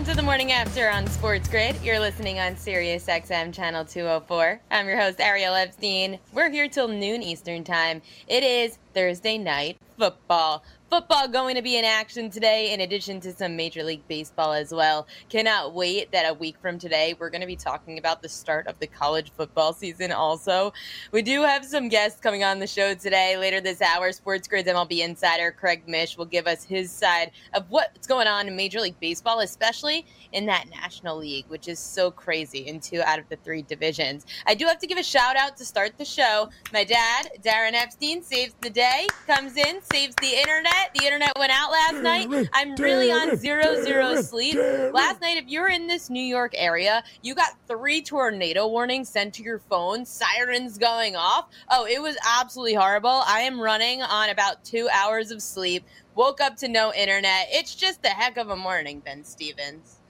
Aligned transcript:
Welcome 0.00 0.14
to 0.14 0.20
the 0.22 0.24
morning 0.24 0.52
after 0.52 0.88
on 0.88 1.06
Sports 1.08 1.46
Grid. 1.46 1.76
You're 1.82 2.00
listening 2.00 2.38
on 2.38 2.56
Sirius 2.56 3.04
XM 3.04 3.52
channel 3.52 3.84
204. 3.84 4.58
I'm 4.70 4.88
your 4.88 4.98
host, 4.98 5.20
Ariel 5.20 5.54
Epstein. 5.54 6.18
We're 6.32 6.48
here 6.48 6.70
till 6.70 6.88
noon 6.88 7.22
Eastern 7.22 7.64
time. 7.64 8.00
It 8.26 8.42
is 8.42 8.78
Thursday 8.94 9.36
night 9.36 9.76
football 9.98 10.64
football 10.90 11.28
going 11.28 11.54
to 11.54 11.62
be 11.62 11.78
in 11.78 11.84
action 11.84 12.28
today, 12.30 12.74
in 12.74 12.80
addition 12.80 13.20
to 13.20 13.32
some 13.32 13.54
Major 13.54 13.84
League 13.84 14.06
Baseball 14.08 14.52
as 14.52 14.74
well. 14.74 15.06
Cannot 15.28 15.72
wait 15.72 16.10
that 16.10 16.28
a 16.28 16.34
week 16.34 16.56
from 16.60 16.80
today, 16.80 17.14
we're 17.16 17.30
going 17.30 17.40
to 17.40 17.46
be 17.46 17.54
talking 17.54 17.96
about 17.96 18.22
the 18.22 18.28
start 18.28 18.66
of 18.66 18.76
the 18.80 18.88
college 18.88 19.30
football 19.36 19.72
season 19.72 20.10
also. 20.10 20.72
We 21.12 21.22
do 21.22 21.42
have 21.42 21.64
some 21.64 21.88
guests 21.88 22.20
coming 22.20 22.42
on 22.42 22.58
the 22.58 22.66
show 22.66 22.94
today. 22.94 23.36
Later 23.36 23.60
this 23.60 23.80
hour, 23.80 24.10
Sports 24.10 24.48
Grid's 24.48 24.68
MLB 24.68 25.04
insider 25.04 25.52
Craig 25.52 25.84
Mish 25.86 26.18
will 26.18 26.24
give 26.24 26.48
us 26.48 26.64
his 26.64 26.90
side 26.90 27.30
of 27.54 27.70
what's 27.70 28.08
going 28.08 28.26
on 28.26 28.48
in 28.48 28.56
Major 28.56 28.80
League 28.80 28.98
Baseball, 28.98 29.40
especially 29.40 30.04
in 30.32 30.44
that 30.46 30.68
National 30.70 31.16
League, 31.16 31.44
which 31.46 31.68
is 31.68 31.78
so 31.78 32.10
crazy 32.10 32.66
in 32.66 32.80
two 32.80 33.00
out 33.02 33.20
of 33.20 33.28
the 33.28 33.36
three 33.36 33.62
divisions. 33.62 34.26
I 34.44 34.56
do 34.56 34.66
have 34.66 34.80
to 34.80 34.88
give 34.88 34.98
a 34.98 35.04
shout 35.04 35.36
out 35.36 35.56
to 35.58 35.64
start 35.64 35.96
the 35.98 36.04
show. 36.04 36.48
My 36.72 36.82
dad, 36.82 37.28
Darren 37.42 37.74
Epstein, 37.74 38.24
saves 38.24 38.54
the 38.60 38.70
day, 38.70 39.06
comes 39.28 39.56
in, 39.56 39.80
saves 39.82 40.16
the 40.16 40.36
internet 40.36 40.79
the 40.94 41.04
internet 41.04 41.32
went 41.38 41.52
out 41.52 41.70
last 41.70 42.02
night. 42.02 42.48
I'm 42.52 42.74
really 42.76 43.10
on 43.12 43.36
zero 43.36 43.82
zero 43.82 44.20
sleep. 44.22 44.56
Last 44.92 45.20
night, 45.20 45.36
if 45.36 45.48
you're 45.48 45.68
in 45.68 45.86
this 45.86 46.10
New 46.10 46.22
York 46.22 46.52
area, 46.56 47.02
you 47.22 47.34
got 47.34 47.52
three 47.66 48.02
tornado 48.02 48.66
warnings 48.68 49.08
sent 49.08 49.34
to 49.34 49.42
your 49.42 49.58
phone, 49.58 50.04
sirens 50.04 50.78
going 50.78 51.16
off. 51.16 51.48
Oh, 51.70 51.86
it 51.86 52.00
was 52.00 52.16
absolutely 52.38 52.74
horrible. 52.74 53.22
I 53.26 53.40
am 53.40 53.60
running 53.60 54.02
on 54.02 54.30
about 54.30 54.64
two 54.64 54.88
hours 54.92 55.30
of 55.30 55.42
sleep. 55.42 55.84
Woke 56.14 56.40
up 56.40 56.56
to 56.56 56.68
no 56.68 56.92
internet. 56.92 57.46
It's 57.50 57.74
just 57.74 58.04
a 58.04 58.08
heck 58.08 58.36
of 58.36 58.50
a 58.50 58.56
morning, 58.56 59.00
Ben 59.00 59.24
Stevens 59.24 60.00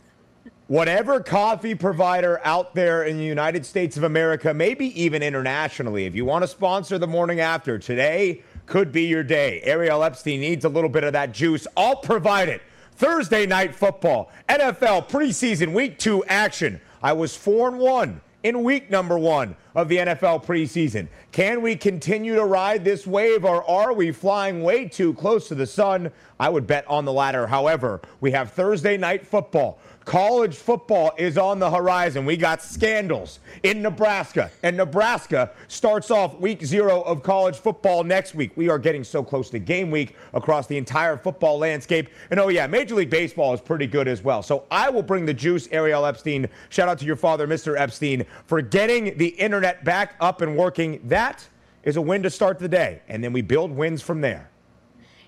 whatever 0.70 1.18
coffee 1.18 1.74
provider 1.74 2.41
out 2.44 2.76
there 2.76 3.02
in 3.02 3.18
the 3.18 3.24
United 3.24 3.66
States 3.66 3.96
of 3.96 4.04
America, 4.04 4.54
maybe 4.54 5.02
even 5.02 5.20
internationally, 5.20 6.06
if 6.06 6.14
you 6.14 6.24
want 6.24 6.44
to 6.44 6.46
sponsor 6.46 6.96
the 6.96 7.08
morning 7.08 7.41
after 7.41 7.76
today, 7.76 8.41
could 8.70 8.92
be 8.92 9.02
your 9.02 9.24
day. 9.24 9.60
Ariel 9.64 10.04
Epstein 10.04 10.40
needs 10.40 10.64
a 10.64 10.68
little 10.68 10.88
bit 10.88 11.02
of 11.02 11.12
that 11.12 11.32
juice. 11.32 11.66
I'll 11.76 11.96
provide 11.96 12.48
it. 12.48 12.62
Thursday 12.92 13.44
night 13.44 13.74
football, 13.74 14.30
NFL 14.48 15.08
preseason 15.08 15.74
week 15.74 15.98
two 15.98 16.24
action. 16.26 16.80
I 17.02 17.12
was 17.12 17.36
4 17.36 17.70
and 17.70 17.78
1 17.78 18.20
in 18.44 18.62
week 18.62 18.88
number 18.88 19.18
one 19.18 19.56
of 19.74 19.88
the 19.88 19.96
NFL 19.96 20.44
preseason. 20.44 21.08
Can 21.32 21.62
we 21.62 21.74
continue 21.74 22.36
to 22.36 22.44
ride 22.44 22.84
this 22.84 23.06
wave 23.06 23.44
or 23.44 23.68
are 23.68 23.92
we 23.92 24.12
flying 24.12 24.62
way 24.62 24.86
too 24.86 25.14
close 25.14 25.48
to 25.48 25.56
the 25.56 25.66
sun? 25.66 26.12
I 26.38 26.48
would 26.48 26.66
bet 26.68 26.86
on 26.86 27.04
the 27.04 27.12
latter. 27.12 27.48
However, 27.48 28.00
we 28.20 28.31
have 28.31 28.52
Thursday 28.52 28.97
night 28.97 29.26
football. 29.26 29.81
College 30.05 30.56
football 30.56 31.12
is 31.19 31.37
on 31.37 31.59
the 31.59 31.71
horizon. 31.71 32.25
We 32.25 32.37
got 32.37 32.62
scandals 32.62 33.38
in 33.62 33.83
Nebraska, 33.83 34.50
and 34.62 34.77
Nebraska 34.77 35.50
starts 35.69 36.11
off 36.11 36.38
week 36.41 36.65
zero 36.65 37.03
of 37.03 37.22
college 37.22 37.56
football 37.56 38.03
next 38.03 38.34
week. 38.34 38.53
We 38.56 38.71
are 38.71 38.78
getting 38.78 39.05
so 39.05 39.22
close 39.22 39.50
to 39.50 39.59
game 39.59 39.91
week 39.91 40.16
across 40.33 40.66
the 40.66 40.77
entire 40.78 41.16
football 41.16 41.59
landscape. 41.59 42.09
And 42.31 42.41
oh, 42.41 42.49
yeah, 42.49 42.66
Major 42.66 42.94
League 42.94 43.11
Baseball 43.11 43.53
is 43.53 43.61
pretty 43.61 43.87
good 43.87 44.09
as 44.09 44.22
well. 44.25 44.43
So 44.43 44.65
I 44.71 44.88
will 44.88 45.03
bring 45.03 45.27
the 45.27 45.34
juice, 45.34 45.69
Ariel 45.71 46.06
Epstein. 46.06 46.49
Shout 46.71 46.88
out 46.88 46.99
to 46.99 47.05
your 47.05 47.17
father, 47.17 47.47
Mr. 47.47 47.78
Epstein, 47.78 48.25
for 48.47 48.62
getting 48.62 49.17
the 49.19 49.28
internet 49.28 49.84
back 49.84 50.15
up 50.21 50.41
and 50.41 50.56
working. 50.56 51.00
That 51.05 51.47
is 51.84 51.97
a 51.97 52.03
win 52.03 52.22
to 52.22 52.31
start 52.31 52.59
the 52.59 52.69
day. 52.69 53.03
And 53.09 53.22
then 53.22 53.32
we 53.32 53.43
build 53.43 53.71
wins 53.71 54.03
from 54.03 54.22
there. 54.22 54.50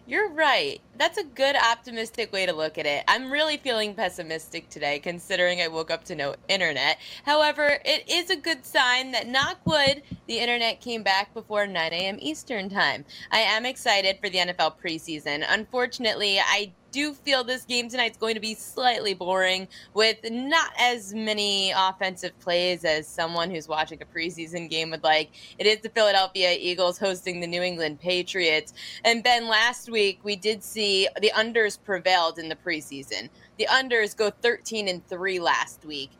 You're 0.04 0.30
right. 0.30 0.80
That's 0.98 1.16
a 1.16 1.22
good 1.22 1.54
optimistic 1.54 2.32
way 2.32 2.44
to 2.44 2.52
look 2.52 2.76
at 2.76 2.86
it. 2.86 3.04
I'm 3.06 3.30
really 3.30 3.56
feeling 3.56 3.94
pessimistic 3.94 4.68
today 4.68 4.98
considering 4.98 5.60
I 5.60 5.68
woke 5.68 5.92
up 5.92 6.02
to 6.04 6.16
no 6.16 6.34
internet. 6.48 6.98
However, 7.24 7.78
it 7.84 8.10
is 8.10 8.28
a 8.28 8.36
good 8.36 8.66
sign 8.66 9.12
that 9.12 9.28
knock 9.28 9.58
wood, 9.64 10.02
the 10.26 10.40
internet 10.40 10.80
came 10.80 11.04
back 11.04 11.32
before 11.32 11.68
9 11.68 11.92
a.m. 11.92 12.18
Eastern 12.20 12.68
time. 12.68 13.04
I 13.30 13.38
am 13.38 13.64
excited 13.64 14.18
for 14.20 14.28
the 14.28 14.38
NFL 14.38 14.74
preseason. 14.84 15.44
Unfortunately, 15.48 16.40
I 16.40 16.72
do 16.92 17.14
feel 17.14 17.42
this 17.42 17.64
game 17.64 17.88
tonight 17.88 18.12
is 18.12 18.16
going 18.18 18.34
to 18.34 18.40
be 18.40 18.54
slightly 18.54 19.14
boring 19.14 19.66
with 19.94 20.18
not 20.30 20.70
as 20.78 21.12
many 21.14 21.72
offensive 21.72 22.38
plays 22.38 22.84
as 22.84 23.08
someone 23.08 23.50
who's 23.50 23.66
watching 23.66 24.00
a 24.02 24.04
preseason 24.04 24.70
game 24.70 24.90
would 24.90 25.02
like. 25.02 25.30
It 25.58 25.66
is 25.66 25.80
the 25.80 25.88
Philadelphia 25.88 26.54
Eagles 26.58 26.98
hosting 26.98 27.40
the 27.40 27.46
New 27.46 27.62
England 27.62 28.00
Patriots. 28.00 28.74
And 29.04 29.24
Ben, 29.24 29.48
last 29.48 29.90
week 29.90 30.20
we 30.22 30.36
did 30.36 30.62
see 30.62 31.08
the 31.20 31.32
unders 31.34 31.78
prevailed 31.82 32.38
in 32.38 32.48
the 32.48 32.56
preseason. 32.56 33.30
The 33.58 33.66
unders 33.66 34.16
go 34.16 34.30
13 34.30 34.86
and 34.86 35.04
3 35.08 35.40
last 35.40 35.84
week. 35.84 36.10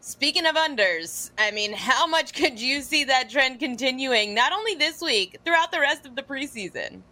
Speaking 0.00 0.46
of 0.46 0.54
unders, 0.56 1.30
I 1.38 1.50
mean, 1.52 1.72
how 1.72 2.06
much 2.06 2.32
could 2.32 2.60
you 2.60 2.80
see 2.80 3.04
that 3.04 3.30
trend 3.30 3.58
continuing, 3.58 4.34
not 4.34 4.52
only 4.52 4.74
this 4.74 5.00
week, 5.00 5.38
throughout 5.44 5.72
the 5.72 5.80
rest 5.80 6.06
of 6.06 6.14
the 6.14 6.22
preseason? 6.22 7.02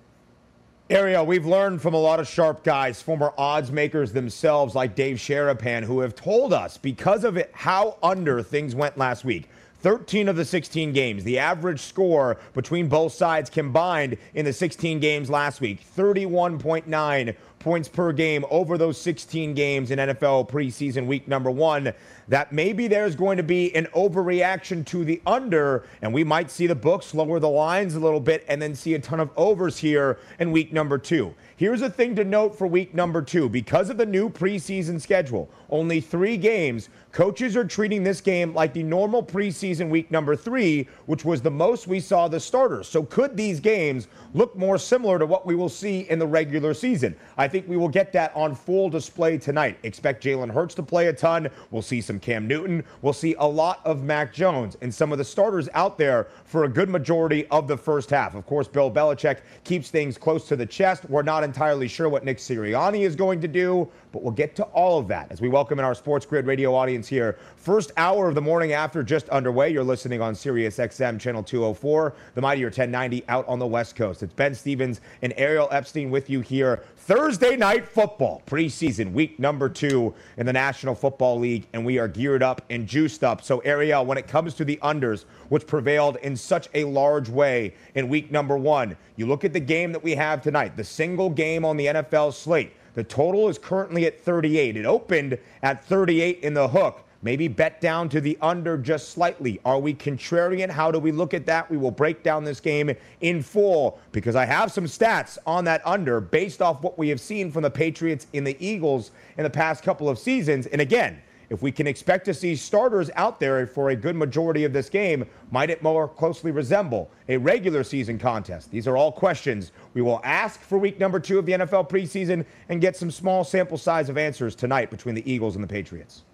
Ariel, 0.90 1.24
we've 1.24 1.46
learned 1.46 1.80
from 1.80 1.94
a 1.94 1.98
lot 1.98 2.20
of 2.20 2.28
sharp 2.28 2.62
guys, 2.62 3.00
former 3.00 3.32
odds 3.38 3.72
makers 3.72 4.12
themselves, 4.12 4.74
like 4.74 4.94
Dave 4.94 5.16
Sharapan, 5.16 5.82
who 5.82 6.00
have 6.00 6.14
told 6.14 6.52
us 6.52 6.76
because 6.76 7.24
of 7.24 7.38
it 7.38 7.50
how 7.54 7.96
under 8.02 8.42
things 8.42 8.74
went 8.74 8.98
last 8.98 9.24
week. 9.24 9.48
13 9.80 10.28
of 10.28 10.36
the 10.36 10.44
16 10.44 10.92
games. 10.92 11.24
The 11.24 11.38
average 11.38 11.80
score 11.80 12.36
between 12.52 12.88
both 12.88 13.14
sides 13.14 13.48
combined 13.48 14.18
in 14.34 14.44
the 14.44 14.52
16 14.52 15.00
games 15.00 15.30
last 15.30 15.62
week 15.62 15.80
31.9 15.96 17.34
points 17.64 17.88
per 17.88 18.12
game 18.12 18.44
over 18.50 18.76
those 18.76 19.00
16 19.00 19.54
games 19.54 19.90
in 19.90 19.98
NFL 19.98 20.50
preseason 20.50 21.06
week 21.06 21.26
number 21.26 21.50
one 21.50 21.94
that 22.28 22.52
maybe 22.52 22.88
there's 22.88 23.16
going 23.16 23.36
to 23.38 23.42
be 23.42 23.74
an 23.74 23.86
overreaction 23.94 24.84
to 24.86 25.04
the 25.04 25.20
under, 25.26 25.84
and 26.02 26.12
we 26.12 26.24
might 26.24 26.50
see 26.50 26.66
the 26.66 26.74
books 26.74 27.14
lower 27.14 27.38
the 27.38 27.48
lines 27.48 27.94
a 27.94 28.00
little 28.00 28.20
bit 28.20 28.44
and 28.48 28.60
then 28.60 28.74
see 28.74 28.94
a 28.94 28.98
ton 28.98 29.20
of 29.20 29.30
overs 29.36 29.78
here 29.78 30.18
in 30.38 30.52
week 30.52 30.72
number 30.72 30.98
two. 30.98 31.34
Here's 31.56 31.82
a 31.82 31.90
thing 31.90 32.16
to 32.16 32.24
note 32.24 32.56
for 32.56 32.66
week 32.66 32.94
number 32.94 33.22
two 33.22 33.48
because 33.48 33.88
of 33.88 33.96
the 33.96 34.06
new 34.06 34.28
preseason 34.28 35.00
schedule, 35.00 35.48
only 35.70 36.00
three 36.00 36.36
games. 36.36 36.88
Coaches 37.12 37.56
are 37.56 37.64
treating 37.64 38.02
this 38.02 38.20
game 38.20 38.52
like 38.54 38.72
the 38.72 38.82
normal 38.82 39.22
preseason 39.22 39.88
week 39.88 40.10
number 40.10 40.34
three, 40.34 40.88
which 41.06 41.24
was 41.24 41.40
the 41.40 41.50
most 41.50 41.86
we 41.86 42.00
saw 42.00 42.26
the 42.26 42.40
starters. 42.40 42.88
So, 42.88 43.04
could 43.04 43.36
these 43.36 43.60
games 43.60 44.08
look 44.34 44.56
more 44.56 44.78
similar 44.78 45.18
to 45.20 45.26
what 45.26 45.46
we 45.46 45.54
will 45.54 45.68
see 45.68 46.00
in 46.10 46.18
the 46.18 46.26
regular 46.26 46.74
season? 46.74 47.14
I 47.36 47.46
think 47.54 47.68
we 47.68 47.76
will 47.76 47.88
get 47.88 48.12
that 48.12 48.34
on 48.34 48.52
full 48.52 48.90
display 48.90 49.38
tonight. 49.38 49.78
Expect 49.84 50.24
Jalen 50.24 50.50
Hurts 50.50 50.74
to 50.74 50.82
play 50.82 51.06
a 51.06 51.12
ton. 51.12 51.48
We'll 51.70 51.82
see 51.82 52.00
some 52.00 52.18
Cam 52.18 52.48
Newton. 52.48 52.82
We'll 53.00 53.12
see 53.12 53.36
a 53.38 53.46
lot 53.46 53.80
of 53.84 54.02
Mac 54.02 54.32
Jones 54.32 54.76
and 54.80 54.92
some 54.92 55.12
of 55.12 55.18
the 55.18 55.24
starters 55.24 55.68
out 55.72 55.96
there 55.96 56.26
for 56.44 56.64
a 56.64 56.68
good 56.68 56.88
majority 56.88 57.46
of 57.52 57.68
the 57.68 57.76
first 57.76 58.10
half. 58.10 58.34
Of 58.34 58.44
course, 58.44 58.66
Bill 58.66 58.90
Belichick 58.90 59.42
keeps 59.62 59.88
things 59.88 60.18
close 60.18 60.48
to 60.48 60.56
the 60.56 60.66
chest. 60.66 61.08
We're 61.08 61.22
not 61.22 61.44
entirely 61.44 61.86
sure 61.86 62.08
what 62.08 62.24
Nick 62.24 62.38
Sirianni 62.38 63.02
is 63.02 63.14
going 63.14 63.40
to 63.42 63.46
do, 63.46 63.88
but 64.10 64.24
we'll 64.24 64.32
get 64.32 64.56
to 64.56 64.64
all 64.64 64.98
of 64.98 65.06
that 65.06 65.30
as 65.30 65.40
we 65.40 65.48
welcome 65.48 65.78
in 65.78 65.84
our 65.84 65.94
Sports 65.94 66.26
Grid 66.26 66.46
radio 66.46 66.74
audience 66.74 67.06
here. 67.06 67.38
First 67.54 67.92
hour 67.96 68.28
of 68.28 68.34
the 68.34 68.42
morning 68.42 68.72
after 68.72 69.04
just 69.04 69.28
underway. 69.28 69.70
You're 69.70 69.84
listening 69.84 70.20
on 70.20 70.34
Sirius 70.34 70.78
XM 70.78 71.20
channel 71.20 71.44
204, 71.44 72.14
the 72.34 72.40
Mightier 72.40 72.66
1090 72.66 73.24
out 73.28 73.46
on 73.46 73.60
the 73.60 73.66
West 73.66 73.94
Coast. 73.94 74.24
It's 74.24 74.34
Ben 74.34 74.56
Stevens 74.56 75.00
and 75.22 75.32
Ariel 75.36 75.68
Epstein 75.70 76.10
with 76.10 76.28
you 76.28 76.40
here. 76.40 76.82
Thursday 77.06 77.54
night 77.54 77.86
football, 77.86 78.42
preseason 78.46 79.12
week 79.12 79.38
number 79.38 79.68
two 79.68 80.14
in 80.38 80.46
the 80.46 80.52
National 80.54 80.94
Football 80.94 81.38
League, 81.38 81.66
and 81.74 81.84
we 81.84 81.98
are 81.98 82.08
geared 82.08 82.42
up 82.42 82.62
and 82.70 82.86
juiced 82.86 83.22
up. 83.22 83.44
So, 83.44 83.58
Ariel, 83.58 84.06
when 84.06 84.16
it 84.16 84.26
comes 84.26 84.54
to 84.54 84.64
the 84.64 84.78
unders, 84.82 85.26
which 85.50 85.66
prevailed 85.66 86.16
in 86.22 86.34
such 86.34 86.70
a 86.72 86.84
large 86.84 87.28
way 87.28 87.74
in 87.94 88.08
week 88.08 88.30
number 88.30 88.56
one, 88.56 88.96
you 89.16 89.26
look 89.26 89.44
at 89.44 89.52
the 89.52 89.60
game 89.60 89.92
that 89.92 90.02
we 90.02 90.12
have 90.12 90.40
tonight, 90.40 90.78
the 90.78 90.84
single 90.84 91.28
game 91.28 91.62
on 91.62 91.76
the 91.76 91.84
NFL 91.88 92.32
slate. 92.32 92.72
The 92.94 93.04
total 93.04 93.50
is 93.50 93.58
currently 93.58 94.06
at 94.06 94.18
38. 94.18 94.78
It 94.78 94.86
opened 94.86 95.36
at 95.62 95.84
38 95.84 96.38
in 96.40 96.54
the 96.54 96.68
hook. 96.68 97.04
Maybe 97.24 97.48
bet 97.48 97.80
down 97.80 98.10
to 98.10 98.20
the 98.20 98.36
under 98.42 98.76
just 98.76 99.08
slightly. 99.08 99.58
Are 99.64 99.78
we 99.78 99.94
contrarian? 99.94 100.68
How 100.68 100.90
do 100.90 100.98
we 100.98 101.10
look 101.10 101.32
at 101.32 101.46
that? 101.46 101.70
We 101.70 101.78
will 101.78 101.90
break 101.90 102.22
down 102.22 102.44
this 102.44 102.60
game 102.60 102.94
in 103.22 103.42
full 103.42 103.98
because 104.12 104.36
I 104.36 104.44
have 104.44 104.70
some 104.70 104.84
stats 104.84 105.38
on 105.46 105.64
that 105.64 105.80
under 105.86 106.20
based 106.20 106.60
off 106.60 106.82
what 106.82 106.98
we 106.98 107.08
have 107.08 107.18
seen 107.18 107.50
from 107.50 107.62
the 107.62 107.70
Patriots 107.70 108.26
in 108.34 108.44
the 108.44 108.54
Eagles 108.64 109.10
in 109.38 109.44
the 109.44 109.48
past 109.48 109.82
couple 109.82 110.06
of 110.06 110.18
seasons. 110.18 110.66
And 110.66 110.82
again, 110.82 111.22
if 111.48 111.62
we 111.62 111.72
can 111.72 111.86
expect 111.86 112.26
to 112.26 112.34
see 112.34 112.54
starters 112.54 113.10
out 113.16 113.40
there 113.40 113.66
for 113.66 113.88
a 113.88 113.96
good 113.96 114.16
majority 114.16 114.64
of 114.64 114.74
this 114.74 114.90
game, 114.90 115.24
might 115.50 115.70
it 115.70 115.82
more 115.82 116.06
closely 116.06 116.50
resemble 116.50 117.10
a 117.30 117.38
regular 117.38 117.84
season 117.84 118.18
contest? 118.18 118.70
These 118.70 118.86
are 118.86 118.98
all 118.98 119.10
questions 119.10 119.72
we 119.94 120.02
will 120.02 120.20
ask 120.24 120.60
for 120.60 120.76
week 120.76 121.00
number 121.00 121.20
two 121.20 121.38
of 121.38 121.46
the 121.46 121.52
NFL 121.52 121.88
preseason 121.88 122.44
and 122.68 122.82
get 122.82 122.96
some 122.96 123.10
small 123.10 123.44
sample 123.44 123.78
size 123.78 124.10
of 124.10 124.18
answers 124.18 124.54
tonight 124.54 124.90
between 124.90 125.14
the 125.14 125.30
Eagles 125.30 125.54
and 125.54 125.64
the 125.64 125.68
Patriots. 125.68 126.24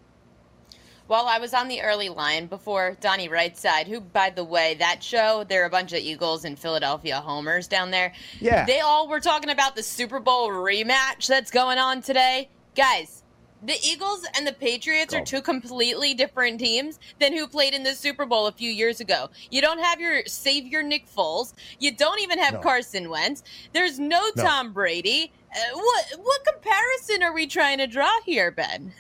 Well, 1.11 1.27
I 1.27 1.41
was 1.41 1.55
on 1.55 1.67
the 1.67 1.83
early 1.83 2.09
line 2.09 2.47
before 2.47 2.97
Donnie 3.01 3.29
Rightside, 3.29 3.89
who, 3.89 4.01
by 4.01 4.31
the 4.31 4.45
way, 4.45 4.75
that 4.75 5.03
show, 5.03 5.43
there 5.49 5.65
are 5.65 5.67
a 5.67 5.71
bunch 5.71 5.93
of 5.93 5.99
Eagles 5.99 6.45
and 6.45 6.57
Philadelphia 6.57 7.21
homers 7.21 7.67
down 7.67 7.91
there. 7.91 8.12
Yeah. 8.39 8.65
They 8.65 8.79
all 8.79 9.09
were 9.09 9.19
talking 9.19 9.51
about 9.51 9.75
the 9.75 9.83
Super 9.83 10.21
Bowl 10.21 10.51
rematch 10.51 11.27
that's 11.27 11.51
going 11.51 11.79
on 11.79 12.01
today. 12.01 12.49
Guys, 12.77 13.25
the 13.65 13.75
Eagles 13.83 14.25
and 14.37 14.47
the 14.47 14.53
Patriots 14.53 15.12
are 15.12 15.25
two 15.25 15.43
completely 15.43 16.15
different 16.15 16.61
teams 16.61 17.01
than 17.19 17.33
who 17.33 17.49
played 17.49 17.75
in 17.75 17.83
the 17.83 17.95
Super 17.97 18.25
Bowl 18.25 18.47
a 18.47 18.53
few 18.53 18.71
years 18.71 19.01
ago. 19.01 19.31
You 19.51 19.61
don't 19.63 19.81
have 19.81 19.99
your 19.99 20.25
savior 20.27 20.85
Nick 20.85 21.13
Foles. 21.13 21.55
You 21.81 21.91
don't 21.91 22.21
even 22.21 22.39
have 22.39 22.55
No. 22.55 22.61
Carson 22.61 23.11
Wentz. 23.11 23.43
There's 23.73 23.99
no, 23.99 24.31
No. 24.37 24.45
Tom 24.45 24.73
Brady. 24.73 25.33
Uh, 25.53 25.77
what 25.77 26.05
what 26.23 26.45
comparison 26.45 27.25
are 27.25 27.35
we 27.35 27.49
trying 27.49 27.79
to 27.79 27.89
draw 27.89 28.13
here, 28.25 28.53
Ben? 28.53 28.93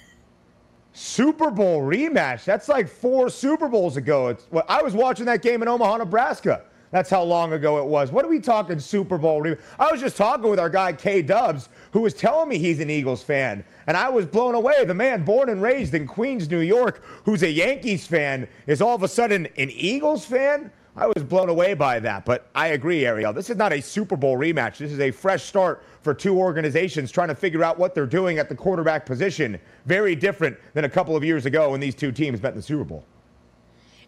Super 0.92 1.50
Bowl 1.50 1.80
rematch. 1.82 2.44
That's 2.44 2.68
like 2.68 2.88
four 2.88 3.30
Super 3.30 3.68
Bowls 3.68 3.96
ago. 3.96 4.28
It's, 4.28 4.46
well, 4.50 4.64
I 4.68 4.82
was 4.82 4.94
watching 4.94 5.26
that 5.26 5.42
game 5.42 5.62
in 5.62 5.68
Omaha, 5.68 5.98
Nebraska. 5.98 6.62
That's 6.90 7.08
how 7.08 7.22
long 7.22 7.52
ago 7.52 7.78
it 7.78 7.86
was. 7.86 8.10
What 8.10 8.24
are 8.24 8.28
we 8.28 8.40
talking 8.40 8.80
Super 8.80 9.16
Bowl 9.16 9.40
rematch? 9.40 9.60
I 9.78 9.92
was 9.92 10.00
just 10.00 10.16
talking 10.16 10.50
with 10.50 10.58
our 10.58 10.68
guy 10.68 10.92
K 10.92 11.22
Dubs, 11.22 11.68
who 11.92 12.00
was 12.00 12.14
telling 12.14 12.48
me 12.48 12.58
he's 12.58 12.80
an 12.80 12.90
Eagles 12.90 13.22
fan, 13.22 13.64
and 13.86 13.96
I 13.96 14.08
was 14.08 14.26
blown 14.26 14.56
away. 14.56 14.84
The 14.84 14.94
man 14.94 15.24
born 15.24 15.48
and 15.48 15.62
raised 15.62 15.94
in 15.94 16.08
Queens, 16.08 16.50
New 16.50 16.58
York, 16.58 17.04
who's 17.24 17.44
a 17.44 17.50
Yankees 17.50 18.06
fan, 18.06 18.48
is 18.66 18.82
all 18.82 18.96
of 18.96 19.04
a 19.04 19.08
sudden 19.08 19.46
an 19.56 19.70
Eagles 19.70 20.24
fan. 20.24 20.72
I 20.96 21.06
was 21.06 21.22
blown 21.22 21.48
away 21.48 21.74
by 21.74 22.00
that, 22.00 22.24
but 22.24 22.48
I 22.54 22.68
agree, 22.68 23.06
Ariel. 23.06 23.32
This 23.32 23.48
is 23.48 23.56
not 23.56 23.72
a 23.72 23.80
Super 23.80 24.16
Bowl 24.16 24.36
rematch. 24.36 24.78
This 24.78 24.90
is 24.90 24.98
a 24.98 25.10
fresh 25.10 25.44
start 25.44 25.84
for 26.02 26.12
two 26.12 26.36
organizations 26.36 27.12
trying 27.12 27.28
to 27.28 27.34
figure 27.34 27.62
out 27.62 27.78
what 27.78 27.94
they're 27.94 28.06
doing 28.06 28.38
at 28.38 28.48
the 28.48 28.54
quarterback 28.54 29.06
position. 29.06 29.58
Very 29.86 30.16
different 30.16 30.58
than 30.74 30.84
a 30.84 30.88
couple 30.88 31.14
of 31.14 31.22
years 31.22 31.46
ago 31.46 31.70
when 31.70 31.80
these 31.80 31.94
two 31.94 32.10
teams 32.10 32.42
met 32.42 32.50
in 32.50 32.56
the 32.56 32.62
Super 32.62 32.84
Bowl. 32.84 33.04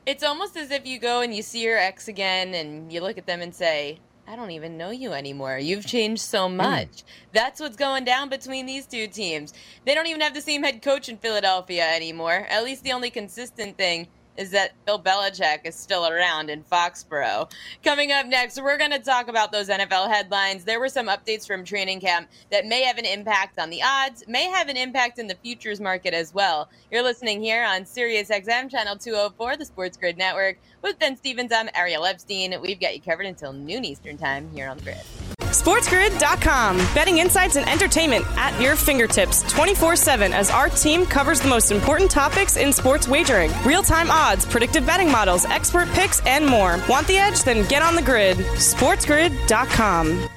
It's 0.04 0.24
almost 0.24 0.56
as 0.56 0.72
if 0.72 0.84
you 0.84 0.98
go 0.98 1.20
and 1.20 1.32
you 1.32 1.42
see 1.42 1.62
your 1.62 1.78
ex 1.78 2.08
again 2.08 2.54
and 2.54 2.92
you 2.92 3.00
look 3.00 3.16
at 3.16 3.26
them 3.26 3.40
and 3.40 3.54
say, 3.54 4.00
I 4.26 4.34
don't 4.34 4.50
even 4.50 4.76
know 4.76 4.90
you 4.90 5.12
anymore. 5.12 5.58
You've 5.58 5.86
changed 5.86 6.22
so 6.22 6.48
mm. 6.48 6.56
much. 6.56 7.04
That's 7.32 7.60
what's 7.60 7.76
going 7.76 8.04
down 8.04 8.28
between 8.28 8.66
these 8.66 8.86
two 8.86 9.06
teams. 9.06 9.52
They 9.84 9.94
don't 9.94 10.08
even 10.08 10.20
have 10.20 10.34
the 10.34 10.40
same 10.40 10.64
head 10.64 10.82
coach 10.82 11.08
in 11.08 11.18
Philadelphia 11.18 11.84
anymore. 11.84 12.46
At 12.48 12.64
least 12.64 12.82
the 12.82 12.92
only 12.92 13.10
consistent 13.10 13.76
thing 13.76 14.08
is 14.36 14.50
that 14.50 14.72
Bill 14.86 15.00
Belichick 15.00 15.66
is 15.66 15.74
still 15.74 16.06
around 16.06 16.50
in 16.50 16.64
Foxborough. 16.64 17.50
Coming 17.84 18.12
up 18.12 18.26
next, 18.26 18.60
we're 18.60 18.78
going 18.78 18.90
to 18.90 18.98
talk 18.98 19.28
about 19.28 19.52
those 19.52 19.68
NFL 19.68 20.08
headlines. 20.08 20.64
There 20.64 20.80
were 20.80 20.88
some 20.88 21.08
updates 21.08 21.46
from 21.46 21.64
training 21.64 22.00
camp 22.00 22.28
that 22.50 22.66
may 22.66 22.82
have 22.82 22.98
an 22.98 23.04
impact 23.04 23.58
on 23.58 23.70
the 23.70 23.82
odds, 23.82 24.24
may 24.26 24.48
have 24.48 24.68
an 24.68 24.76
impact 24.76 25.18
in 25.18 25.26
the 25.26 25.36
futures 25.36 25.80
market 25.80 26.14
as 26.14 26.32
well. 26.32 26.68
You're 26.90 27.02
listening 27.02 27.42
here 27.42 27.64
on 27.64 27.84
Sirius 27.84 28.30
XM 28.30 28.70
Channel 28.70 28.96
204, 28.96 29.56
the 29.56 29.64
Sports 29.64 29.96
Grid 29.96 30.16
Network. 30.16 30.58
With 30.82 30.98
Ben 30.98 31.16
Stevens, 31.16 31.52
I'm 31.52 31.70
Ariel 31.76 32.04
Epstein. 32.04 32.60
We've 32.60 32.80
got 32.80 32.92
you 32.94 33.00
covered 33.00 33.26
until 33.26 33.52
noon 33.52 33.84
Eastern 33.84 34.18
Time 34.18 34.50
here 34.52 34.68
on 34.68 34.78
the 34.78 34.82
grid. 34.82 35.00
SportsGrid.com. 35.38 36.76
Betting 36.92 37.18
insights 37.18 37.54
and 37.54 37.68
entertainment 37.68 38.24
at 38.36 38.60
your 38.60 38.74
fingertips 38.74 39.42
24 39.52 39.94
7 39.94 40.32
as 40.32 40.50
our 40.50 40.68
team 40.68 41.06
covers 41.06 41.40
the 41.40 41.48
most 41.48 41.70
important 41.70 42.10
topics 42.10 42.56
in 42.56 42.72
sports 42.72 43.06
wagering 43.06 43.52
real 43.64 43.82
time 43.82 44.10
odds, 44.10 44.44
predictive 44.44 44.84
betting 44.84 45.10
models, 45.10 45.44
expert 45.44 45.88
picks, 45.90 46.20
and 46.26 46.44
more. 46.44 46.80
Want 46.88 47.06
the 47.06 47.16
edge? 47.16 47.42
Then 47.44 47.66
get 47.68 47.82
on 47.82 47.94
the 47.94 48.02
grid. 48.02 48.38
SportsGrid.com. 48.38 50.28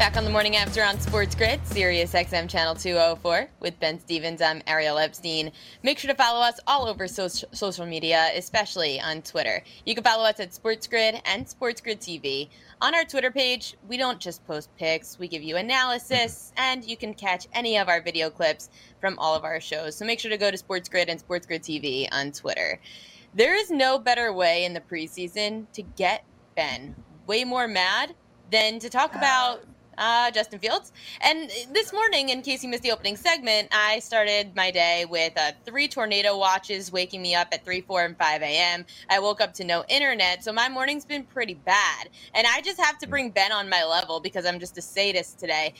Back 0.00 0.16
on 0.16 0.24
the 0.24 0.30
morning 0.30 0.56
after 0.56 0.82
on 0.82 0.98
Sports 0.98 1.34
Grid, 1.34 1.60
Sirius 1.66 2.14
XM 2.14 2.48
Channel 2.48 2.74
204 2.74 3.50
with 3.60 3.78
Ben 3.80 4.00
Stevens. 4.00 4.40
I'm 4.40 4.62
Ariel 4.66 4.96
Epstein. 4.96 5.52
Make 5.82 5.98
sure 5.98 6.10
to 6.10 6.16
follow 6.16 6.40
us 6.40 6.58
all 6.66 6.88
over 6.88 7.06
so- 7.06 7.28
social 7.28 7.84
media, 7.84 8.30
especially 8.34 8.98
on 8.98 9.20
Twitter. 9.20 9.62
You 9.84 9.94
can 9.94 10.02
follow 10.02 10.24
us 10.24 10.40
at 10.40 10.54
Sports 10.54 10.86
Grid 10.86 11.20
and 11.26 11.46
Sports 11.46 11.82
Grid 11.82 12.00
TV. 12.00 12.48
On 12.80 12.94
our 12.94 13.04
Twitter 13.04 13.30
page, 13.30 13.76
we 13.88 13.98
don't 13.98 14.18
just 14.18 14.42
post 14.46 14.74
pics, 14.78 15.18
we 15.18 15.28
give 15.28 15.42
you 15.42 15.56
analysis, 15.56 16.54
and 16.56 16.82
you 16.82 16.96
can 16.96 17.12
catch 17.12 17.46
any 17.52 17.76
of 17.76 17.90
our 17.90 18.00
video 18.00 18.30
clips 18.30 18.70
from 19.02 19.18
all 19.18 19.34
of 19.34 19.44
our 19.44 19.60
shows. 19.60 19.96
So 19.96 20.06
make 20.06 20.18
sure 20.18 20.30
to 20.30 20.38
go 20.38 20.50
to 20.50 20.56
Sports 20.56 20.88
Grid 20.88 21.10
and 21.10 21.20
Sports 21.20 21.46
Grid 21.46 21.62
TV 21.62 22.08
on 22.10 22.32
Twitter. 22.32 22.80
There 23.34 23.54
is 23.54 23.70
no 23.70 23.98
better 23.98 24.32
way 24.32 24.64
in 24.64 24.72
the 24.72 24.80
preseason 24.80 25.66
to 25.74 25.82
get 25.82 26.24
Ben 26.56 26.96
way 27.26 27.44
more 27.44 27.68
mad 27.68 28.14
than 28.50 28.78
to 28.78 28.88
talk 28.88 29.14
about 29.14 29.62
uh, 30.00 30.30
Justin 30.30 30.58
Fields. 30.58 30.92
And 31.20 31.50
this 31.72 31.92
morning, 31.92 32.30
in 32.30 32.42
case 32.42 32.64
you 32.64 32.70
missed 32.70 32.82
the 32.82 32.90
opening 32.90 33.16
segment, 33.16 33.68
I 33.70 34.00
started 34.00 34.56
my 34.56 34.70
day 34.70 35.04
with 35.08 35.34
uh, 35.36 35.52
three 35.64 35.86
tornado 35.86 36.36
watches 36.36 36.90
waking 36.90 37.22
me 37.22 37.34
up 37.34 37.48
at 37.52 37.64
3, 37.64 37.82
4, 37.82 38.04
and 38.06 38.18
5 38.18 38.42
a.m. 38.42 38.86
I 39.08 39.20
woke 39.20 39.40
up 39.40 39.54
to 39.54 39.64
no 39.64 39.84
internet, 39.88 40.42
so 40.42 40.52
my 40.52 40.68
morning's 40.68 41.04
been 41.04 41.22
pretty 41.22 41.54
bad. 41.54 42.08
And 42.34 42.46
I 42.48 42.62
just 42.62 42.80
have 42.80 42.98
to 42.98 43.06
bring 43.06 43.30
Ben 43.30 43.52
on 43.52 43.68
my 43.68 43.84
level 43.84 44.20
because 44.20 44.46
I'm 44.46 44.58
just 44.58 44.78
a 44.78 44.82
sadist 44.82 45.38
today. 45.38 45.74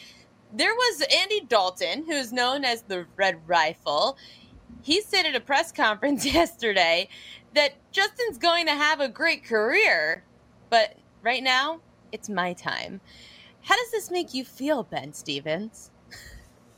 There 0.53 0.75
was 0.75 1.03
Andy 1.17 1.41
Dalton, 1.41 2.05
who's 2.07 2.33
known 2.33 2.65
as 2.65 2.83
the 2.83 3.07
Red 3.17 3.41
Rifle. 3.47 4.19
He 4.83 5.01
said 5.01 5.25
at 5.27 5.35
a 5.35 5.41
press 5.41 5.73
conference 5.73 6.27
yesterday 6.33 7.09
that 7.55 7.75
Justin's 7.91 8.39
going 8.39 8.67
to 8.67 8.75
have 8.75 9.01
a 9.01 9.09
great 9.09 9.45
career, 9.45 10.25
but 10.69 10.97
right 11.23 11.43
now, 11.43 11.81
it's 12.13 12.29
my 12.29 12.53
time. 12.53 13.01
How 13.63 13.77
does 13.77 13.91
this 13.91 14.11
make 14.11 14.35
you 14.35 14.45
feel, 14.45 14.83
Ben 14.83 15.13
Stevens? 15.15 15.91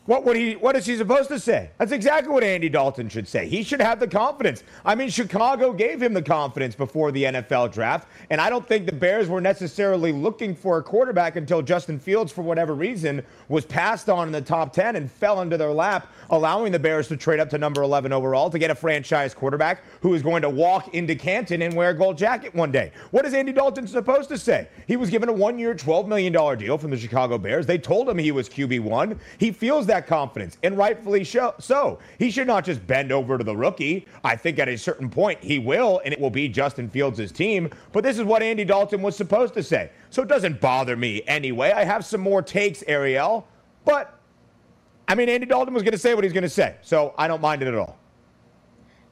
What 0.04 0.24
would 0.24 0.36
he? 0.36 0.54
What 0.54 0.74
is 0.74 0.84
he 0.84 0.96
supposed 0.96 1.28
to 1.28 1.38
say? 1.38 1.70
That's 1.78 1.92
exactly 1.92 2.32
what 2.32 2.42
Andy 2.42 2.68
Dalton 2.68 3.08
should 3.08 3.28
say. 3.28 3.46
He 3.46 3.62
should 3.62 3.80
have 3.80 4.00
the 4.00 4.08
confidence. 4.08 4.64
I 4.84 4.96
mean, 4.96 5.08
Chicago 5.08 5.72
gave 5.72 6.02
him 6.02 6.12
the 6.12 6.22
confidence 6.22 6.74
before 6.74 7.12
the 7.12 7.22
NFL 7.22 7.72
draft, 7.72 8.08
and 8.28 8.40
I 8.40 8.50
don't 8.50 8.66
think 8.66 8.86
the 8.86 8.92
Bears 8.92 9.28
were 9.28 9.40
necessarily 9.40 10.10
looking 10.10 10.56
for 10.56 10.78
a 10.78 10.82
quarterback 10.82 11.36
until 11.36 11.62
Justin 11.62 12.00
Fields, 12.00 12.32
for 12.32 12.42
whatever 12.42 12.74
reason, 12.74 13.24
was 13.48 13.64
passed 13.64 14.08
on 14.08 14.26
in 14.26 14.32
the 14.32 14.40
top 14.40 14.72
ten 14.72 14.96
and 14.96 15.08
fell 15.08 15.40
into 15.40 15.56
their 15.56 15.72
lap, 15.72 16.12
allowing 16.30 16.72
the 16.72 16.80
Bears 16.80 17.06
to 17.06 17.16
trade 17.16 17.38
up 17.38 17.48
to 17.50 17.58
number 17.58 17.82
11 17.82 18.12
overall 18.12 18.50
to 18.50 18.58
get 18.58 18.72
a 18.72 18.74
franchise 18.74 19.34
quarterback 19.34 19.84
who 20.00 20.14
is 20.14 20.22
going 20.22 20.42
to 20.42 20.50
walk 20.50 20.92
into 20.94 21.14
Canton 21.14 21.62
and 21.62 21.76
wear 21.76 21.90
a 21.90 21.94
gold 21.94 22.18
jacket 22.18 22.52
one 22.56 22.72
day. 22.72 22.90
What 23.12 23.24
is 23.24 23.34
Andy 23.34 23.52
Dalton 23.52 23.86
supposed 23.86 24.28
to 24.30 24.38
say? 24.38 24.66
He 24.88 24.96
was 24.96 25.10
given 25.10 25.28
a 25.28 25.32
one-year, 25.32 25.76
$12 25.76 26.08
million 26.08 26.32
deal 26.58 26.76
from 26.76 26.90
the 26.90 26.98
Chicago 26.98 27.38
Bears. 27.38 27.66
They 27.66 27.78
told 27.78 28.08
him 28.08 28.18
he 28.18 28.32
was 28.32 28.48
QB 28.48 28.80
one. 28.80 29.20
He 29.38 29.52
feels 29.52 29.86
that 29.86 29.91
confidence, 30.00 30.56
and 30.62 30.76
rightfully 30.78 31.24
so. 31.24 31.98
He 32.18 32.30
should 32.30 32.46
not 32.46 32.64
just 32.64 32.86
bend 32.86 33.12
over 33.12 33.36
to 33.36 33.44
the 33.44 33.54
rookie. 33.54 34.06
I 34.24 34.36
think 34.36 34.58
at 34.58 34.68
a 34.68 34.78
certain 34.78 35.10
point 35.10 35.42
he 35.44 35.58
will, 35.58 36.00
and 36.04 36.14
it 36.14 36.20
will 36.20 36.30
be 36.30 36.48
Justin 36.48 36.88
Fields' 36.88 37.30
team. 37.30 37.68
But 37.92 38.02
this 38.02 38.18
is 38.18 38.24
what 38.24 38.42
Andy 38.42 38.64
Dalton 38.64 39.02
was 39.02 39.16
supposed 39.16 39.54
to 39.54 39.62
say. 39.62 39.90
So 40.10 40.22
it 40.22 40.28
doesn't 40.28 40.60
bother 40.60 40.96
me 40.96 41.22
anyway. 41.26 41.72
I 41.72 41.84
have 41.84 42.04
some 42.04 42.20
more 42.20 42.40
takes, 42.42 42.82
Ariel. 42.86 43.46
But, 43.84 44.18
I 45.08 45.14
mean, 45.14 45.28
Andy 45.28 45.46
Dalton 45.46 45.74
was 45.74 45.82
going 45.82 45.92
to 45.92 45.98
say 45.98 46.14
what 46.14 46.24
he's 46.24 46.32
going 46.32 46.42
to 46.42 46.48
say. 46.48 46.76
So 46.82 47.14
I 47.18 47.28
don't 47.28 47.40
mind 47.40 47.62
it 47.62 47.68
at 47.68 47.74
all. 47.74 47.98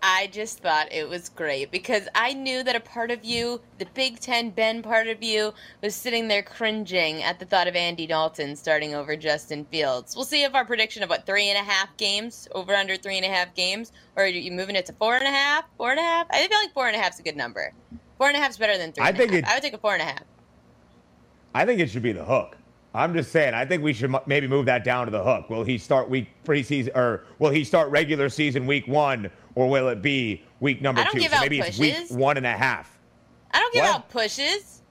I 0.02 0.28
just 0.32 0.60
thought 0.60 0.90
it 0.92 1.08
was 1.08 1.28
great 1.28 1.70
because 1.70 2.08
I 2.14 2.32
knew 2.32 2.62
that 2.62 2.74
a 2.74 2.80
part 2.80 3.10
of 3.10 3.22
you, 3.24 3.60
the 3.78 3.86
Big 3.94 4.18
Ten 4.18 4.50
Ben 4.50 4.82
part 4.82 5.08
of 5.08 5.22
you, 5.22 5.52
was 5.82 5.94
sitting 5.94 6.28
there 6.28 6.42
cringing 6.42 7.22
at 7.22 7.38
the 7.38 7.44
thought 7.44 7.68
of 7.68 7.76
Andy 7.76 8.06
Dalton 8.06 8.56
starting 8.56 8.94
over 8.94 9.14
Justin 9.14 9.66
Fields. 9.66 10.16
We'll 10.16 10.24
see 10.24 10.42
if 10.42 10.54
our 10.54 10.64
prediction 10.64 11.02
of 11.02 11.10
what 11.10 11.26
three 11.26 11.48
and 11.48 11.58
a 11.58 11.70
half 11.70 11.94
games, 11.98 12.48
over 12.52 12.74
under 12.74 12.96
three 12.96 13.16
and 13.16 13.26
a 13.26 13.28
half 13.28 13.54
games, 13.54 13.92
or 14.16 14.24
are 14.24 14.26
you 14.26 14.50
moving 14.52 14.76
it 14.76 14.86
to 14.86 14.94
four 14.94 15.16
and 15.16 15.26
a 15.26 15.30
half, 15.30 15.64
four 15.76 15.90
and 15.90 16.00
a 16.00 16.02
half? 16.02 16.26
I 16.30 16.46
feel 16.46 16.58
like 16.58 16.72
four 16.72 16.86
and 16.86 16.96
a 16.96 16.98
half 16.98 17.14
is 17.14 17.20
a 17.20 17.22
good 17.22 17.36
number. 17.36 17.72
Four 18.16 18.28
and 18.28 18.36
a 18.36 18.40
half 18.40 18.50
is 18.50 18.58
better 18.58 18.78
than 18.78 18.92
three. 18.92 19.04
I 19.04 19.12
think 19.12 19.32
it, 19.32 19.44
I 19.44 19.54
would 19.54 19.62
take 19.62 19.74
a 19.74 19.78
four 19.78 19.92
and 19.92 20.02
a 20.02 20.06
half. 20.06 20.22
I 21.54 21.66
think 21.66 21.80
it 21.80 21.90
should 21.90 22.02
be 22.02 22.12
the 22.12 22.24
hook. 22.24 22.56
I'm 22.94 23.14
just 23.14 23.30
saying. 23.30 23.54
I 23.54 23.64
think 23.64 23.82
we 23.82 23.92
should 23.92 24.14
maybe 24.26 24.48
move 24.48 24.66
that 24.66 24.82
down 24.82 25.06
to 25.06 25.12
the 25.12 25.22
hook. 25.22 25.48
Will 25.48 25.62
he 25.62 25.78
start 25.78 26.10
week 26.10 26.28
preseason, 26.44 26.96
or 26.96 27.24
will 27.38 27.50
he 27.50 27.62
start 27.62 27.90
regular 27.90 28.28
season 28.28 28.66
week 28.66 28.88
one, 28.88 29.30
or 29.54 29.68
will 29.68 29.88
it 29.88 30.02
be 30.02 30.42
week 30.58 30.82
number 30.82 31.04
two? 31.12 31.20
so 31.20 31.40
maybe 31.40 31.60
pushes. 31.60 31.80
it's 31.80 32.10
week 32.10 32.18
one 32.18 32.36
and 32.36 32.46
a 32.46 32.56
half. 32.56 32.98
I 33.52 33.60
don't 33.60 33.72
give 33.72 33.84
what? 33.84 33.94
out 33.94 34.08
pushes. 34.10 34.82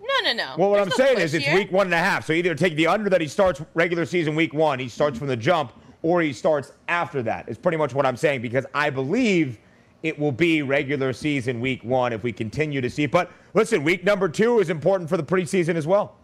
No, 0.00 0.32
no, 0.32 0.36
no. 0.36 0.54
Well, 0.58 0.70
what 0.70 0.76
There's 0.76 1.00
I'm 1.00 1.06
saying 1.06 1.18
is 1.18 1.32
it's 1.32 1.50
week 1.54 1.72
one 1.72 1.86
and 1.86 1.94
a 1.94 1.98
half. 1.98 2.26
So 2.26 2.34
either 2.34 2.54
take 2.54 2.76
the 2.76 2.86
under 2.86 3.08
that 3.08 3.22
he 3.22 3.26
starts 3.26 3.62
regular 3.72 4.04
season 4.04 4.34
week 4.34 4.52
one, 4.52 4.78
he 4.78 4.88
starts 4.88 5.18
from 5.18 5.28
the 5.28 5.36
jump, 5.36 5.72
or 6.02 6.20
he 6.20 6.32
starts 6.32 6.72
after 6.88 7.22
that. 7.22 7.48
Is 7.48 7.56
pretty 7.56 7.78
much 7.78 7.94
what 7.94 8.04
I'm 8.04 8.16
saying 8.16 8.42
because 8.42 8.66
I 8.74 8.90
believe 8.90 9.58
it 10.02 10.18
will 10.18 10.32
be 10.32 10.60
regular 10.60 11.14
season 11.14 11.58
week 11.58 11.82
one 11.82 12.12
if 12.12 12.22
we 12.22 12.32
continue 12.32 12.82
to 12.82 12.90
see. 12.90 13.06
But 13.06 13.30
listen, 13.54 13.82
week 13.82 14.04
number 14.04 14.28
two 14.28 14.58
is 14.58 14.68
important 14.68 15.08
for 15.08 15.16
the 15.16 15.22
preseason 15.22 15.76
as 15.76 15.86
well. 15.86 16.18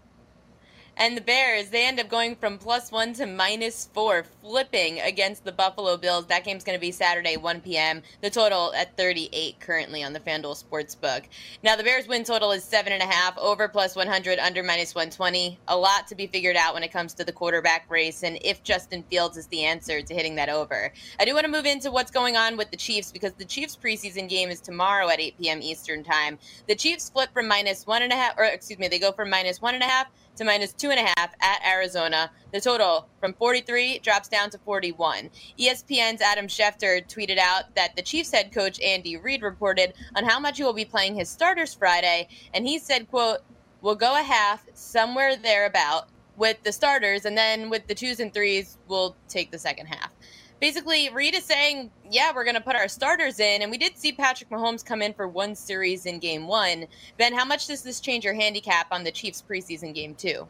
And 1.01 1.17
the 1.17 1.23
Bears, 1.23 1.71
they 1.71 1.87
end 1.87 1.99
up 1.99 2.11
going 2.11 2.37
from 2.37 2.59
plus 2.59 2.93
one 2.93 3.15
to 3.15 3.25
minus 3.25 3.89
four, 3.95 4.23
flipping 4.43 5.01
against 5.01 5.47
the 5.47 5.51
Buffalo 5.51 5.97
Bills. 5.97 6.27
That 6.27 6.45
game's 6.45 6.63
going 6.63 6.77
to 6.77 6.81
be 6.81 6.93
Saturday, 6.93 7.39
1 7.39 7.63
p.m. 7.63 8.03
The 8.21 8.29
total 8.29 8.75
at 8.75 8.99
38 8.99 9.59
currently 9.61 10.05
on 10.05 10.13
the 10.13 10.21
FanDuel 10.21 10.63
Sportsbook. 10.63 11.23
Now, 11.63 11.75
the 11.75 11.83
Bears 11.83 12.07
win 12.07 12.23
total 12.23 12.53
is 12.53 12.65
7.5, 12.65 13.39
over 13.39 13.67
plus 13.67 13.97
100, 13.97 14.39
under 14.41 14.63
minus 14.63 14.95
120. 14.95 15.59
A 15.69 15.75
lot 15.75 16.07
to 16.09 16.15
be 16.15 16.27
figured 16.27 16.57
out 16.57 16.75
when 16.75 16.83
it 16.83 16.93
comes 16.93 17.15
to 17.15 17.25
the 17.25 17.33
quarterback 17.33 17.91
race 17.91 18.23
and 18.23 18.39
if 18.43 18.63
Justin 18.63 19.03
Fields 19.05 19.39
is 19.39 19.47
the 19.47 19.65
answer 19.65 20.03
to 20.03 20.15
hitting 20.15 20.35
that 20.35 20.51
over. 20.51 20.93
I 21.19 21.25
do 21.25 21.33
want 21.33 21.47
to 21.47 21.51
move 21.51 21.65
into 21.65 21.91
what's 21.91 22.11
going 22.11 22.37
on 22.37 22.59
with 22.59 22.71
the 22.71 22.77
Chiefs 22.77 23.11
because 23.11 23.33
the 23.33 23.47
Chiefs 23.47 23.75
preseason 23.75 24.29
game 24.29 24.51
is 24.51 24.61
tomorrow 24.61 25.09
at 25.09 25.19
8 25.19 25.39
p.m. 25.39 25.63
Eastern 25.63 26.05
Time. 26.05 26.39
The 26.69 26.75
Chiefs 26.75 27.09
flip 27.09 27.31
from 27.33 27.49
minus 27.49 27.87
one 27.87 28.03
and 28.03 28.13
a 28.13 28.17
half, 28.17 28.35
or 28.37 28.45
excuse 28.45 28.79
me, 28.79 28.89
they 28.89 28.99
go 28.99 29.13
from 29.13 29.31
minus 29.31 29.63
one 29.63 29.73
and 29.73 29.83
a 29.83 29.87
half 29.87 30.09
to 30.41 30.47
minus 30.47 30.73
two 30.73 30.91
and 30.91 30.99
a 30.99 31.13
half 31.17 31.35
at 31.43 31.61
Arizona. 31.67 32.31
The 32.51 32.63
total 32.63 33.07
from 33.21 33.35
43 33.35 33.99
drops 33.99 34.27
down 34.27 34.49
to 34.51 34.59
41. 34.59 35.29
ESPN's 35.59 36.23
Adam 36.23 36.47
Schefter 36.47 37.07
tweeted 37.07 37.37
out 37.37 37.75
that 37.75 37.95
the 37.95 38.01
Chiefs 38.01 38.33
head 38.33 38.51
coach 38.51 38.81
Andy 38.81 39.19
Reid 39.19 39.43
reported 39.43 39.93
on 40.17 40.25
how 40.25 40.41
much 40.41 40.57
he 40.57 40.65
will 40.65 40.73
be 40.73 40.87
playing 40.87 41.15
his 41.15 41.29
starters 41.29 41.75
Friday, 41.75 42.27
and 42.55 42.67
he 42.67 42.79
said, 42.79 43.11
"quote 43.11 43.41
We'll 43.83 43.97
go 43.97 44.15
a 44.15 44.23
half 44.23 44.67
somewhere 44.73 45.37
thereabout 45.37 46.09
with 46.39 46.63
the 46.63 46.73
starters, 46.73 47.27
and 47.27 47.37
then 47.37 47.69
with 47.69 47.87
the 47.87 47.95
twos 47.95 48.19
and 48.19 48.33
threes, 48.33 48.79
we'll 48.89 49.17
take 49.29 49.51
the 49.51 49.59
second 49.59 49.89
half." 49.89 50.11
Basically 50.61 51.09
Reid 51.11 51.35
is 51.35 51.45
saying, 51.45 51.91
yeah, 52.11 52.33
we're 52.35 52.45
going 52.45 52.55
to 52.55 52.61
put 52.61 52.77
our 52.77 52.87
starters 52.87 53.41
in. 53.41 53.63
And 53.63 53.71
we 53.71 53.79
did 53.79 53.99
see 53.99 54.13
Patrick 54.13 54.51
Mahomes 54.51 54.85
come 54.85 55.03
in 55.03 55.13
for 55.15 55.27
one 55.27 55.55
series 55.55 56.07
in 56.07 56.19
game 56.19 56.47
one. 56.47 56.87
Ben, 57.17 57.35
how 57.35 57.45
much 57.45 57.67
does 57.67 57.83
this 57.83 57.99
change 57.99 58.25
your 58.25 58.35
handicap 58.35 58.87
on 58.93 59.03
the 59.03 59.11
Chiefs 59.11 59.43
preseason 59.49 59.95
game 59.95 60.15
two? 60.15 60.47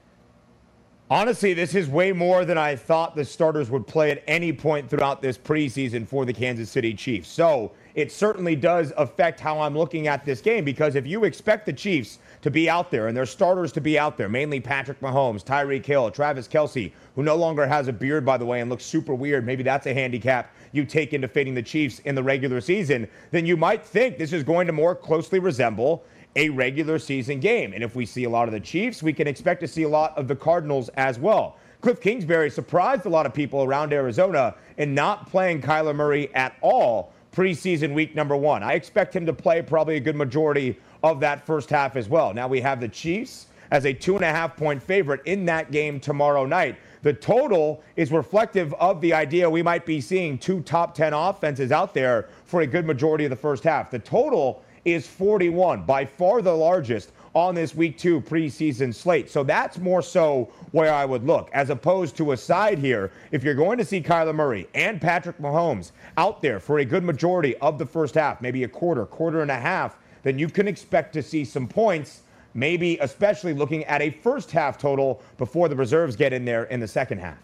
Honestly, 1.08 1.54
this 1.54 1.74
is 1.74 1.88
way 1.88 2.12
more 2.12 2.44
than 2.44 2.56
I 2.56 2.76
thought 2.76 3.16
the 3.16 3.24
starters 3.24 3.68
would 3.70 3.86
play 3.86 4.12
at 4.12 4.22
any 4.28 4.52
point 4.52 4.88
throughout 4.88 5.20
this 5.20 5.36
preseason 5.36 6.06
for 6.06 6.24
the 6.24 6.32
Kansas 6.32 6.70
City 6.70 6.94
Chiefs. 6.94 7.28
So 7.28 7.72
it 7.94 8.12
certainly 8.12 8.56
does 8.56 8.92
affect 8.96 9.40
how 9.40 9.60
I'm 9.60 9.76
looking 9.76 10.06
at 10.06 10.24
this 10.24 10.40
game 10.40 10.64
because 10.64 10.94
if 10.94 11.06
you 11.06 11.24
expect 11.24 11.66
the 11.66 11.72
Chiefs 11.72 12.18
to 12.42 12.50
be 12.50 12.70
out 12.70 12.90
there 12.90 13.08
and 13.08 13.16
their 13.16 13.26
starters 13.26 13.72
to 13.72 13.80
be 13.80 13.98
out 13.98 14.16
there, 14.16 14.28
mainly 14.28 14.60
Patrick 14.60 15.00
Mahomes, 15.00 15.44
Tyreek 15.44 15.84
Hill, 15.84 16.10
Travis 16.10 16.48
Kelce, 16.48 16.92
who 17.14 17.22
no 17.22 17.36
longer 17.36 17.66
has 17.66 17.88
a 17.88 17.92
beard, 17.92 18.24
by 18.24 18.36
the 18.36 18.46
way, 18.46 18.60
and 18.60 18.70
looks 18.70 18.84
super 18.84 19.14
weird. 19.14 19.44
Maybe 19.44 19.62
that's 19.62 19.86
a 19.86 19.94
handicap 19.94 20.54
you 20.72 20.84
take 20.84 21.12
into 21.12 21.28
fading 21.28 21.54
the 21.54 21.62
Chiefs 21.62 21.98
in 22.00 22.14
the 22.14 22.22
regular 22.22 22.60
season. 22.60 23.08
Then 23.30 23.46
you 23.46 23.56
might 23.56 23.84
think 23.84 24.18
this 24.18 24.32
is 24.32 24.44
going 24.44 24.66
to 24.66 24.72
more 24.72 24.94
closely 24.94 25.38
resemble 25.38 26.04
a 26.36 26.48
regular 26.48 26.98
season 26.98 27.40
game. 27.40 27.72
And 27.72 27.82
if 27.82 27.96
we 27.96 28.06
see 28.06 28.24
a 28.24 28.30
lot 28.30 28.46
of 28.46 28.52
the 28.52 28.60
Chiefs, 28.60 29.02
we 29.02 29.12
can 29.12 29.26
expect 29.26 29.60
to 29.62 29.68
see 29.68 29.82
a 29.82 29.88
lot 29.88 30.16
of 30.16 30.28
the 30.28 30.36
Cardinals 30.36 30.88
as 30.90 31.18
well. 31.18 31.56
Kliff 31.82 32.00
Kingsbury 32.00 32.50
surprised 32.50 33.06
a 33.06 33.08
lot 33.08 33.26
of 33.26 33.32
people 33.32 33.64
around 33.64 33.92
Arizona 33.92 34.54
in 34.76 34.94
not 34.94 35.30
playing 35.30 35.62
Kyler 35.62 35.94
Murray 35.94 36.32
at 36.34 36.54
all 36.60 37.12
preseason 37.32 37.94
week 37.94 38.14
number 38.14 38.36
one. 38.36 38.62
I 38.62 38.72
expect 38.74 39.14
him 39.14 39.26
to 39.26 39.32
play 39.32 39.62
probably 39.62 39.96
a 39.96 40.00
good 40.00 40.16
majority 40.16 40.76
of 41.02 41.20
that 41.20 41.46
first 41.46 41.70
half 41.70 41.96
as 41.96 42.08
well. 42.08 42.34
Now 42.34 42.48
we 42.48 42.60
have 42.60 42.80
the 42.80 42.88
Chiefs 42.88 43.46
as 43.70 43.86
a 43.86 43.92
two 43.92 44.16
and 44.16 44.24
a 44.24 44.30
half 44.30 44.56
point 44.56 44.82
favorite 44.82 45.20
in 45.26 45.44
that 45.46 45.70
game 45.70 46.00
tomorrow 46.00 46.44
night. 46.44 46.76
The 47.02 47.12
total 47.12 47.82
is 47.96 48.12
reflective 48.12 48.74
of 48.74 49.00
the 49.00 49.14
idea 49.14 49.48
we 49.48 49.62
might 49.62 49.86
be 49.86 50.00
seeing 50.00 50.36
two 50.36 50.60
top 50.62 50.94
10 50.94 51.14
offenses 51.14 51.72
out 51.72 51.94
there 51.94 52.28
for 52.44 52.60
a 52.60 52.66
good 52.66 52.84
majority 52.84 53.24
of 53.24 53.30
the 53.30 53.36
first 53.36 53.64
half. 53.64 53.90
The 53.90 53.98
total 53.98 54.62
is 54.84 55.06
41, 55.06 55.84
by 55.84 56.04
far 56.04 56.42
the 56.42 56.54
largest 56.54 57.12
on 57.34 57.54
this 57.54 57.74
week 57.74 57.96
two 57.96 58.20
preseason 58.20 58.94
slate. 58.94 59.30
So 59.30 59.44
that's 59.44 59.78
more 59.78 60.02
so 60.02 60.50
where 60.72 60.92
I 60.92 61.04
would 61.04 61.24
look, 61.24 61.50
as 61.52 61.70
opposed 61.70 62.16
to 62.16 62.32
a 62.32 62.36
side 62.36 62.78
here. 62.78 63.12
If 63.30 63.44
you're 63.44 63.54
going 63.54 63.78
to 63.78 63.84
see 63.84 64.02
Kyler 64.02 64.34
Murray 64.34 64.68
and 64.74 65.00
Patrick 65.00 65.38
Mahomes 65.38 65.92
out 66.16 66.42
there 66.42 66.60
for 66.60 66.80
a 66.80 66.84
good 66.84 67.04
majority 67.04 67.56
of 67.58 67.78
the 67.78 67.86
first 67.86 68.14
half, 68.14 68.40
maybe 68.40 68.64
a 68.64 68.68
quarter, 68.68 69.06
quarter 69.06 69.42
and 69.42 69.50
a 69.50 69.58
half, 69.58 69.96
then 70.22 70.38
you 70.38 70.48
can 70.48 70.68
expect 70.68 71.12
to 71.14 71.22
see 71.22 71.44
some 71.44 71.66
points, 71.66 72.22
maybe 72.54 72.98
especially 72.98 73.54
looking 73.54 73.84
at 73.84 74.02
a 74.02 74.10
first 74.10 74.50
half 74.50 74.76
total 74.76 75.22
before 75.38 75.68
the 75.68 75.76
reserves 75.76 76.16
get 76.16 76.32
in 76.32 76.44
there 76.44 76.64
in 76.64 76.80
the 76.80 76.88
second 76.88 77.18
half. 77.18 77.38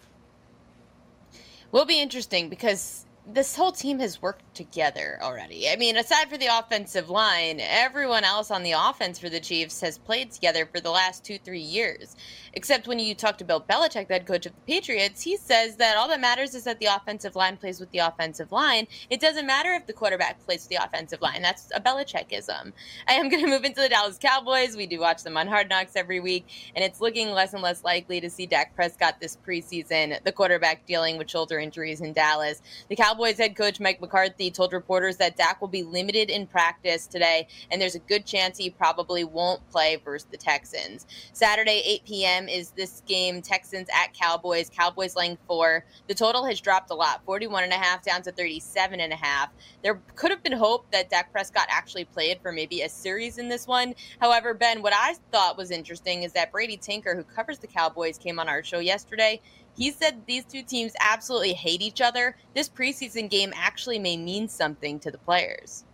Will 1.73 1.85
be 1.85 2.01
interesting 2.01 2.49
because 2.49 3.06
this 3.29 3.57
whole 3.57 3.73
team 3.73 3.99
has 3.99 4.23
worked 4.23 4.55
together 4.55 5.19
already. 5.21 5.69
I 5.69 5.75
mean, 5.75 5.97
aside 5.97 6.31
for 6.31 6.39
the 6.39 6.47
offensive 6.47 7.11
line, 7.11 7.59
everyone 7.61 8.23
else 8.23 8.53
on 8.53 8.63
the 8.63 8.73
offense 8.73 9.19
for 9.19 9.29
the 9.29 9.41
Chiefs 9.41 9.81
has 9.81 9.99
played 9.99 10.31
together 10.31 10.65
for 10.65 10.81
the 10.81 10.91
last 10.91 11.25
two, 11.25 11.37
three 11.39 11.61
years. 11.61 12.15
Except 12.53 12.87
when 12.87 13.01
you 13.01 13.15
talk 13.15 13.37
to 13.39 13.45
Bill 13.45 13.61
Belichick, 13.61 14.07
the 14.07 14.15
head 14.15 14.27
coach 14.27 14.47
of 14.47 14.53
the 14.53 14.73
Patriots, 14.73 15.23
he 15.23 15.37
says 15.37 15.77
that 15.77 15.97
all 15.97 16.09
that 16.09 16.21
matters 16.21 16.55
is 16.55 16.65
that 16.65 16.79
the 16.79 16.87
offensive 16.87 17.35
line 17.35 17.57
plays 17.57 17.81
with 17.81 17.91
the 17.91 17.99
offensive 17.99 18.53
line. 18.53 18.87
It 19.11 19.21
doesn't 19.21 19.47
matter 19.47 19.73
if 19.73 19.87
the 19.87 19.93
quarterback 19.93 20.43
plays 20.45 20.63
with 20.63 20.79
the 20.79 20.85
offensive 20.85 21.21
line. 21.21 21.43
That's 21.43 21.69
a 21.75 21.81
Belichickism. 21.81 22.73
I 23.09 23.15
am 23.15 23.29
going 23.29 23.45
to 23.45 23.51
move 23.51 23.65
into 23.65 23.81
the 23.81 23.89
Dallas 23.89 24.19
Cowboys. 24.19 24.77
We 24.77 24.87
do 24.87 25.01
watch 25.01 25.25
them 25.25 25.37
on 25.37 25.49
Hard 25.49 25.69
Knocks 25.69 25.97
every 25.97 26.21
week, 26.21 26.47
and 26.77 26.85
it's 26.85 27.01
looking 27.01 27.31
less 27.31 27.53
and 27.55 27.63
less 27.63 27.83
likely 27.83 28.21
to 28.21 28.31
see 28.31 28.47
Dak 28.47 28.75
Prescott 28.77 29.21
this 29.21 29.37
preseason, 29.47 30.23
the 30.23 30.33
quarterback 30.33 30.87
dealing 30.87 31.19
with 31.19 31.29
shoulder 31.29 31.59
injuries 31.59 32.01
in 32.01 32.13
Dallas. 32.13 32.63
The 32.89 32.97
Cowboys 32.97 33.16
head 33.25 33.57
coach 33.57 33.81
Mike 33.81 34.01
McCarthy 34.01 34.51
told 34.51 34.73
reporters 34.73 35.17
that 35.17 35.37
Dak 35.37 35.61
will 35.61 35.69
be 35.69 35.83
limited 35.83 36.31
in 36.31 36.47
practice 36.47 37.07
today, 37.07 37.49
and 37.71 37.81
there's 37.81 37.95
a 37.95 38.01
good 38.01 38.27
chance 38.27 38.59
he 38.59 38.71
probably 38.71 39.25
won't 39.25 39.67
play 39.71 39.97
versus 39.97 40.29
the 40.31 40.37
Texans. 40.37 41.07
Saturday, 41.33 41.83
8 41.85 42.05
p.m 42.05 42.49
is 42.49 42.71
this 42.71 43.03
game 43.07 43.43
Texans 43.43 43.89
at 43.95 44.13
Cowboys. 44.13 44.71
Cowboys 44.71 45.17
laying 45.17 45.39
four. 45.47 45.85
The 46.09 46.15
total 46.15 46.45
has 46.45 46.61
dropped 46.61 46.91
a 46.91 46.95
lot 46.95 47.25
41 47.25 47.65
and 47.65 47.73
a 47.73 47.77
half 47.77 48.03
down 48.03 48.23
to 48.23 48.33
37 48.33 49.01
and 49.01 49.13
a 49.13 49.17
half. 49.17 49.51
There 49.83 50.01
could 50.15 50.31
have 50.31 50.43
been 50.43 50.53
hope 50.53 50.91
that 50.93 51.11
Dak 51.11 51.33
Prescott 51.33 51.67
actually 51.69 52.05
played 52.05 52.41
for 52.43 52.53
maybe 52.53 52.83
a 52.83 52.89
series 52.89 53.39
in 53.39 53.49
this 53.49 53.67
one. 53.67 53.95
However, 54.21 54.55
Ben, 54.55 54.83
what 54.83 54.93
I 54.95 55.15
thought 55.33 55.57
was 55.57 55.71
interesting 55.71 56.23
is 56.23 56.33
that 56.33 56.53
Brady 56.53 56.77
Tinker, 56.77 57.15
who 57.15 57.23
covers 57.25 57.59
the 57.59 57.67
Cowboys, 57.67 58.19
came 58.19 58.39
on 58.39 58.49
our 58.49 58.63
show 58.63 58.79
yesterday. 58.79 59.41
He 59.77 59.91
said 59.91 60.23
these 60.27 60.45
two 60.45 60.63
teams 60.63 60.93
absolutely 61.01 61.53
hate 61.53 61.83
each 61.83 62.01
other. 62.01 62.37
This 62.55 62.69
preseason 62.69 63.29
game 63.29 63.53
actually 63.55 63.99
may 63.99 64.17
mean 64.17 64.49
something 64.49 64.99
to 65.01 65.11
the 65.11 65.19
players. 65.19 65.85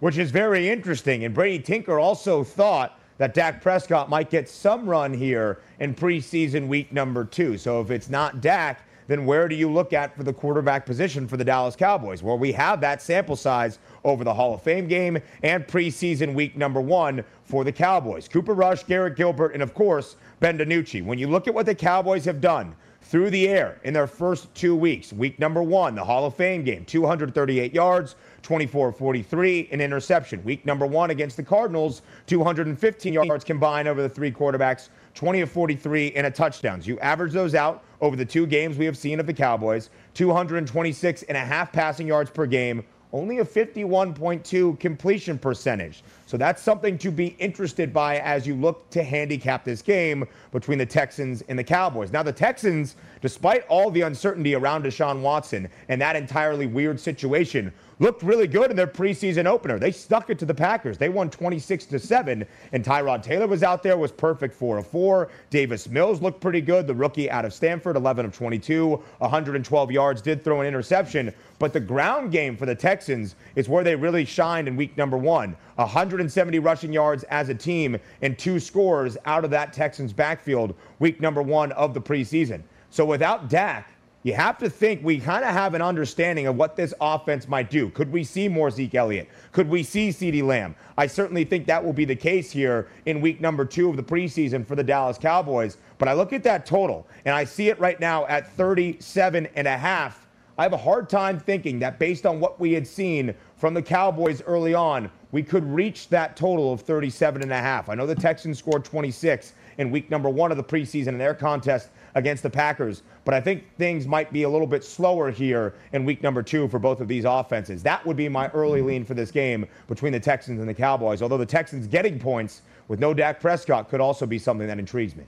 Which 0.00 0.18
is 0.18 0.30
very 0.30 0.68
interesting. 0.68 1.24
And 1.24 1.34
Brady 1.34 1.62
Tinker 1.62 1.98
also 1.98 2.44
thought 2.44 2.98
that 3.18 3.34
Dak 3.34 3.60
Prescott 3.62 4.08
might 4.08 4.30
get 4.30 4.48
some 4.48 4.88
run 4.88 5.12
here 5.12 5.60
in 5.78 5.94
preseason 5.94 6.68
week 6.68 6.92
number 6.92 7.24
two. 7.24 7.58
So 7.58 7.80
if 7.80 7.90
it's 7.90 8.08
not 8.08 8.40
Dak, 8.40 8.86
then 9.08 9.26
where 9.26 9.48
do 9.48 9.56
you 9.56 9.70
look 9.70 9.92
at 9.92 10.16
for 10.16 10.22
the 10.22 10.32
quarterback 10.32 10.86
position 10.86 11.26
for 11.26 11.36
the 11.36 11.44
Dallas 11.44 11.74
Cowboys? 11.74 12.22
Well, 12.22 12.38
we 12.38 12.52
have 12.52 12.80
that 12.80 13.02
sample 13.02 13.34
size 13.34 13.78
over 14.04 14.24
the 14.24 14.32
Hall 14.32 14.54
of 14.54 14.62
Fame 14.62 14.86
game 14.86 15.18
and 15.42 15.66
preseason 15.66 16.32
week 16.32 16.56
number 16.56 16.80
one 16.80 17.24
for 17.42 17.64
the 17.64 17.72
Cowboys. 17.72 18.28
Cooper 18.28 18.54
Rush, 18.54 18.84
Garrett 18.84 19.16
Gilbert, 19.16 19.52
and 19.52 19.62
of 19.62 19.74
course, 19.74 20.16
Ben 20.38 20.56
DiNucci. 20.56 21.04
When 21.04 21.18
you 21.18 21.26
look 21.26 21.48
at 21.48 21.54
what 21.54 21.66
the 21.66 21.74
Cowboys 21.74 22.24
have 22.24 22.40
done 22.40 22.74
through 23.02 23.30
the 23.30 23.48
air 23.48 23.80
in 23.82 23.92
their 23.92 24.06
first 24.06 24.54
two 24.54 24.76
weeks, 24.76 25.12
week 25.12 25.38
number 25.38 25.62
one, 25.62 25.94
the 25.94 26.04
Hall 26.04 26.26
of 26.26 26.34
Fame 26.34 26.62
game, 26.62 26.84
238 26.84 27.74
yards, 27.74 28.14
24 28.42 28.92
43, 28.92 29.68
an 29.72 29.80
interception. 29.80 30.42
Week 30.44 30.64
number 30.64 30.86
one 30.86 31.10
against 31.10 31.36
the 31.36 31.42
Cardinals, 31.42 32.02
215 32.26 33.12
yards 33.12 33.44
combined 33.44 33.88
over 33.88 34.02
the 34.02 34.08
three 34.08 34.30
quarterbacks, 34.30 34.90
20 35.14 35.40
of 35.40 35.50
43, 35.50 36.12
and 36.12 36.26
a 36.26 36.30
touchdowns. 36.30 36.86
You 36.86 36.98
average 37.00 37.32
those 37.32 37.54
out 37.54 37.82
over 38.00 38.16
the 38.16 38.24
two 38.24 38.46
games 38.46 38.78
we 38.78 38.84
have 38.84 38.96
seen 38.96 39.18
of 39.18 39.26
the 39.26 39.34
Cowboys, 39.34 39.90
226 40.14 41.22
and 41.24 41.36
a 41.36 41.40
half 41.40 41.72
passing 41.72 42.06
yards 42.06 42.30
per 42.30 42.46
game, 42.46 42.84
only 43.12 43.38
a 43.38 43.44
51.2 43.44 44.78
completion 44.78 45.38
percentage. 45.38 46.02
So 46.26 46.36
that's 46.36 46.62
something 46.62 46.96
to 46.98 47.10
be 47.10 47.28
interested 47.38 47.92
by 47.92 48.18
as 48.20 48.46
you 48.46 48.54
look 48.54 48.88
to 48.90 49.02
handicap 49.02 49.64
this 49.64 49.82
game 49.82 50.24
between 50.52 50.78
the 50.78 50.86
Texans 50.86 51.42
and 51.48 51.58
the 51.58 51.64
Cowboys. 51.64 52.12
Now, 52.12 52.22
the 52.22 52.32
Texans, 52.32 52.96
despite 53.20 53.66
all 53.68 53.90
the 53.90 54.02
uncertainty 54.02 54.54
around 54.54 54.84
Deshaun 54.84 55.22
Watson 55.22 55.68
and 55.88 56.00
that 56.00 56.14
entirely 56.14 56.66
weird 56.66 57.00
situation, 57.00 57.72
looked 58.00 58.22
really 58.22 58.48
good 58.48 58.70
in 58.70 58.76
their 58.76 58.86
preseason 58.86 59.46
opener. 59.46 59.78
They 59.78 59.92
stuck 59.92 60.30
it 60.30 60.38
to 60.40 60.46
the 60.46 60.54
Packers. 60.54 60.98
They 60.98 61.10
won 61.10 61.30
26 61.30 61.84
to 61.86 61.98
7, 61.98 62.44
and 62.72 62.84
Tyrod 62.84 63.22
Taylor 63.22 63.46
was 63.46 63.62
out 63.62 63.82
there, 63.82 63.96
was 63.96 64.10
perfect 64.10 64.54
4 64.54 64.78
of 64.78 64.86
4. 64.86 65.30
Davis 65.50 65.88
Mills 65.88 66.20
looked 66.20 66.40
pretty 66.40 66.62
good, 66.62 66.86
the 66.86 66.94
rookie 66.94 67.30
out 67.30 67.44
of 67.44 67.54
Stanford, 67.54 67.96
11 67.96 68.24
of 68.24 68.34
22, 68.34 69.00
112 69.18 69.90
yards, 69.92 70.22
did 70.22 70.42
throw 70.42 70.62
an 70.62 70.66
interception. 70.66 71.32
But 71.58 71.74
the 71.74 71.80
ground 71.80 72.32
game 72.32 72.56
for 72.56 72.64
the 72.64 72.74
Texans 72.74 73.36
is 73.54 73.68
where 73.68 73.84
they 73.84 73.94
really 73.94 74.24
shined 74.24 74.66
in 74.66 74.76
week 74.76 74.96
number 74.96 75.18
one. 75.18 75.54
170 75.76 76.58
rushing 76.58 76.92
yards 76.92 77.22
as 77.24 77.50
a 77.50 77.54
team 77.54 77.98
and 78.22 78.38
two 78.38 78.58
scores 78.58 79.18
out 79.26 79.44
of 79.44 79.50
that 79.50 79.72
Texans 79.72 80.12
backfield 80.12 80.74
week 80.98 81.20
number 81.20 81.42
one 81.42 81.72
of 81.72 81.92
the 81.92 82.00
preseason. 82.00 82.62
So 82.88 83.04
without 83.04 83.48
Dak, 83.48 83.92
you 84.22 84.34
have 84.34 84.58
to 84.58 84.68
think 84.68 85.02
we 85.02 85.18
kind 85.18 85.44
of 85.44 85.50
have 85.50 85.72
an 85.72 85.80
understanding 85.80 86.46
of 86.46 86.56
what 86.56 86.76
this 86.76 86.92
offense 87.00 87.48
might 87.48 87.70
do. 87.70 87.88
Could 87.90 88.12
we 88.12 88.22
see 88.22 88.48
more 88.48 88.70
Zeke 88.70 88.94
Elliott? 88.94 89.28
Could 89.52 89.68
we 89.68 89.82
see 89.82 90.10
CeeDee 90.10 90.42
Lamb? 90.42 90.74
I 90.98 91.06
certainly 91.06 91.44
think 91.44 91.66
that 91.66 91.82
will 91.82 91.94
be 91.94 92.04
the 92.04 92.16
case 92.16 92.50
here 92.50 92.88
in 93.06 93.22
week 93.22 93.40
number 93.40 93.64
two 93.64 93.88
of 93.88 93.96
the 93.96 94.02
preseason 94.02 94.66
for 94.66 94.76
the 94.76 94.84
Dallas 94.84 95.16
Cowboys. 95.16 95.78
But 95.96 96.08
I 96.08 96.12
look 96.12 96.34
at 96.34 96.42
that 96.42 96.66
total 96.66 97.06
and 97.24 97.34
I 97.34 97.44
see 97.44 97.70
it 97.70 97.80
right 97.80 97.98
now 97.98 98.26
at 98.26 98.52
37 98.52 99.48
and 99.54 99.66
a 99.66 99.76
half. 99.76 100.26
I 100.58 100.64
have 100.64 100.74
a 100.74 100.76
hard 100.76 101.08
time 101.08 101.38
thinking 101.38 101.78
that 101.78 101.98
based 101.98 102.26
on 102.26 102.40
what 102.40 102.60
we 102.60 102.74
had 102.74 102.86
seen 102.86 103.34
from 103.56 103.72
the 103.72 103.80
Cowboys 103.80 104.42
early 104.42 104.74
on, 104.74 105.10
we 105.32 105.42
could 105.42 105.64
reach 105.64 106.10
that 106.10 106.36
total 106.36 106.74
of 106.74 106.82
37 106.82 107.40
and 107.40 107.52
a 107.52 107.58
half. 107.58 107.88
I 107.88 107.94
know 107.94 108.06
the 108.06 108.14
Texans 108.14 108.58
scored 108.58 108.84
26 108.84 109.54
in 109.78 109.90
week 109.90 110.10
number 110.10 110.28
one 110.28 110.50
of 110.50 110.58
the 110.58 110.64
preseason 110.64 111.08
in 111.08 111.18
their 111.18 111.34
contest 111.34 111.88
against 112.14 112.42
the 112.42 112.50
Packers. 112.50 113.02
But 113.24 113.34
I 113.34 113.40
think 113.40 113.64
things 113.76 114.06
might 114.06 114.32
be 114.32 114.42
a 114.44 114.48
little 114.48 114.66
bit 114.66 114.84
slower 114.84 115.30
here 115.30 115.74
in 115.92 116.04
week 116.04 116.22
number 116.22 116.42
two 116.42 116.68
for 116.68 116.78
both 116.78 117.00
of 117.00 117.08
these 117.08 117.24
offenses. 117.24 117.82
That 117.82 118.04
would 118.06 118.16
be 118.16 118.28
my 118.28 118.48
early 118.48 118.82
lean 118.82 119.04
for 119.04 119.14
this 119.14 119.30
game 119.30 119.66
between 119.88 120.12
the 120.12 120.20
Texans 120.20 120.60
and 120.60 120.68
the 120.68 120.74
Cowboys. 120.74 121.22
Although 121.22 121.38
the 121.38 121.46
Texans 121.46 121.86
getting 121.86 122.18
points 122.18 122.62
with 122.88 123.00
no 123.00 123.14
Dak 123.14 123.40
Prescott 123.40 123.88
could 123.88 124.00
also 124.00 124.26
be 124.26 124.38
something 124.38 124.66
that 124.66 124.78
intrigues 124.78 125.14
me. 125.14 125.24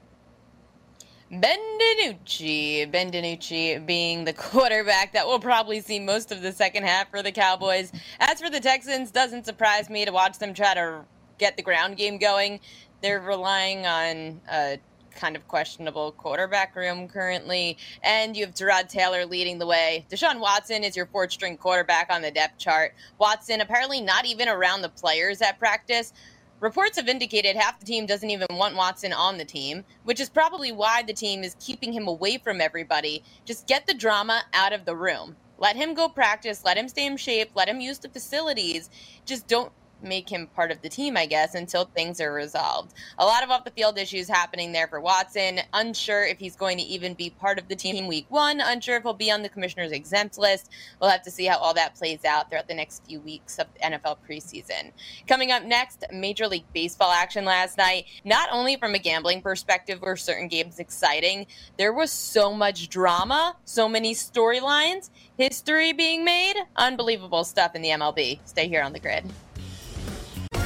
Ben 1.33 1.59
DiNucci. 1.79 2.91
Ben 2.91 3.11
DiNucci 3.11 3.87
being 3.87 4.25
the 4.25 4.33
quarterback 4.35 5.12
that 5.15 5.27
will 5.27 5.39
probably 5.39 5.81
see 5.81 5.99
most 5.99 6.31
of 6.31 6.43
the 6.43 6.53
second 6.53 6.85
half 6.85 7.11
for 7.11 7.23
the 7.23 7.33
Cowboys. 7.33 7.91
As 8.21 8.41
for 8.41 8.51
the 8.51 8.61
Texans, 8.61 9.11
doesn't 9.11 9.47
surprise 9.47 9.89
me 9.89 10.05
to 10.05 10.12
watch 10.12 10.39
them 10.39 10.53
try 10.53 10.75
to 10.75 11.05
get 11.39 11.57
the 11.57 11.62
ground 11.62 11.97
game 11.97 12.19
going. 12.19 12.61
They're 13.01 13.21
relying 13.21 13.87
on 13.87 14.41
uh, 14.51 14.77
kind 15.14 15.37
of 15.37 15.47
questionable 15.49 16.12
quarterback 16.12 16.75
room 16.76 17.09
currently. 17.09 17.78
And 18.02 18.37
you 18.37 18.45
have 18.47 18.54
Tyrod 18.54 18.88
Taylor 18.88 19.25
leading 19.25 19.59
the 19.59 19.66
way. 19.66 20.07
Deshaun 20.11 20.40
Watson 20.40 20.85
is 20.85 20.97
your 20.97 21.07
fourth 21.07 21.33
string 21.33 21.57
quarterback 21.57 22.09
on 22.11 22.23
the 22.23 22.31
depth 22.31 22.59
chart. 22.59 22.95
Watson 23.19 23.61
apparently 23.61 24.00
not 24.00 24.25
even 24.26 24.49
around 24.49 24.83
the 24.83 24.88
players 24.88 25.42
at 25.42 25.59
practice. 25.59 26.12
Reports 26.61 26.97
have 26.97 27.09
indicated 27.09 27.57
half 27.57 27.81
the 27.81 27.87
team 27.87 28.07
doesn't 28.07 28.31
even 28.31 28.47
want 28.52 28.76
Watson 28.76 29.12
on 29.12 29.37
the 29.37 29.45
team, 29.45 29.85
which 30.04 30.21
is 30.21 30.31
probably 30.31 30.71
why 30.71 31.02
the 31.02 31.12
team 31.12 31.42
is 31.42 31.57
keeping 31.59 31.92
him 31.92 32.07
away 32.07 32.38
from 32.38 32.61
everybody. 32.61 33.25
Just 33.45 33.66
get 33.66 33.85
the 33.87 33.95
drama 33.95 34.42
out 34.52 34.73
of 34.73 34.85
the 34.85 34.95
room. 34.95 35.35
Let 35.59 35.75
him 35.75 35.95
go 35.95 36.09
practice, 36.09 36.64
let 36.64 36.76
him 36.76 36.88
stay 36.88 37.07
in 37.07 37.16
shape, 37.16 37.50
let 37.54 37.69
him 37.69 37.81
use 37.81 37.99
the 37.99 38.09
facilities. 38.09 38.90
Just 39.25 39.49
don't 39.49 39.73
make 40.03 40.29
him 40.29 40.47
part 40.49 40.71
of 40.71 40.83
the 40.83 40.89
team, 40.89 41.17
I 41.17 41.27
guess, 41.27 41.55
until 41.55 41.85
things 41.85 42.21
are 42.21 42.33
resolved. 42.33 42.95
A 43.19 43.25
lot 43.25 43.43
of 43.43 43.51
off 43.51 43.65
the 43.65 43.71
field 43.71 43.99
issues 43.99 44.29
happening 44.29 44.73
there 44.73 44.89
for 44.89 45.01
Watson. 45.01 45.61
Unsure 45.73 46.25
if 46.25 46.39
he's 46.39 46.57
going 46.57 46.79
to 46.79 46.85
even 46.85 47.15
be 47.15 47.31
part 47.31 47.59
of 47.59 47.69
the 47.69 47.77
team 47.77 48.07
week 48.07 48.27
one. 48.29 48.61
Unsure 48.61 48.97
if 48.97 49.03
he'll 49.03 49.15
be 49.15 49.31
on 49.31 49.43
the 49.43 49.49
commissioner's 49.49 49.93
exempt 49.93 50.39
list. 50.39 50.71
We'll 51.01 51.11
have 51.11 51.23
to 51.23 51.31
see 51.31 51.47
how 51.47 51.59
all 51.59 51.75
that 51.75 51.95
plays 51.95 52.25
out 52.25 52.51
throughout 52.51 52.69
the 52.69 52.75
next 52.75 53.07
few 53.07 53.21
weeks 53.21 53.59
of 53.59 53.67
NFL 53.83 54.19
preseason. 54.29 54.93
Coming 55.27 55.53
up 55.53 55.65
next, 55.65 56.05
Major 56.13 56.47
League 56.47 56.65
Baseball 56.73 57.11
action 57.11 57.45
last 57.45 57.79
night. 57.79 58.07
Not 58.25 58.49
only 58.53 58.77
from 58.77 58.95
a 58.95 58.99
gambling 58.99 59.43
perspective 59.43 60.01
were 60.01 60.17
certain 60.17 60.49
games 60.49 60.79
exciting, 60.79 61.47
there 61.77 61.93
was 61.93 62.11
so 62.11 62.53
much 62.53 62.89
drama, 62.89 63.57
so 63.65 63.89
many 63.89 64.15
storylines, 64.15 65.11
history 65.37 65.93
being 65.93 66.25
made. 66.25 66.55
Unbelievable 66.77 67.45
stuff 67.45 67.75
in 67.75 67.83
the 67.83 67.91
MLB. 67.91 68.41
Stay 68.45 68.69
here 68.69 68.83
on 68.83 68.93
the 68.93 69.01
grid. 69.01 69.25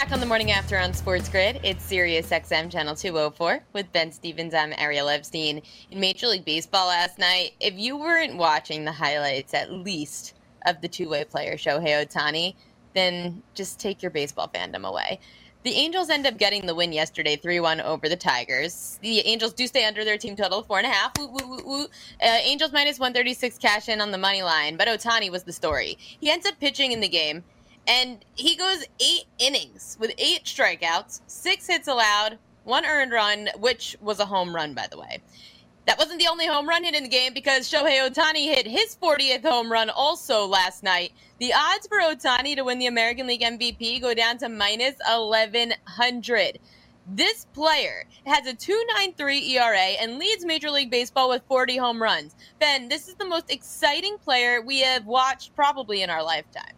back 0.00 0.12
on 0.12 0.20
the 0.20 0.24
morning 0.24 0.50
after 0.50 0.78
on 0.78 0.94
Sports 0.94 1.28
Grid. 1.28 1.60
It's 1.62 1.84
Sirius 1.84 2.30
XM 2.30 2.72
Channel 2.72 2.94
204 2.94 3.60
with 3.74 3.92
Ben 3.92 4.10
Stevens. 4.10 4.54
I'm 4.54 4.72
Ariel 4.78 5.10
Epstein. 5.10 5.60
In 5.90 6.00
Major 6.00 6.26
League 6.26 6.46
Baseball 6.46 6.86
last 6.86 7.18
night, 7.18 7.50
if 7.60 7.74
you 7.78 7.98
weren't 7.98 8.38
watching 8.38 8.86
the 8.86 8.92
highlights 8.92 9.52
at 9.52 9.70
least 9.70 10.32
of 10.64 10.80
the 10.80 10.88
two 10.88 11.10
way 11.10 11.24
player 11.24 11.58
Shohei 11.58 12.02
Ohtani, 12.02 12.54
then 12.94 13.42
just 13.52 13.78
take 13.78 14.00
your 14.00 14.10
baseball 14.10 14.48
fandom 14.48 14.88
away. 14.88 15.20
The 15.64 15.72
Angels 15.72 16.08
end 16.08 16.26
up 16.26 16.38
getting 16.38 16.64
the 16.64 16.74
win 16.74 16.94
yesterday, 16.94 17.36
3 17.36 17.60
1 17.60 17.82
over 17.82 18.08
the 18.08 18.16
Tigers. 18.16 18.98
The 19.02 19.20
Angels 19.26 19.52
do 19.52 19.66
stay 19.66 19.84
under 19.84 20.02
their 20.02 20.16
team 20.16 20.34
total, 20.34 20.64
4.5. 20.64 21.18
Woo, 21.18 21.26
woo, 21.26 21.62
woo. 21.62 21.84
Uh, 21.84 22.38
Angels 22.40 22.72
minus 22.72 22.98
136 22.98 23.58
cash 23.58 23.90
in 23.90 24.00
on 24.00 24.12
the 24.12 24.18
money 24.18 24.42
line, 24.42 24.78
but 24.78 24.88
Ohtani 24.88 25.30
was 25.30 25.42
the 25.42 25.52
story. 25.52 25.98
He 25.98 26.30
ends 26.30 26.46
up 26.46 26.58
pitching 26.58 26.92
in 26.92 27.00
the 27.00 27.08
game 27.08 27.44
and 27.86 28.24
he 28.34 28.56
goes 28.56 28.84
eight 29.00 29.24
innings 29.38 29.96
with 30.00 30.12
eight 30.18 30.44
strikeouts, 30.44 31.20
six 31.26 31.66
hits 31.66 31.88
allowed, 31.88 32.38
one 32.64 32.84
earned 32.84 33.12
run, 33.12 33.48
which 33.58 33.96
was 34.00 34.20
a 34.20 34.26
home 34.26 34.54
run, 34.54 34.74
by 34.74 34.86
the 34.90 34.98
way. 34.98 35.20
That 35.86 35.98
wasn't 35.98 36.20
the 36.20 36.28
only 36.28 36.46
home 36.46 36.68
run 36.68 36.84
hit 36.84 36.94
in 36.94 37.02
the 37.02 37.08
game 37.08 37.34
because 37.34 37.68
Shohei 37.68 38.06
Ohtani 38.08 38.44
hit 38.44 38.66
his 38.66 38.96
40th 39.02 39.42
home 39.42 39.72
run 39.72 39.90
also 39.90 40.46
last 40.46 40.82
night. 40.82 41.12
The 41.38 41.52
odds 41.52 41.88
for 41.88 41.98
Ohtani 41.98 42.54
to 42.56 42.62
win 42.62 42.78
the 42.78 42.86
American 42.86 43.26
League 43.26 43.40
MVP 43.40 44.00
go 44.00 44.14
down 44.14 44.38
to 44.38 44.48
minus 44.48 44.94
1100. 45.04 46.58
This 47.12 47.46
player 47.54 48.04
has 48.24 48.46
a 48.46 48.54
2.93 48.54 49.48
ERA 49.48 49.96
and 50.00 50.18
leads 50.18 50.44
Major 50.44 50.70
League 50.70 50.90
Baseball 50.90 51.28
with 51.28 51.42
40 51.48 51.78
home 51.78 52.00
runs. 52.00 52.36
Ben, 52.60 52.88
this 52.88 53.08
is 53.08 53.14
the 53.14 53.24
most 53.24 53.50
exciting 53.50 54.16
player 54.18 54.62
we 54.62 54.80
have 54.80 55.06
watched 55.06 55.56
probably 55.56 56.02
in 56.02 56.10
our 56.10 56.22
lifetime. 56.22 56.76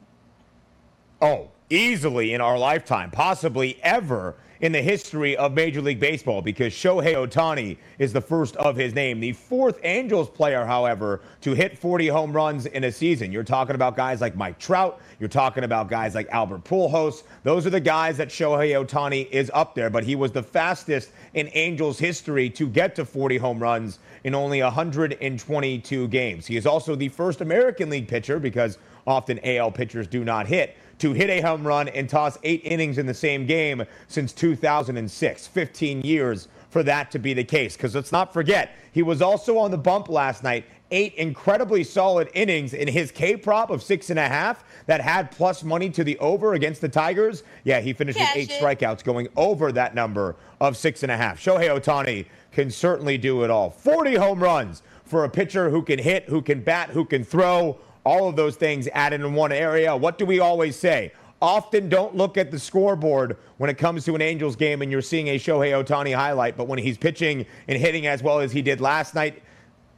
Oh, 1.23 1.51
easily 1.71 2.35
in 2.35 2.41
our 2.41 2.59
lifetime, 2.59 3.13
possibly 3.13 3.79
ever 3.85 4.35
in 4.61 4.73
the 4.73 4.83
history 4.83 5.37
of 5.37 5.53
Major 5.53 5.81
League 5.81 6.01
Baseball 6.01 6.43
because 6.43 6.73
Shohei 6.73 7.15
Ohtani 7.15 7.77
is 8.01 8.13
the 8.13 8.21
first 8.21 8.57
of 8.57 8.75
his 8.75 8.93
name. 8.93 9.21
The 9.21 9.33
fourth 9.33 9.79
Angels 9.85 10.29
player, 10.29 10.65
however, 10.65 11.21
to 11.43 11.55
hit 11.55 11.79
40 11.79 12.09
home 12.09 12.33
runs 12.33 12.67
in 12.67 12.83
a 12.83 12.91
season. 12.91 13.31
You're 13.31 13.45
talking 13.45 13.77
about 13.77 13.97
guys 13.97 14.21
like 14.21 14.35
Mike 14.35 14.59
Trout. 14.59 15.01
You're 15.21 15.29
talking 15.29 15.63
about 15.63 15.89
guys 15.89 16.17
like 16.17 16.29
Albert 16.31 16.65
Pujols. 16.65 17.23
Those 17.45 17.67
are 17.67 17.71
the 17.71 17.81
guys 17.81 18.17
that 18.17 18.29
Shohei 18.29 18.85
Ohtani 18.85 19.31
is 19.31 19.49
up 19.55 19.77
there, 19.77 19.91
but 19.91 20.03
he 20.03 20.17
was 20.17 20.33
the 20.33 20.43
fastest 20.43 21.13
in 21.35 21.49
Angels 21.55 22.01
history 22.01 22.51
to 22.51 22.67
get 22.67 22.97
to 22.97 23.05
40 23.05 23.37
home 23.37 23.61
runs 23.61 24.01
in 24.25 24.35
only 24.35 24.61
122 24.61 26.09
games. 26.09 26.47
He 26.47 26.57
is 26.57 26.67
also 26.67 26.97
the 26.97 27.09
first 27.09 27.41
American 27.41 27.91
League 27.91 28.09
pitcher 28.09 28.41
because 28.41 28.79
often 29.07 29.39
AL 29.45 29.71
pitchers 29.71 30.09
do 30.09 30.25
not 30.25 30.49
hit 30.49 30.77
to 31.03 31.13
hit 31.13 31.29
a 31.31 31.41
home 31.41 31.67
run 31.67 31.89
and 31.89 32.09
toss 32.09 32.39
eight 32.45 32.61
innings 32.63 32.97
in 32.97 33.07
the 33.07 33.15
same 33.15 33.45
game 33.45 33.83
since 34.07 34.33
2006. 34.33 35.47
15 35.49 36.01
years 36.03 36.47
for 36.71 36.85
that 36.85 37.11
to 37.11 37.19
be 37.19 37.35
the 37.35 37.43
case. 37.43 37.77
Because 37.77 37.97
let's 37.97 38.13
not 38.13 38.33
forget, 38.33 38.77
he 38.93 39.03
was 39.03 39.21
also 39.21 39.59
on 39.59 39.73
the 39.73 39.77
bump 39.77 40.09
last 40.09 40.45
night 40.45 40.65
eight 40.93 41.15
incredibly 41.15 41.83
solid 41.83 42.29
innings 42.35 42.73
in 42.73 42.87
his 42.87 43.11
K 43.11 43.35
prop 43.37 43.71
of 43.71 43.83
six 43.83 44.11
and 44.11 44.19
a 44.19 44.29
half 44.29 44.63
that 44.87 45.01
had 45.01 45.33
plus 45.33 45.65
money 45.65 45.91
to 45.91 46.05
the 46.05 46.17
over 46.19 46.55
against 46.55 46.81
the 46.81 46.89
Tigers. 46.89 47.43
Yeah, 47.65 47.81
he 47.81 47.93
finished 47.93 48.19
Cash 48.19 48.37
with 48.37 48.51
eight 48.51 48.51
it. 48.53 48.63
strikeouts, 48.63 49.03
going 49.03 49.27
over 49.35 49.73
that 49.73 49.97
number 49.97 50.37
of 50.61 50.77
six 50.77 51.03
and 51.03 51.11
a 51.11 51.17
half. 51.17 51.41
Shohei 51.41 51.69
Ohtani 51.77 52.27
can 52.53 52.71
certainly 52.71 53.19
do 53.19 53.43
it 53.43 53.51
all. 53.51 53.71
40 53.71 54.15
home 54.15 54.41
runs 54.41 54.85
for 55.05 55.25
a 55.25 55.29
pitcher 55.29 55.69
who 55.71 55.83
can 55.83 55.99
hit, 55.99 56.29
who 56.29 56.41
can 56.41 56.61
bat, 56.61 56.91
who 56.91 57.05
can 57.05 57.25
throw. 57.25 57.79
All 58.05 58.29
of 58.29 58.37
those 58.37 58.57
things 58.57 58.89
added 58.93 59.21
in 59.21 59.35
one 59.35 59.53
area. 59.53 59.97
What 59.97 60.19
do 60.19 60.27
we 60.27 60.41
always 60.41 60.77
say? 60.77 61.13
Often 61.41 61.89
don't 61.89 62.17
look 62.17 62.37
at 62.37 62.51
the 62.51 62.59
scoreboard 62.59 63.37
when 63.59 63.69
it 63.69 63.79
comes 63.79 64.05
to 64.05 64.15
an 64.15 64.23
Angels 64.23 64.55
game 64.57 64.83
and 64.83 64.91
you're 64.91 65.03
seeing 65.03 65.29
a 65.29 65.39
Shohei 65.39 65.73
Ohtani 65.73 66.15
highlight, 66.15 66.57
but 66.57 66.69
when 66.69 66.79
he's 66.79 66.97
pitching 66.97 67.47
and 67.67 67.79
hitting 67.79 68.07
as 68.07 68.23
well 68.23 68.41
as 68.41 68.53
he 68.53 68.63
did 68.63 68.81
last 68.81 69.15
night 69.15 69.43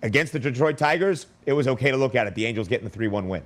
against 0.02 0.32
the 0.32 0.38
Detroit 0.38 0.78
Tigers, 0.78 1.26
it 1.44 1.52
was 1.52 1.68
okay 1.68 1.90
to 1.90 1.96
look 1.96 2.14
at 2.14 2.26
it. 2.26 2.34
The 2.34 2.46
Angels 2.46 2.68
getting 2.68 2.84
the 2.84 2.90
3 2.90 3.08
1 3.08 3.28
win 3.28 3.42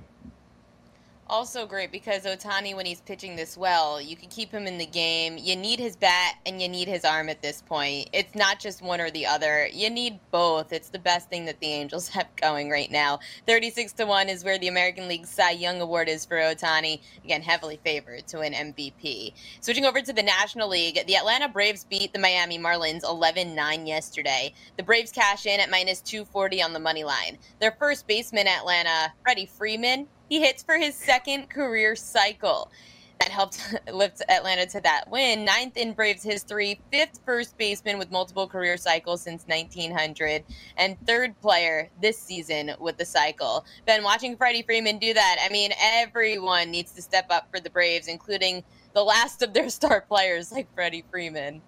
also 1.29 1.65
great 1.65 1.91
because 1.91 2.23
Ohtani, 2.23 2.75
when 2.75 2.85
he's 2.85 3.01
pitching 3.01 3.35
this 3.35 3.55
well, 3.55 4.01
you 4.01 4.15
can 4.15 4.29
keep 4.29 4.51
him 4.51 4.65
in 4.65 4.77
the 4.77 4.85
game. 4.85 5.37
You 5.37 5.55
need 5.55 5.79
his 5.79 5.95
bat 5.95 6.35
and 6.45 6.61
you 6.61 6.67
need 6.67 6.87
his 6.87 7.05
arm 7.05 7.29
at 7.29 7.41
this 7.41 7.61
point. 7.61 8.09
It's 8.13 8.35
not 8.35 8.59
just 8.59 8.81
one 8.81 8.99
or 8.99 9.11
the 9.11 9.25
other. 9.25 9.67
You 9.71 9.89
need 9.89 10.19
both. 10.31 10.73
It's 10.73 10.89
the 10.89 10.99
best 10.99 11.29
thing 11.29 11.45
that 11.45 11.59
the 11.59 11.67
Angels 11.67 12.09
have 12.09 12.27
going 12.35 12.69
right 12.69 12.91
now. 12.91 13.19
36 13.47 13.93
to 13.93 14.05
1 14.05 14.29
is 14.29 14.43
where 14.43 14.57
the 14.57 14.67
American 14.67 15.07
League 15.07 15.25
Cy 15.25 15.51
Young 15.51 15.79
Award 15.81 16.09
is 16.09 16.25
for 16.25 16.37
Ohtani. 16.37 17.01
Again, 17.23 17.41
heavily 17.41 17.79
favored 17.83 18.27
to 18.27 18.39
win 18.39 18.53
MVP. 18.53 19.33
Switching 19.61 19.85
over 19.85 20.01
to 20.01 20.13
the 20.13 20.23
National 20.23 20.67
League, 20.67 20.99
the 21.05 21.15
Atlanta 21.15 21.47
Braves 21.47 21.85
beat 21.85 22.11
the 22.13 22.19
Miami 22.19 22.57
Marlins 22.57 23.03
11 23.03 23.55
9 23.55 23.87
yesterday. 23.87 24.53
The 24.77 24.83
Braves 24.83 25.11
cash 25.11 25.45
in 25.45 25.59
at 25.59 25.69
minus 25.69 26.01
240 26.01 26.63
on 26.63 26.73
the 26.73 26.79
money 26.79 27.03
line. 27.03 27.37
Their 27.59 27.75
first 27.77 28.07
baseman, 28.07 28.47
Atlanta, 28.47 29.13
Freddie 29.23 29.45
Freeman, 29.45 30.07
he 30.29 30.39
hits 30.39 30.63
for 30.63 30.77
his 30.77 30.95
second 30.95 31.49
career 31.49 31.95
cycle. 31.95 32.71
That 33.19 33.29
helped 33.31 33.75
lift 33.93 34.21
Atlanta 34.29 34.65
to 34.67 34.81
that 34.81 35.09
win. 35.09 35.43
Ninth 35.43 35.75
in 35.75 35.91
Braves 35.93 36.23
history, 36.23 36.79
fifth 36.91 37.19
first 37.25 37.57
baseman 37.57 37.97
with 37.97 38.11
multiple 38.11 38.47
career 38.47 38.77
cycles 38.77 39.21
since 39.21 39.43
1900, 39.47 40.45
and 40.77 40.97
third 41.05 41.37
player 41.41 41.89
this 42.01 42.17
season 42.17 42.71
with 42.79 42.97
the 42.97 43.05
cycle. 43.05 43.65
Been 43.85 44.03
watching 44.03 44.37
Freddie 44.37 44.63
Freeman 44.63 44.99
do 44.99 45.13
that. 45.13 45.37
I 45.43 45.51
mean, 45.51 45.71
everyone 45.81 46.71
needs 46.71 46.91
to 46.93 47.01
step 47.01 47.25
up 47.29 47.49
for 47.51 47.59
the 47.59 47.69
Braves, 47.69 48.07
including 48.07 48.63
the 48.93 49.03
last 49.03 49.41
of 49.41 49.53
their 49.53 49.69
star 49.79 50.01
players 50.01 50.51
like 50.51 50.73
Freddie 50.73 51.03
Freeman. 51.11 51.61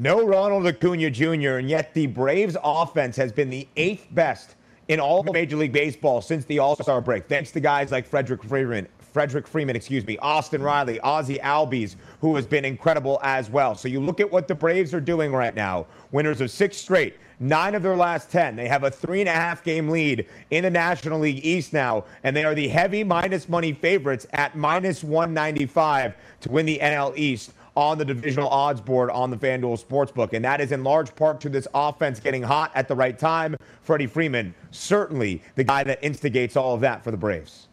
No 0.00 0.24
Ronald 0.24 0.64
Acuna 0.64 1.10
Jr., 1.10 1.56
and 1.56 1.68
yet 1.68 1.92
the 1.92 2.06
Braves 2.06 2.56
offense 2.62 3.16
has 3.16 3.32
been 3.32 3.50
the 3.50 3.66
eighth 3.76 4.06
best 4.12 4.54
in 4.88 5.00
all 5.00 5.20
of 5.20 5.32
Major 5.32 5.56
League 5.56 5.72
Baseball 5.72 6.20
since 6.20 6.44
the 6.46 6.58
All 6.58 6.74
Star 6.76 7.00
break, 7.00 7.28
thanks 7.28 7.50
to 7.52 7.60
guys 7.60 7.92
like 7.92 8.06
Frederick 8.06 8.42
Freeman, 8.42 8.88
Frederick 9.12 9.46
Freeman, 9.46 9.76
excuse 9.76 10.06
me, 10.06 10.16
Austin 10.18 10.62
Riley, 10.62 10.98
Ozzie 11.00 11.38
Albies, 11.38 11.96
who 12.20 12.34
has 12.36 12.46
been 12.46 12.64
incredible 12.64 13.20
as 13.22 13.50
well. 13.50 13.74
So 13.74 13.88
you 13.88 14.00
look 14.00 14.20
at 14.20 14.30
what 14.30 14.48
the 14.48 14.54
Braves 14.54 14.94
are 14.94 15.00
doing 15.00 15.32
right 15.32 15.54
now. 15.54 15.86
Winners 16.10 16.40
of 16.40 16.50
six 16.50 16.76
straight, 16.76 17.16
nine 17.40 17.74
of 17.74 17.82
their 17.82 17.96
last 17.96 18.30
10. 18.30 18.56
They 18.56 18.68
have 18.68 18.84
a 18.84 18.90
three 18.90 19.20
and 19.20 19.28
a 19.28 19.32
half 19.32 19.62
game 19.62 19.88
lead 19.88 20.26
in 20.50 20.64
the 20.64 20.70
National 20.70 21.20
League 21.20 21.44
East 21.44 21.72
now, 21.72 22.04
and 22.22 22.34
they 22.34 22.44
are 22.44 22.54
the 22.54 22.68
heavy 22.68 23.04
minus 23.04 23.48
money 23.48 23.72
favorites 23.72 24.26
at 24.32 24.56
minus 24.56 25.04
195 25.04 26.14
to 26.40 26.50
win 26.50 26.66
the 26.66 26.78
NL 26.78 27.16
East 27.16 27.52
on 27.78 27.96
the 27.96 28.04
divisional 28.04 28.48
odds 28.48 28.80
board 28.80 29.08
on 29.10 29.30
the 29.30 29.36
FanDuel 29.36 29.80
Sportsbook. 29.80 30.32
And 30.32 30.44
that 30.44 30.60
is 30.60 30.72
in 30.72 30.82
large 30.82 31.14
part 31.14 31.40
to 31.42 31.48
this 31.48 31.68
offense 31.72 32.18
getting 32.18 32.42
hot 32.42 32.72
at 32.74 32.88
the 32.88 32.96
right 32.96 33.16
time. 33.16 33.56
Freddie 33.82 34.08
Freeman, 34.08 34.52
certainly 34.72 35.40
the 35.54 35.62
guy 35.62 35.84
that 35.84 36.00
instigates 36.02 36.56
all 36.56 36.74
of 36.74 36.80
that 36.80 37.04
for 37.04 37.12
the 37.12 37.16
Braves. 37.16 37.68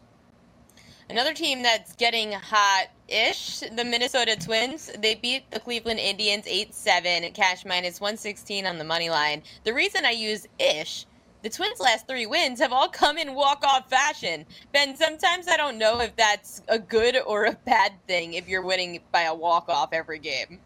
Another 1.10 1.34
team 1.34 1.60
that's 1.60 1.96
getting 1.96 2.30
hot 2.30 2.86
ish, 3.08 3.58
the 3.58 3.84
Minnesota 3.84 4.36
Twins. 4.36 4.92
They 5.00 5.16
beat 5.16 5.50
the 5.50 5.58
Cleveland 5.58 5.98
Indians 5.98 6.46
8 6.46 6.72
7, 6.72 7.32
cash 7.32 7.64
minus 7.64 8.00
116 8.00 8.64
on 8.64 8.78
the 8.78 8.84
money 8.84 9.10
line. 9.10 9.42
The 9.64 9.74
reason 9.74 10.04
I 10.04 10.12
use 10.12 10.46
ish 10.60 11.04
the 11.46 11.56
Twins' 11.56 11.78
last 11.78 12.08
three 12.08 12.26
wins 12.26 12.58
have 12.58 12.72
all 12.72 12.88
come 12.88 13.16
in 13.18 13.32
walk-off 13.32 13.88
fashion. 13.88 14.44
Ben, 14.72 14.96
sometimes 14.96 15.46
I 15.46 15.56
don't 15.56 15.78
know 15.78 16.00
if 16.00 16.16
that's 16.16 16.60
a 16.66 16.76
good 16.76 17.16
or 17.24 17.44
a 17.44 17.52
bad 17.52 17.92
thing 18.08 18.34
if 18.34 18.48
you're 18.48 18.64
winning 18.64 18.98
by 19.12 19.22
a 19.22 19.34
walk-off 19.34 19.90
every 19.92 20.18
game. 20.18 20.58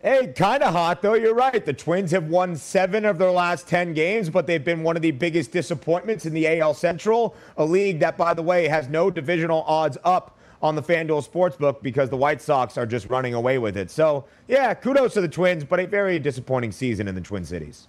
Hey, 0.00 0.32
kind 0.36 0.62
of 0.62 0.72
hot, 0.72 1.02
though. 1.02 1.14
You're 1.14 1.34
right. 1.34 1.66
The 1.66 1.72
Twins 1.72 2.12
have 2.12 2.28
won 2.28 2.54
seven 2.54 3.04
of 3.04 3.18
their 3.18 3.32
last 3.32 3.66
10 3.66 3.92
games, 3.92 4.30
but 4.30 4.46
they've 4.46 4.62
been 4.62 4.84
one 4.84 4.94
of 4.94 5.02
the 5.02 5.10
biggest 5.10 5.50
disappointments 5.50 6.26
in 6.26 6.32
the 6.32 6.60
AL 6.60 6.74
Central, 6.74 7.34
a 7.56 7.64
league 7.64 7.98
that, 7.98 8.16
by 8.16 8.34
the 8.34 8.42
way, 8.44 8.68
has 8.68 8.88
no 8.88 9.10
divisional 9.10 9.62
odds 9.62 9.98
up 10.04 10.38
on 10.62 10.76
the 10.76 10.82
FanDuel 10.82 11.28
Sportsbook 11.28 11.82
because 11.82 12.08
the 12.08 12.16
White 12.16 12.40
Sox 12.40 12.78
are 12.78 12.86
just 12.86 13.10
running 13.10 13.34
away 13.34 13.58
with 13.58 13.76
it. 13.76 13.90
So, 13.90 14.26
yeah, 14.46 14.74
kudos 14.74 15.14
to 15.14 15.20
the 15.20 15.28
Twins, 15.28 15.64
but 15.64 15.80
a 15.80 15.88
very 15.88 16.20
disappointing 16.20 16.70
season 16.70 17.08
in 17.08 17.16
the 17.16 17.20
Twin 17.20 17.44
Cities. 17.44 17.88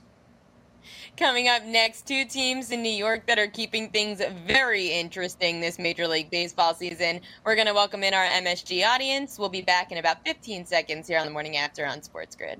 Coming 1.17 1.47
up 1.47 1.65
next, 1.65 2.05
two 2.05 2.25
teams 2.25 2.69
in 2.69 2.83
New 2.83 2.91
York 2.91 3.25
that 3.25 3.39
are 3.39 3.47
keeping 3.47 3.89
things 3.89 4.21
very 4.45 4.91
interesting 4.91 5.59
this 5.59 5.79
Major 5.79 6.07
League 6.07 6.29
Baseball 6.29 6.75
season. 6.75 7.21
We're 7.43 7.55
going 7.55 7.65
to 7.65 7.73
welcome 7.73 8.03
in 8.03 8.13
our 8.13 8.25
MSG 8.25 8.85
audience. 8.85 9.39
We'll 9.39 9.49
be 9.49 9.63
back 9.63 9.91
in 9.91 9.97
about 9.97 10.23
15 10.23 10.67
seconds 10.67 11.07
here 11.07 11.17
on 11.17 11.25
the 11.25 11.31
morning 11.31 11.57
after 11.57 11.87
on 11.87 12.03
Sports 12.03 12.35
Grid. 12.35 12.59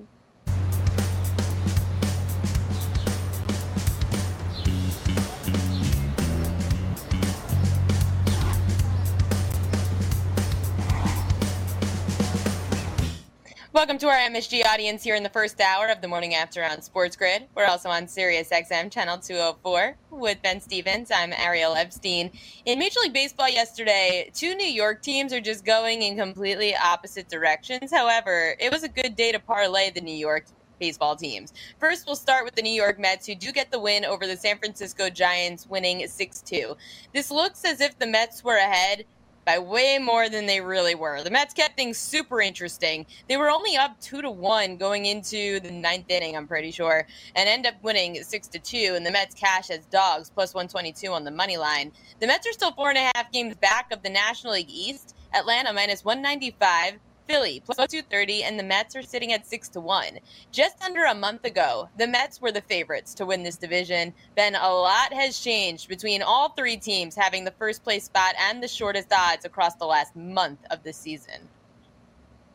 Welcome 13.78 14.00
to 14.00 14.08
our 14.08 14.18
MSG 14.18 14.66
audience 14.66 15.04
here 15.04 15.14
in 15.14 15.22
the 15.22 15.30
first 15.30 15.62
hour 15.62 15.86
of 15.86 16.02
the 16.02 16.08
morning 16.08 16.34
after 16.34 16.64
on 16.64 16.82
Sports 16.82 17.16
Grid. 17.16 17.44
We're 17.54 17.68
also 17.68 17.90
on 17.90 18.08
Sirius 18.08 18.50
XM 18.50 18.92
channel 18.92 19.20
204 19.20 19.96
with 20.10 20.42
Ben 20.42 20.60
Stevens. 20.60 21.12
I'm 21.12 21.32
Ariel 21.32 21.76
Epstein. 21.76 22.32
In 22.66 22.80
Major 22.80 23.02
League 23.02 23.14
Baseball 23.14 23.48
yesterday, 23.48 24.32
two 24.34 24.56
New 24.56 24.66
York 24.66 25.04
teams 25.04 25.32
are 25.32 25.40
just 25.40 25.64
going 25.64 26.02
in 26.02 26.18
completely 26.18 26.76
opposite 26.76 27.30
directions. 27.30 27.92
However, 27.92 28.56
it 28.60 28.72
was 28.72 28.82
a 28.82 28.90
good 28.90 29.16
day 29.16 29.32
to 29.32 29.38
parlay 29.38 29.92
the 29.92 30.02
New 30.02 30.18
York 30.18 30.46
baseball 30.80 31.16
teams. 31.16 31.54
First, 31.80 32.08
we'll 32.08 32.16
start 32.16 32.46
with 32.46 32.56
the 32.56 32.64
New 32.64 32.74
York 32.74 32.98
Mets, 32.98 33.28
who 33.28 33.36
do 33.36 33.52
get 33.52 33.70
the 33.70 33.80
win 33.80 34.06
over 34.06 34.26
the 34.26 34.38
San 34.38 34.58
Francisco 34.58 35.12
Giants, 35.12 35.68
winning 35.68 36.08
6 36.08 36.42
2. 36.42 36.76
This 37.14 37.30
looks 37.30 37.64
as 37.64 37.80
if 37.80 38.00
the 38.00 38.08
Mets 38.08 38.44
were 38.44 38.58
ahead 38.58 39.06
by 39.48 39.58
way 39.58 39.98
more 39.98 40.28
than 40.28 40.46
they 40.46 40.60
really 40.60 40.94
were. 40.94 41.24
The 41.24 41.32
Mets 41.32 41.54
kept 41.54 41.78
things 41.78 41.98
super 41.98 42.42
interesting. 42.42 43.06
They 43.30 43.38
were 43.38 43.50
only 43.50 43.78
up 43.78 43.98
two 44.02 44.22
to 44.22 44.30
one 44.30 44.76
going 44.76 45.06
into 45.06 45.62
the 45.62 45.72
ninth 45.72 46.10
inning, 46.10 46.36
I'm 46.36 46.48
pretty 46.48 46.70
sure, 46.70 47.08
and 47.34 47.48
end 47.48 47.66
up 47.66 47.76
winning 47.82 48.22
six 48.24 48.50
to 48.50 48.60
two. 48.60 48.96
And 48.98 49.06
the 49.06 49.12
Mets 49.12 49.34
cash 49.34 49.70
as 49.70 49.86
dogs 49.86 50.30
plus 50.30 50.54
122 50.54 51.14
on 51.14 51.24
the 51.24 51.32
money 51.32 51.56
line. 51.56 51.94
The 52.20 52.28
Mets 52.28 52.46
are 52.46 52.52
still 52.52 52.74
four 52.74 52.90
and 52.90 52.98
a 52.98 53.10
half 53.16 53.32
games 53.32 53.56
back 53.56 53.94
of 53.94 54.04
the 54.04 54.10
National 54.10 54.52
League 54.52 54.70
East. 54.70 55.16
Atlanta 55.34 55.72
minus 55.72 56.04
195. 56.04 57.00
Philly 57.28 57.62
plus 57.64 57.78
230, 57.78 58.44
and 58.44 58.58
the 58.58 58.64
Mets 58.64 58.96
are 58.96 59.02
sitting 59.02 59.34
at 59.34 59.46
6 59.46 59.70
to 59.70 59.82
1. 59.82 60.20
Just 60.52 60.82
under 60.82 61.06
a 61.06 61.16
month 61.16 61.46
ago, 61.46 61.90
the 61.98 62.08
Mets 62.08 62.42
were 62.42 62.52
the 62.52 62.62
favorites 62.62 63.14
to 63.16 63.26
win 63.26 63.44
this 63.44 63.58
division. 63.58 64.14
Then 64.36 64.56
a 64.56 64.70
lot 64.70 65.14
has 65.14 65.40
changed 65.40 65.90
between 65.90 66.22
all 66.22 66.50
three 66.50 66.78
teams 66.78 67.16
having 67.16 67.44
the 67.44 67.52
first 67.52 67.84
place 67.84 68.06
spot 68.06 68.36
and 68.40 68.64
the 68.64 68.68
shortest 68.68 69.12
odds 69.12 69.46
across 69.46 69.76
the 69.76 69.86
last 69.86 70.16
month 70.16 70.60
of 70.72 70.84
the 70.84 70.94
season. 70.94 71.48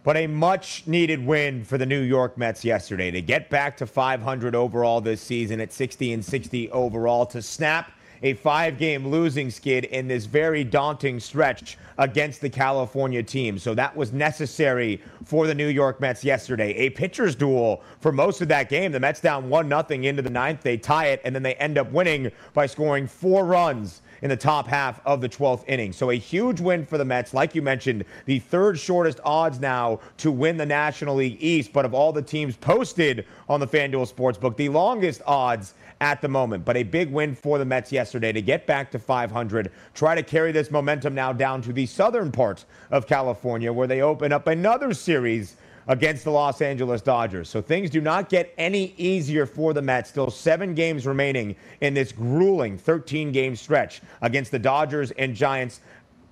But 0.05 0.17
a 0.17 0.27
much 0.27 0.83
needed 0.87 1.25
win 1.25 1.63
for 1.63 1.79
the 1.79 1.87
New 1.87 2.01
York 2.01 2.37
Mets 2.37 2.65
yesterday 2.65 3.13
to 3.13 3.23
get 3.23 3.51
back 3.51 3.77
to 3.77 3.87
500 3.87 4.55
overall 4.55 5.01
this 5.01 5.21
season 5.21 5.61
at 5.61 5.73
60 5.73 6.13
and 6.13 6.25
60 6.25 6.71
overall 6.71 7.25
to 7.27 7.41
snap 7.41 7.93
a 8.23 8.35
five 8.35 8.79
game 8.79 9.09
losing 9.09 9.51
skid 9.51 9.85
in 9.85 10.09
this 10.09 10.27
very 10.27 10.65
daunting 10.65 11.19
stretch 11.21 11.77
against 11.99 12.41
the 12.41 12.51
California 12.51 13.23
team. 13.23 13.59
So 13.59 13.75
that 13.75 13.95
was 13.97 14.13
necessary 14.13 15.01
for 15.25 15.47
the 15.47 15.55
New 15.55 15.69
York 15.69 16.01
Mets 16.01 16.25
yesterday. 16.25 16.73
A 16.75 16.91
pitcher's 16.91 17.35
duel 17.35 17.83
for 18.01 18.13
most 18.13 18.41
of 18.41 18.49
that 18.49 18.69
game. 18.69 18.93
The 18.93 19.01
Mets 19.01 19.21
down 19.21 19.49
1 19.49 19.69
0 19.69 19.85
into 20.03 20.23
the 20.23 20.31
ninth. 20.31 20.63
They 20.63 20.77
tie 20.77 21.07
it, 21.07 21.21
and 21.25 21.35
then 21.35 21.43
they 21.43 21.55
end 21.55 21.79
up 21.79 21.91
winning 21.93 22.31
by 22.55 22.67
scoring 22.67 23.07
four 23.07 23.45
runs 23.45 24.03
in 24.23 24.31
the 24.31 24.37
top 24.37 24.69
half 24.69 25.05
of 25.05 25.21
the 25.21 25.29
12th 25.29 25.65
inning. 25.67 25.93
So 25.93 26.11
a 26.11 26.15
huge 26.15 26.61
win 26.61 26.87
for 26.87 26.97
the 26.97 27.05
Mets. 27.05 27.35
Like 27.35 27.55
you 27.55 27.63
mentioned, 27.63 28.05
the 28.25 28.39
third 28.39 28.79
shortest 28.79 29.21
odds 29.25 29.59
now 29.61 30.01
to 30.19 30.31
win 30.31 30.57
the 30.57 30.67
National 30.67 31.17
League 31.17 31.39
East. 31.41 31.73
But 31.73 31.85
of 31.85 31.93
all 31.93 32.13
the 32.13 32.23
teams 32.23 32.57
posted 32.57 33.27
on 33.49 33.59
the 33.59 33.67
FanDuel 33.67 34.13
Sportsbook, 34.13 34.57
the 34.57 34.69
longest 34.69 35.23
odds 35.27 35.75
at 36.03 36.21
the 36.21 36.29
moment. 36.29 36.65
But 36.65 36.77
a 36.77 36.83
big 36.83 37.11
win 37.11 37.35
for 37.35 37.59
the 37.59 37.65
Mets 37.65 37.93
yesterday 37.93 38.33
to 38.33 38.43
get 38.43 38.67
back 38.67 38.91
to 38.91 38.99
500, 38.99 39.71
try 39.95 40.17
to 40.17 40.23
carry 40.23 40.51
this 40.51 40.71
momentum 40.71 41.15
now 41.15 41.33
down 41.33 41.63
to 41.63 41.73
the 41.73 41.87
southern 41.87 42.33
part 42.33 42.65
of 42.91 43.07
California 43.07 43.73
where 43.73 43.87
they 43.87 44.03
open 44.03 44.33
up 44.33 44.49
another 44.49 44.93
series 44.93 45.57
against 45.87 46.25
the 46.25 46.31
Los 46.31 46.61
Angeles 46.61 47.03
Dodgers. 47.03 47.49
So 47.49 47.63
things 47.63 47.89
do 47.89 48.01
not 48.01 48.29
get 48.29 48.53
any 48.59 48.95
easier 48.97 49.47
for 49.47 49.73
the 49.73 49.83
Mets. 49.83 50.11
Still 50.11 50.31
seven 50.31 50.75
games 50.75 51.07
remaining 51.07 51.55
in 51.81 51.95
this 51.95 52.11
grueling 52.11 52.79
13 52.79 53.31
game 53.31 53.55
stretch 53.55 54.03
against 54.23 54.51
the 54.51 54.59
Dodgers 54.59 55.13
and 55.13 55.37
Giants 55.37 55.81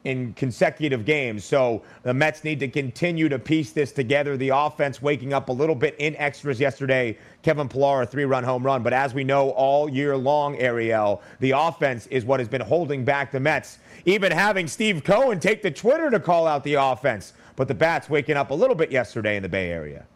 in 0.04 0.32
consecutive 0.34 1.04
games. 1.04 1.44
So 1.44 1.82
the 2.02 2.14
Mets 2.14 2.44
need 2.44 2.60
to 2.60 2.68
continue 2.68 3.28
to 3.28 3.38
piece 3.38 3.72
this 3.72 3.92
together. 3.92 4.36
The 4.36 4.50
offense 4.50 5.02
waking 5.02 5.32
up 5.32 5.48
a 5.48 5.52
little 5.52 5.74
bit 5.74 5.94
in 5.98 6.16
extras 6.16 6.58
yesterday. 6.58 7.18
Kevin 7.42 7.68
Pillar, 7.68 8.02
a 8.02 8.06
three 8.06 8.24
run 8.24 8.44
home 8.44 8.64
run. 8.64 8.82
But 8.82 8.92
as 8.92 9.14
we 9.14 9.24
know 9.24 9.50
all 9.50 9.88
year 9.88 10.16
long, 10.16 10.56
Ariel, 10.56 11.22
the 11.40 11.52
offense 11.52 12.06
is 12.06 12.24
what 12.24 12.40
has 12.40 12.48
been 12.48 12.60
holding 12.60 13.04
back 13.04 13.32
the 13.32 13.40
Mets. 13.40 13.78
Even 14.06 14.32
having 14.32 14.66
Steve 14.66 15.04
Cohen 15.04 15.40
take 15.40 15.62
to 15.62 15.70
Twitter 15.70 16.10
to 16.10 16.20
call 16.20 16.46
out 16.46 16.64
the 16.64 16.74
offense. 16.74 17.34
But 17.56 17.68
the 17.68 17.74
Bats 17.74 18.08
waking 18.08 18.36
up 18.36 18.50
a 18.50 18.54
little 18.54 18.74
bit 18.74 18.90
yesterday 18.90 19.36
in 19.36 19.42
the 19.42 19.48
Bay 19.48 19.70
Area. 19.70 20.06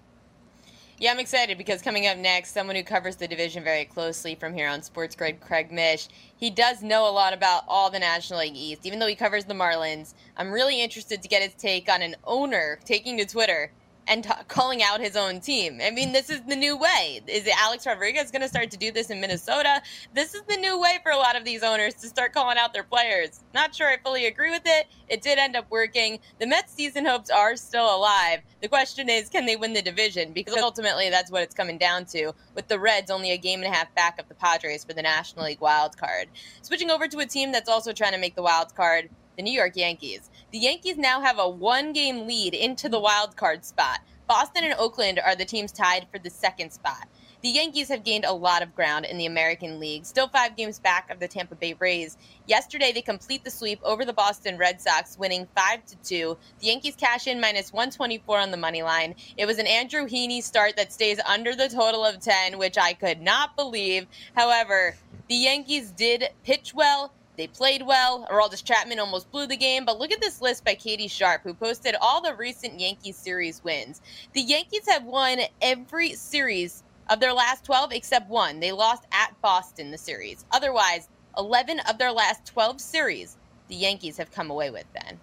Yeah, 0.96 1.10
I'm 1.10 1.18
excited 1.18 1.58
because 1.58 1.82
coming 1.82 2.06
up 2.06 2.16
next, 2.18 2.52
someone 2.52 2.76
who 2.76 2.84
covers 2.84 3.16
the 3.16 3.26
division 3.26 3.64
very 3.64 3.84
closely 3.84 4.36
from 4.36 4.54
here 4.54 4.68
on 4.68 4.80
Sports 4.80 5.16
Grid, 5.16 5.40
Craig 5.40 5.72
Mish. 5.72 6.06
He 6.36 6.50
does 6.50 6.84
know 6.84 7.08
a 7.08 7.10
lot 7.10 7.32
about 7.32 7.64
all 7.66 7.90
the 7.90 7.98
National 7.98 8.38
League 8.38 8.54
East, 8.54 8.86
even 8.86 9.00
though 9.00 9.08
he 9.08 9.16
covers 9.16 9.44
the 9.44 9.54
Marlins. 9.54 10.14
I'm 10.36 10.52
really 10.52 10.80
interested 10.80 11.20
to 11.20 11.28
get 11.28 11.42
his 11.42 11.54
take 11.54 11.90
on 11.90 12.00
an 12.00 12.14
owner 12.22 12.78
taking 12.84 13.18
to 13.18 13.26
Twitter 13.26 13.72
and 14.06 14.24
t- 14.24 14.30
calling 14.48 14.82
out 14.82 15.00
his 15.00 15.16
own 15.16 15.40
team. 15.40 15.80
I 15.82 15.90
mean, 15.90 16.12
this 16.12 16.30
is 16.30 16.42
the 16.42 16.56
new 16.56 16.76
way. 16.76 17.20
Is 17.26 17.46
it 17.46 17.54
Alex 17.58 17.86
Rodriguez 17.86 18.30
going 18.30 18.42
to 18.42 18.48
start 18.48 18.70
to 18.72 18.76
do 18.76 18.92
this 18.92 19.10
in 19.10 19.20
Minnesota? 19.20 19.82
This 20.14 20.34
is 20.34 20.42
the 20.42 20.56
new 20.56 20.78
way 20.80 20.98
for 21.02 21.12
a 21.12 21.16
lot 21.16 21.36
of 21.36 21.44
these 21.44 21.62
owners 21.62 21.94
to 21.94 22.08
start 22.08 22.32
calling 22.32 22.58
out 22.58 22.72
their 22.72 22.84
players. 22.84 23.40
Not 23.54 23.74
sure 23.74 23.88
I 23.88 23.96
fully 23.98 24.26
agree 24.26 24.50
with 24.50 24.62
it. 24.64 24.86
It 25.08 25.22
did 25.22 25.38
end 25.38 25.56
up 25.56 25.70
working. 25.70 26.18
The 26.38 26.46
Mets' 26.46 26.72
season 26.72 27.06
hopes 27.06 27.30
are 27.30 27.56
still 27.56 27.94
alive. 27.94 28.40
The 28.60 28.68
question 28.68 29.08
is, 29.08 29.28
can 29.28 29.46
they 29.46 29.56
win 29.56 29.72
the 29.72 29.82
division? 29.82 30.32
Because 30.32 30.56
ultimately, 30.56 31.10
that's 31.10 31.30
what 31.30 31.42
it's 31.42 31.54
coming 31.54 31.78
down 31.78 32.04
to. 32.06 32.32
With 32.54 32.68
the 32.68 32.78
Reds 32.78 33.10
only 33.10 33.32
a 33.32 33.38
game 33.38 33.62
and 33.62 33.72
a 33.72 33.76
half 33.76 33.94
back 33.94 34.20
of 34.20 34.28
the 34.28 34.34
Padres 34.34 34.84
for 34.84 34.92
the 34.92 35.02
National 35.02 35.46
League 35.46 35.60
wild 35.60 35.96
card. 35.96 36.28
Switching 36.62 36.90
over 36.90 37.08
to 37.08 37.18
a 37.18 37.26
team 37.26 37.52
that's 37.52 37.68
also 37.68 37.92
trying 37.92 38.12
to 38.12 38.18
make 38.18 38.34
the 38.34 38.42
wild 38.42 38.74
card 38.74 39.10
the 39.36 39.42
New 39.42 39.52
York 39.52 39.76
Yankees. 39.76 40.30
The 40.52 40.58
Yankees 40.58 40.96
now 40.96 41.20
have 41.20 41.38
a 41.38 41.48
one 41.48 41.92
game 41.92 42.26
lead 42.26 42.54
into 42.54 42.88
the 42.88 43.00
wild 43.00 43.36
card 43.36 43.64
spot. 43.64 44.00
Boston 44.26 44.64
and 44.64 44.74
Oakland 44.78 45.18
are 45.18 45.36
the 45.36 45.44
teams 45.44 45.72
tied 45.72 46.06
for 46.10 46.18
the 46.18 46.30
second 46.30 46.72
spot. 46.72 47.08
The 47.44 47.50
Yankees 47.50 47.88
have 47.88 48.04
gained 48.04 48.24
a 48.24 48.32
lot 48.32 48.62
of 48.62 48.74
ground 48.74 49.04
in 49.04 49.18
the 49.18 49.26
American 49.26 49.78
League, 49.78 50.06
still 50.06 50.28
five 50.28 50.56
games 50.56 50.78
back 50.78 51.10
of 51.10 51.20
the 51.20 51.28
Tampa 51.28 51.54
Bay 51.54 51.74
Rays. 51.78 52.16
Yesterday, 52.46 52.90
they 52.90 53.02
complete 53.02 53.44
the 53.44 53.50
sweep 53.50 53.80
over 53.82 54.06
the 54.06 54.14
Boston 54.14 54.56
Red 54.56 54.80
Sox, 54.80 55.18
winning 55.18 55.46
5 55.54 55.84
to 55.84 55.96
2. 55.96 56.38
The 56.60 56.66
Yankees 56.66 56.96
cash 56.96 57.26
in 57.26 57.42
minus 57.42 57.70
124 57.70 58.38
on 58.38 58.50
the 58.50 58.56
money 58.56 58.82
line. 58.82 59.14
It 59.36 59.44
was 59.44 59.58
an 59.58 59.66
Andrew 59.66 60.06
Heaney 60.06 60.42
start 60.42 60.76
that 60.76 60.90
stays 60.90 61.20
under 61.26 61.54
the 61.54 61.68
total 61.68 62.02
of 62.02 62.18
10, 62.18 62.56
which 62.56 62.78
I 62.78 62.94
could 62.94 63.20
not 63.20 63.56
believe. 63.56 64.06
However, 64.34 64.96
the 65.28 65.34
Yankees 65.34 65.90
did 65.90 66.30
pitch 66.44 66.72
well 66.72 67.12
they 67.36 67.46
played 67.46 67.82
well. 67.82 68.26
Aroldis 68.30 68.64
Chapman 68.64 69.00
almost 69.00 69.30
blew 69.30 69.46
the 69.46 69.56
game, 69.56 69.84
but 69.84 69.98
look 69.98 70.12
at 70.12 70.20
this 70.20 70.40
list 70.40 70.64
by 70.64 70.74
Katie 70.74 71.08
Sharp, 71.08 71.42
who 71.42 71.54
posted 71.54 71.96
all 72.00 72.20
the 72.20 72.34
recent 72.34 72.78
Yankees 72.78 73.16
series 73.16 73.62
wins. 73.64 74.00
The 74.32 74.40
Yankees 74.40 74.88
have 74.88 75.04
won 75.04 75.40
every 75.60 76.14
series 76.14 76.82
of 77.10 77.20
their 77.20 77.32
last 77.32 77.64
12 77.64 77.92
except 77.92 78.28
one. 78.28 78.60
They 78.60 78.72
lost 78.72 79.04
at 79.12 79.34
Boston 79.42 79.90
the 79.90 79.98
series. 79.98 80.44
Otherwise, 80.52 81.08
11 81.36 81.80
of 81.80 81.98
their 81.98 82.12
last 82.12 82.46
12 82.46 82.80
series, 82.80 83.36
the 83.68 83.74
Yankees 83.74 84.16
have 84.16 84.30
come 84.30 84.50
away 84.50 84.70
with, 84.70 84.86
Ben. 84.92 85.18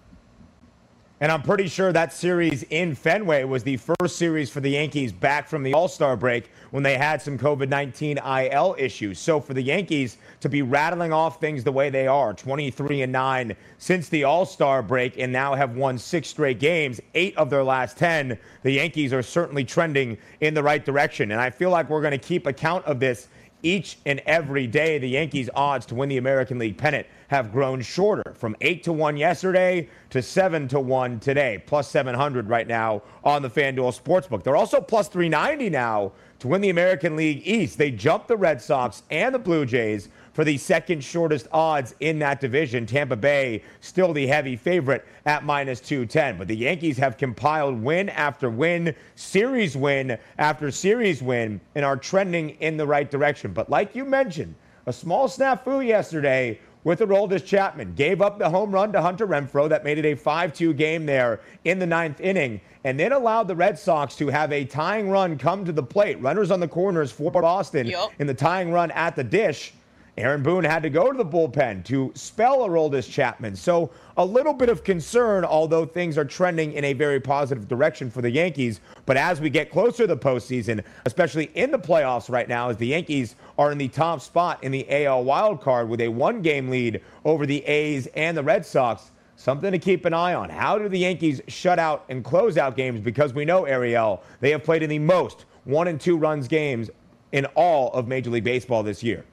And 1.22 1.30
I'm 1.30 1.42
pretty 1.42 1.68
sure 1.68 1.92
that 1.92 2.12
series 2.12 2.64
in 2.64 2.96
Fenway 2.96 3.44
was 3.44 3.62
the 3.62 3.76
first 3.76 4.16
series 4.16 4.50
for 4.50 4.58
the 4.58 4.70
Yankees 4.70 5.12
back 5.12 5.46
from 5.46 5.62
the 5.62 5.72
All 5.72 5.86
Star 5.86 6.16
break 6.16 6.50
when 6.72 6.82
they 6.82 6.98
had 6.98 7.22
some 7.22 7.38
COVID 7.38 7.68
19 7.68 8.18
IL 8.18 8.74
issues. 8.76 9.20
So 9.20 9.38
for 9.38 9.54
the 9.54 9.62
Yankees 9.62 10.16
to 10.40 10.48
be 10.48 10.62
rattling 10.62 11.12
off 11.12 11.38
things 11.38 11.62
the 11.62 11.70
way 11.70 11.90
they 11.90 12.08
are 12.08 12.34
23 12.34 13.02
and 13.02 13.12
9 13.12 13.54
since 13.78 14.08
the 14.08 14.24
All 14.24 14.44
Star 14.44 14.82
break 14.82 15.16
and 15.16 15.32
now 15.32 15.54
have 15.54 15.76
won 15.76 15.96
six 15.96 16.26
straight 16.26 16.58
games, 16.58 17.00
eight 17.14 17.36
of 17.36 17.50
their 17.50 17.62
last 17.62 17.96
10, 17.98 18.36
the 18.64 18.72
Yankees 18.72 19.12
are 19.12 19.22
certainly 19.22 19.64
trending 19.64 20.18
in 20.40 20.54
the 20.54 20.62
right 20.64 20.84
direction. 20.84 21.30
And 21.30 21.40
I 21.40 21.50
feel 21.50 21.70
like 21.70 21.88
we're 21.88 22.02
going 22.02 22.10
to 22.10 22.18
keep 22.18 22.48
account 22.48 22.84
of 22.84 22.98
this 22.98 23.28
each 23.62 23.98
and 24.06 24.20
every 24.26 24.66
day. 24.66 24.98
The 24.98 25.08
Yankees' 25.08 25.50
odds 25.54 25.86
to 25.86 25.94
win 25.94 26.08
the 26.08 26.18
American 26.18 26.58
League 26.58 26.76
pennant 26.76 27.06
have 27.28 27.52
grown 27.52 27.80
shorter 27.80 28.34
from 28.34 28.56
8 28.60 28.82
to 28.84 28.92
1 28.92 29.16
yesterday 29.16 29.88
to 30.10 30.20
7 30.22 30.68
to 30.68 30.80
1 30.80 31.20
today, 31.20 31.62
plus 31.66 31.88
700 31.88 32.48
right 32.48 32.66
now 32.66 33.02
on 33.24 33.42
the 33.42 33.50
FanDuel 33.50 33.98
Sportsbook. 33.98 34.42
They're 34.42 34.56
also 34.56 34.80
plus 34.80 35.08
390 35.08 35.70
now 35.70 36.12
to 36.40 36.48
win 36.48 36.60
the 36.60 36.70
American 36.70 37.16
League 37.16 37.46
East. 37.46 37.78
They 37.78 37.90
jumped 37.90 38.28
the 38.28 38.36
Red 38.36 38.60
Sox 38.60 39.02
and 39.10 39.34
the 39.34 39.38
Blue 39.38 39.64
Jays 39.64 40.08
for 40.32 40.44
the 40.44 40.56
second 40.58 41.04
shortest 41.04 41.48
odds 41.52 41.94
in 42.00 42.18
that 42.20 42.40
division. 42.40 42.86
Tampa 42.86 43.16
Bay 43.16 43.62
still 43.80 44.12
the 44.12 44.26
heavy 44.26 44.56
favorite 44.56 45.04
at 45.26 45.44
minus 45.44 45.80
210. 45.80 46.38
But 46.38 46.48
the 46.48 46.56
Yankees 46.56 46.98
have 46.98 47.18
compiled 47.18 47.82
win 47.82 48.08
after 48.08 48.48
win, 48.50 48.94
series 49.14 49.76
win 49.76 50.18
after 50.38 50.70
series 50.70 51.22
win, 51.22 51.60
and 51.74 51.84
are 51.84 51.96
trending 51.96 52.50
in 52.60 52.76
the 52.76 52.86
right 52.86 53.10
direction. 53.10 53.52
But 53.52 53.70
like 53.70 53.94
you 53.94 54.04
mentioned, 54.04 54.54
a 54.86 54.92
small 54.92 55.28
snafu 55.28 55.86
yesterday 55.86 56.58
with 56.84 57.00
Aroldis 57.00 57.44
Chapman. 57.44 57.94
Gave 57.94 58.20
up 58.20 58.38
the 58.38 58.50
home 58.50 58.72
run 58.72 58.92
to 58.92 59.00
Hunter 59.00 59.26
Renfroe 59.26 59.68
that 59.68 59.84
made 59.84 59.98
it 59.98 60.04
a 60.04 60.14
5 60.14 60.52
2 60.52 60.74
game 60.74 61.06
there 61.06 61.40
in 61.64 61.78
the 61.78 61.86
ninth 61.86 62.20
inning, 62.20 62.60
and 62.84 62.98
then 62.98 63.12
allowed 63.12 63.48
the 63.48 63.56
Red 63.56 63.78
Sox 63.78 64.16
to 64.16 64.28
have 64.28 64.52
a 64.52 64.64
tying 64.64 65.08
run 65.10 65.38
come 65.38 65.64
to 65.64 65.72
the 65.72 65.82
plate. 65.82 66.20
Runners 66.20 66.50
on 66.50 66.60
the 66.60 66.68
corners 66.68 67.12
for 67.12 67.30
Boston 67.30 67.86
yep. 67.86 68.10
in 68.18 68.26
the 68.26 68.34
tying 68.34 68.72
run 68.72 68.90
at 68.92 69.14
the 69.14 69.24
dish. 69.24 69.72
Aaron 70.18 70.42
Boone 70.42 70.64
had 70.64 70.82
to 70.82 70.90
go 70.90 71.10
to 71.10 71.16
the 71.16 71.24
bullpen 71.24 71.82
to 71.84 72.12
spell 72.14 72.58
Aroldis 72.68 73.10
Chapman. 73.10 73.56
So 73.56 73.90
a 74.18 74.24
little 74.24 74.52
bit 74.52 74.68
of 74.68 74.84
concern, 74.84 75.42
although 75.42 75.86
things 75.86 76.18
are 76.18 76.24
trending 76.24 76.74
in 76.74 76.84
a 76.84 76.92
very 76.92 77.18
positive 77.18 77.66
direction 77.66 78.10
for 78.10 78.20
the 78.20 78.30
Yankees. 78.30 78.82
But 79.06 79.16
as 79.16 79.40
we 79.40 79.48
get 79.48 79.70
closer 79.70 80.02
to 80.02 80.06
the 80.08 80.16
postseason, 80.18 80.84
especially 81.06 81.46
in 81.54 81.70
the 81.70 81.78
playoffs 81.78 82.28
right 82.28 82.46
now, 82.46 82.68
as 82.68 82.76
the 82.76 82.88
Yankees 82.88 83.36
are 83.56 83.72
in 83.72 83.78
the 83.78 83.88
top 83.88 84.20
spot 84.20 84.62
in 84.62 84.70
the 84.70 84.86
AL 85.06 85.24
wild 85.24 85.62
card 85.62 85.88
with 85.88 86.02
a 86.02 86.08
one 86.08 86.42
game 86.42 86.68
lead 86.68 87.00
over 87.24 87.46
the 87.46 87.64
A's 87.64 88.06
and 88.08 88.36
the 88.36 88.42
Red 88.42 88.66
Sox, 88.66 89.12
something 89.36 89.72
to 89.72 89.78
keep 89.78 90.04
an 90.04 90.12
eye 90.12 90.34
on. 90.34 90.50
How 90.50 90.76
do 90.76 90.90
the 90.90 90.98
Yankees 90.98 91.40
shut 91.48 91.78
out 91.78 92.04
and 92.10 92.22
close 92.22 92.58
out 92.58 92.76
games? 92.76 93.00
Because 93.00 93.32
we 93.32 93.46
know, 93.46 93.64
Ariel, 93.64 94.22
they 94.40 94.50
have 94.50 94.62
played 94.62 94.82
in 94.82 94.90
the 94.90 94.98
most 94.98 95.46
one 95.64 95.88
and 95.88 95.98
two 95.98 96.18
runs 96.18 96.48
games 96.48 96.90
in 97.32 97.46
all 97.54 97.90
of 97.92 98.06
Major 98.06 98.28
League 98.28 98.44
Baseball 98.44 98.82
this 98.82 99.02
year. 99.02 99.24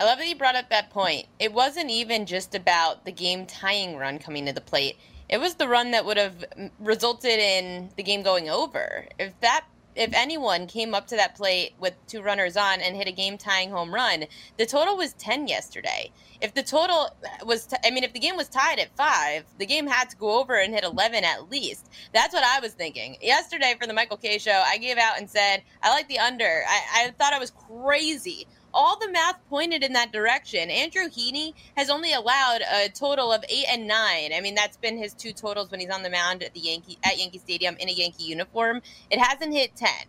I 0.00 0.04
love 0.04 0.18
that 0.18 0.28
you 0.28 0.36
brought 0.36 0.54
up 0.54 0.70
that 0.70 0.90
point. 0.90 1.26
It 1.40 1.52
wasn't 1.52 1.90
even 1.90 2.24
just 2.24 2.54
about 2.54 3.04
the 3.04 3.10
game 3.10 3.46
tying 3.46 3.96
run 3.96 4.20
coming 4.20 4.46
to 4.46 4.52
the 4.52 4.60
plate. 4.60 4.96
It 5.28 5.40
was 5.40 5.56
the 5.56 5.66
run 5.66 5.90
that 5.90 6.04
would 6.04 6.16
have 6.16 6.44
resulted 6.78 7.38
in 7.40 7.90
the 7.96 8.04
game 8.04 8.22
going 8.22 8.48
over. 8.48 9.06
If 9.18 9.38
that 9.40 9.64
if 9.96 10.12
anyone 10.14 10.68
came 10.68 10.94
up 10.94 11.08
to 11.08 11.16
that 11.16 11.34
plate 11.34 11.72
with 11.80 11.94
two 12.06 12.22
runners 12.22 12.56
on 12.56 12.80
and 12.80 12.94
hit 12.94 13.08
a 13.08 13.12
game 13.12 13.36
tying 13.36 13.70
home 13.70 13.92
run, 13.92 14.26
the 14.56 14.64
total 14.64 14.96
was 14.96 15.12
10 15.14 15.48
yesterday. 15.48 16.12
If 16.40 16.54
the 16.54 16.62
total 16.62 17.10
was, 17.44 17.66
t- 17.66 17.76
I 17.84 17.90
mean, 17.90 18.04
if 18.04 18.12
the 18.12 18.20
game 18.20 18.36
was 18.36 18.48
tied 18.48 18.78
at 18.78 18.96
five, 18.96 19.44
the 19.58 19.66
game 19.66 19.88
had 19.88 20.08
to 20.10 20.16
go 20.16 20.38
over 20.38 20.54
and 20.54 20.72
hit 20.72 20.84
11 20.84 21.24
at 21.24 21.50
least. 21.50 21.90
That's 22.14 22.32
what 22.32 22.44
I 22.44 22.60
was 22.60 22.74
thinking. 22.74 23.16
Yesterday 23.20 23.74
for 23.80 23.88
the 23.88 23.92
Michael 23.92 24.18
Kay 24.18 24.38
show, 24.38 24.62
I 24.64 24.78
gave 24.78 24.98
out 24.98 25.18
and 25.18 25.28
said, 25.28 25.62
I 25.82 25.90
like 25.90 26.06
the 26.06 26.20
under. 26.20 26.62
I, 26.68 27.06
I 27.06 27.10
thought 27.18 27.32
I 27.32 27.40
was 27.40 27.50
crazy 27.50 28.46
all 28.72 28.98
the 28.98 29.10
math 29.10 29.38
pointed 29.48 29.82
in 29.82 29.92
that 29.94 30.12
direction. 30.12 30.70
Andrew 30.70 31.08
Heaney 31.08 31.54
has 31.76 31.90
only 31.90 32.12
allowed 32.12 32.60
a 32.62 32.88
total 32.88 33.32
of 33.32 33.44
eight 33.48 33.66
and 33.70 33.86
nine. 33.86 34.32
I 34.34 34.40
mean, 34.40 34.54
that's 34.54 34.76
been 34.76 34.98
his 34.98 35.14
two 35.14 35.32
totals 35.32 35.70
when 35.70 35.80
he's 35.80 35.90
on 35.90 36.02
the 36.02 36.10
mound 36.10 36.42
at 36.42 36.54
the 36.54 36.60
Yankee 36.60 36.98
at 37.02 37.18
Yankee 37.18 37.38
Stadium 37.38 37.76
in 37.78 37.88
a 37.88 37.92
Yankee 37.92 38.24
uniform. 38.24 38.82
It 39.10 39.18
hasn't 39.18 39.52
hit 39.52 39.76
ten. 39.76 40.06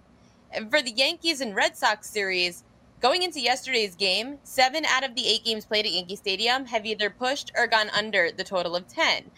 And 0.51 0.69
for 0.69 0.81
the 0.81 0.91
Yankees 0.91 1.41
and 1.41 1.55
Red 1.55 1.77
Sox 1.77 2.09
series, 2.09 2.63
going 3.01 3.23
into 3.23 3.39
yesterday's 3.39 3.95
game, 3.95 4.39
seven 4.43 4.83
out 4.85 5.03
of 5.03 5.15
the 5.15 5.27
eight 5.27 5.45
games 5.45 5.65
played 5.65 5.85
at 5.85 5.91
Yankee 5.91 6.15
Stadium 6.15 6.65
have 6.65 6.85
either 6.85 7.09
pushed 7.09 7.51
or 7.55 7.67
gone 7.67 7.89
under 7.89 8.31
the 8.31 8.43
total 8.43 8.75
of 8.75 8.87
ten 8.87 9.31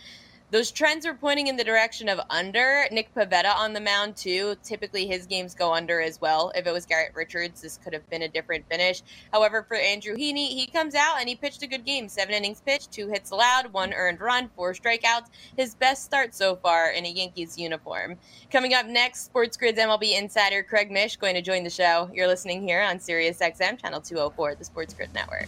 those 0.52 0.70
trends 0.70 1.06
are 1.06 1.14
pointing 1.14 1.48
in 1.48 1.56
the 1.56 1.64
direction 1.64 2.10
of 2.10 2.20
under. 2.30 2.86
Nick 2.92 3.16
Pivetta 3.16 3.56
on 3.56 3.72
the 3.72 3.80
mound, 3.80 4.18
too. 4.18 4.56
Typically, 4.64 5.08
his 5.08 5.26
games 5.26 5.56
go 5.56 5.74
under 5.74 6.02
as 6.02 6.20
well. 6.20 6.52
If 6.54 6.68
it 6.68 6.74
was 6.74 6.86
Garrett 6.86 7.16
Richards, 7.16 7.62
this 7.62 7.78
could 7.78 7.94
have 7.94 8.08
been 8.10 8.24
a 8.24 8.28
different 8.28 8.68
finish. 8.70 9.02
However, 9.32 9.64
for 9.66 9.78
Andrew 9.78 10.14
Heaney, 10.14 10.50
he 10.50 10.68
comes 10.68 10.94
out 10.94 11.22
and 11.22 11.30
he 11.30 11.36
pitched 11.36 11.64
a 11.64 11.68
good 11.68 11.86
game. 11.86 12.10
Seven 12.10 12.36
innings 12.36 12.60
pitched, 12.60 12.92
two 12.92 13.08
hits 13.08 13.32
allowed, 13.32 13.72
one 13.72 13.94
earned 13.94 14.20
run, 14.20 14.50
four 14.58 14.74
strikeouts. 14.74 15.28
His 15.56 15.74
best 15.74 16.04
start 16.04 16.36
so 16.36 16.58
far 16.58 16.92
in 16.92 17.06
a 17.06 17.10
Yankees 17.10 17.58
uniform. 17.58 18.18
Coming 18.52 18.74
up 18.74 18.86
next, 18.88 19.24
Sports 19.24 19.56
Grid's 19.56 19.80
MLB 19.80 20.20
insider 20.20 20.64
Craig 20.64 20.92
Mish 20.92 21.16
going 21.16 21.36
to 21.36 21.42
join 21.42 21.64
the 21.64 21.70
show. 21.70 22.10
You're 22.14 22.28
listening 22.28 22.62
here 22.62 22.82
on 22.82 23.00
Sirius 23.00 23.40
XM, 23.40 23.82
Channel 23.82 24.02
204, 24.02 24.56
the 24.56 24.66
Sports 24.66 24.94
Grid 24.94 25.14
Network. 25.14 25.48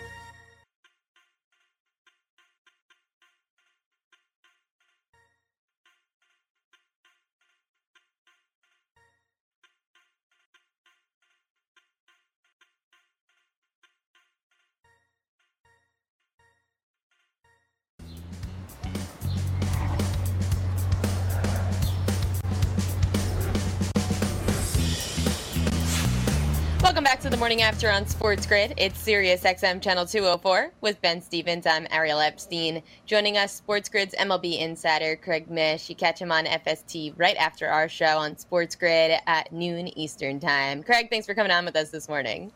Welcome 27.01 27.17
back 27.17 27.23
to 27.23 27.31
the 27.31 27.37
morning 27.37 27.63
after 27.63 27.89
on 27.89 28.05
Sports 28.05 28.45
Grid. 28.45 28.75
It's 28.77 28.99
Sirius 28.99 29.41
XM 29.41 29.81
Channel 29.81 30.05
204 30.05 30.71
with 30.81 31.01
Ben 31.01 31.19
Stevens. 31.19 31.65
I'm 31.65 31.87
Ariel 31.89 32.19
Epstein. 32.19 32.83
Joining 33.07 33.37
us, 33.37 33.55
Sports 33.55 33.89
Grid's 33.89 34.13
MLB 34.19 34.59
insider 34.59 35.15
Craig 35.15 35.49
Mish. 35.49 35.89
You 35.89 35.95
catch 35.95 36.19
him 36.19 36.31
on 36.31 36.45
FST 36.45 37.15
right 37.17 37.35
after 37.37 37.67
our 37.67 37.89
show 37.89 38.19
on 38.19 38.37
Sports 38.37 38.75
Grid 38.75 39.19
at 39.25 39.51
noon 39.51 39.87
Eastern 39.97 40.39
Time. 40.39 40.83
Craig, 40.83 41.07
thanks 41.09 41.25
for 41.25 41.33
coming 41.33 41.51
on 41.51 41.65
with 41.65 41.75
us 41.75 41.89
this 41.89 42.07
morning. 42.07 42.51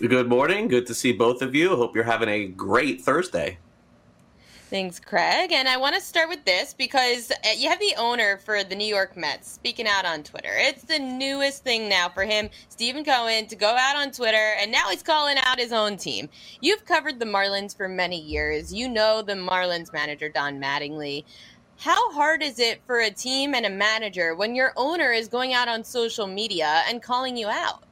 Good 0.00 0.30
morning. 0.30 0.66
Good 0.66 0.86
to 0.86 0.94
see 0.94 1.12
both 1.12 1.42
of 1.42 1.54
you. 1.54 1.76
Hope 1.76 1.94
you're 1.94 2.04
having 2.04 2.30
a 2.30 2.46
great 2.46 3.02
Thursday. 3.02 3.58
Thanks, 4.70 5.00
Craig. 5.00 5.50
And 5.50 5.68
I 5.68 5.76
want 5.78 5.96
to 5.96 6.00
start 6.00 6.28
with 6.28 6.44
this 6.44 6.74
because 6.74 7.32
uh, 7.32 7.48
you 7.56 7.68
have 7.68 7.80
the 7.80 7.92
owner 7.98 8.36
for 8.36 8.62
the 8.62 8.76
New 8.76 8.86
York 8.86 9.16
Mets 9.16 9.50
speaking 9.50 9.88
out 9.88 10.04
on 10.04 10.22
Twitter. 10.22 10.52
It's 10.52 10.84
the 10.84 11.00
newest 11.00 11.64
thing 11.64 11.88
now 11.88 12.08
for 12.08 12.22
him, 12.22 12.48
Steven 12.68 13.04
Cohen, 13.04 13.48
to 13.48 13.56
go 13.56 13.66
out 13.76 13.96
on 13.96 14.12
Twitter, 14.12 14.54
and 14.60 14.70
now 14.70 14.88
he's 14.88 15.02
calling 15.02 15.38
out 15.38 15.58
his 15.58 15.72
own 15.72 15.96
team. 15.96 16.28
You've 16.60 16.84
covered 16.84 17.18
the 17.18 17.24
Marlins 17.24 17.76
for 17.76 17.88
many 17.88 18.20
years. 18.20 18.72
You 18.72 18.88
know 18.88 19.22
the 19.22 19.32
Marlins 19.32 19.92
manager, 19.92 20.28
Don 20.28 20.60
Mattingly. 20.60 21.24
How 21.78 22.12
hard 22.12 22.40
is 22.40 22.60
it 22.60 22.80
for 22.86 23.00
a 23.00 23.10
team 23.10 23.56
and 23.56 23.66
a 23.66 23.70
manager 23.70 24.36
when 24.36 24.54
your 24.54 24.72
owner 24.76 25.10
is 25.10 25.26
going 25.26 25.52
out 25.52 25.66
on 25.66 25.82
social 25.82 26.28
media 26.28 26.82
and 26.86 27.02
calling 27.02 27.36
you 27.36 27.48
out? 27.48 27.82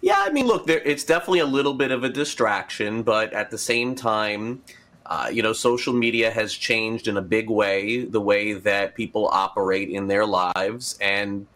Yeah, 0.00 0.18
I 0.18 0.30
mean, 0.30 0.46
look, 0.46 0.68
there, 0.68 0.82
it's 0.84 1.02
definitely 1.02 1.40
a 1.40 1.46
little 1.46 1.74
bit 1.74 1.90
of 1.90 2.04
a 2.04 2.08
distraction, 2.08 3.02
but 3.02 3.32
at 3.32 3.50
the 3.50 3.58
same 3.58 3.96
time, 3.96 4.62
uh, 5.08 5.28
you 5.32 5.42
know, 5.42 5.52
social 5.52 5.92
media 5.92 6.30
has 6.30 6.52
changed 6.52 7.08
in 7.08 7.16
a 7.16 7.22
big 7.22 7.48
way 7.48 8.04
the 8.04 8.20
way 8.20 8.52
that 8.52 8.94
people 8.94 9.28
operate 9.28 9.88
in 9.88 10.08
their 10.08 10.26
lives, 10.26 10.98
and 11.00 11.46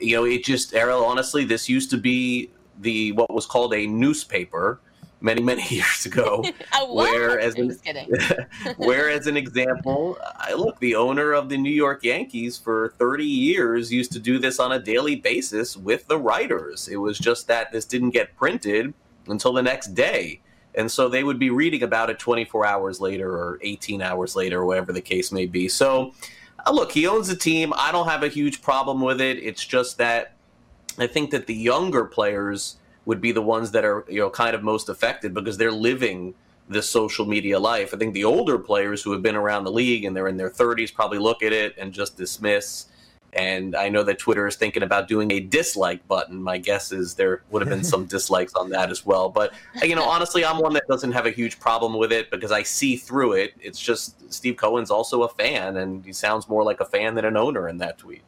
you 0.00 0.16
know, 0.16 0.24
it 0.24 0.44
just, 0.44 0.74
Ariel, 0.74 1.04
honestly, 1.04 1.44
this 1.44 1.68
used 1.68 1.90
to 1.90 1.96
be 1.96 2.50
the 2.80 3.12
what 3.12 3.32
was 3.32 3.46
called 3.46 3.74
a 3.74 3.86
newspaper 3.86 4.80
many 5.20 5.42
many 5.42 5.66
years 5.68 6.06
ago. 6.06 6.44
where 6.88 7.40
as 7.40 7.54
an, 7.56 7.76
where 8.76 9.10
as 9.10 9.26
an 9.26 9.36
example, 9.36 10.18
I, 10.22 10.54
look, 10.54 10.78
the 10.78 10.94
owner 10.94 11.32
of 11.32 11.48
the 11.48 11.56
New 11.56 11.70
York 11.70 12.04
Yankees 12.04 12.56
for 12.58 12.94
30 12.98 13.24
years 13.24 13.92
used 13.92 14.12
to 14.12 14.18
do 14.18 14.38
this 14.38 14.58
on 14.60 14.72
a 14.72 14.78
daily 14.78 15.16
basis 15.16 15.76
with 15.76 16.06
the 16.06 16.18
writers. 16.18 16.88
It 16.88 16.96
was 16.96 17.18
just 17.18 17.46
that 17.48 17.72
this 17.72 17.84
didn't 17.84 18.10
get 18.10 18.36
printed 18.36 18.94
until 19.26 19.52
the 19.52 19.62
next 19.62 19.88
day. 19.94 20.40
And 20.76 20.90
so 20.90 21.08
they 21.08 21.24
would 21.24 21.38
be 21.38 21.50
reading 21.50 21.82
about 21.82 22.10
it 22.10 22.18
24 22.18 22.66
hours 22.66 23.00
later 23.00 23.30
or 23.30 23.58
18 23.62 24.02
hours 24.02 24.36
later, 24.36 24.60
or 24.60 24.66
whatever 24.66 24.92
the 24.92 25.00
case 25.00 25.32
may 25.32 25.46
be. 25.46 25.68
So, 25.68 26.12
uh, 26.66 26.72
look, 26.72 26.92
he 26.92 27.06
owns 27.06 27.28
the 27.28 27.36
team. 27.36 27.72
I 27.76 27.90
don't 27.92 28.08
have 28.08 28.22
a 28.22 28.28
huge 28.28 28.60
problem 28.60 29.00
with 29.00 29.20
it. 29.20 29.38
It's 29.38 29.64
just 29.64 29.98
that 29.98 30.32
I 30.98 31.06
think 31.06 31.30
that 31.30 31.46
the 31.46 31.54
younger 31.54 32.04
players 32.04 32.76
would 33.06 33.20
be 33.20 33.32
the 33.32 33.42
ones 33.42 33.70
that 33.70 33.84
are, 33.84 34.04
you 34.08 34.20
know, 34.20 34.30
kind 34.30 34.54
of 34.54 34.62
most 34.62 34.88
affected 34.88 35.32
because 35.32 35.56
they're 35.56 35.72
living 35.72 36.34
this 36.68 36.88
social 36.88 37.24
media 37.24 37.58
life. 37.58 37.94
I 37.94 37.96
think 37.96 38.12
the 38.12 38.24
older 38.24 38.58
players 38.58 39.02
who 39.02 39.12
have 39.12 39.22
been 39.22 39.36
around 39.36 39.64
the 39.64 39.70
league 39.70 40.04
and 40.04 40.16
they're 40.16 40.28
in 40.28 40.36
their 40.36 40.50
30s 40.50 40.92
probably 40.92 41.18
look 41.18 41.42
at 41.42 41.52
it 41.52 41.74
and 41.78 41.92
just 41.92 42.16
dismiss 42.16 42.86
and 43.36 43.76
I 43.76 43.90
know 43.90 44.02
that 44.02 44.18
Twitter 44.18 44.46
is 44.46 44.56
thinking 44.56 44.82
about 44.82 45.08
doing 45.08 45.30
a 45.30 45.40
dislike 45.40 46.06
button. 46.08 46.42
My 46.42 46.56
guess 46.56 46.90
is 46.90 47.14
there 47.14 47.42
would 47.50 47.60
have 47.60 47.68
been 47.68 47.84
some 47.94 48.06
dislikes 48.06 48.54
on 48.54 48.70
that 48.70 48.90
as 48.90 49.04
well. 49.04 49.28
But, 49.28 49.52
you 49.82 49.94
know, 49.94 50.04
honestly, 50.04 50.44
I'm 50.44 50.58
one 50.58 50.72
that 50.72 50.88
doesn't 50.88 51.12
have 51.12 51.26
a 51.26 51.30
huge 51.30 51.60
problem 51.60 51.98
with 51.98 52.12
it 52.12 52.30
because 52.30 52.50
I 52.50 52.62
see 52.62 52.96
through 52.96 53.34
it. 53.34 53.52
It's 53.60 53.78
just 53.78 54.32
Steve 54.32 54.56
Cohen's 54.56 54.90
also 54.90 55.22
a 55.22 55.28
fan, 55.28 55.76
and 55.76 56.04
he 56.04 56.14
sounds 56.14 56.48
more 56.48 56.64
like 56.64 56.80
a 56.80 56.86
fan 56.86 57.14
than 57.14 57.26
an 57.26 57.36
owner 57.36 57.68
in 57.68 57.76
that 57.78 57.98
tweet. 57.98 58.22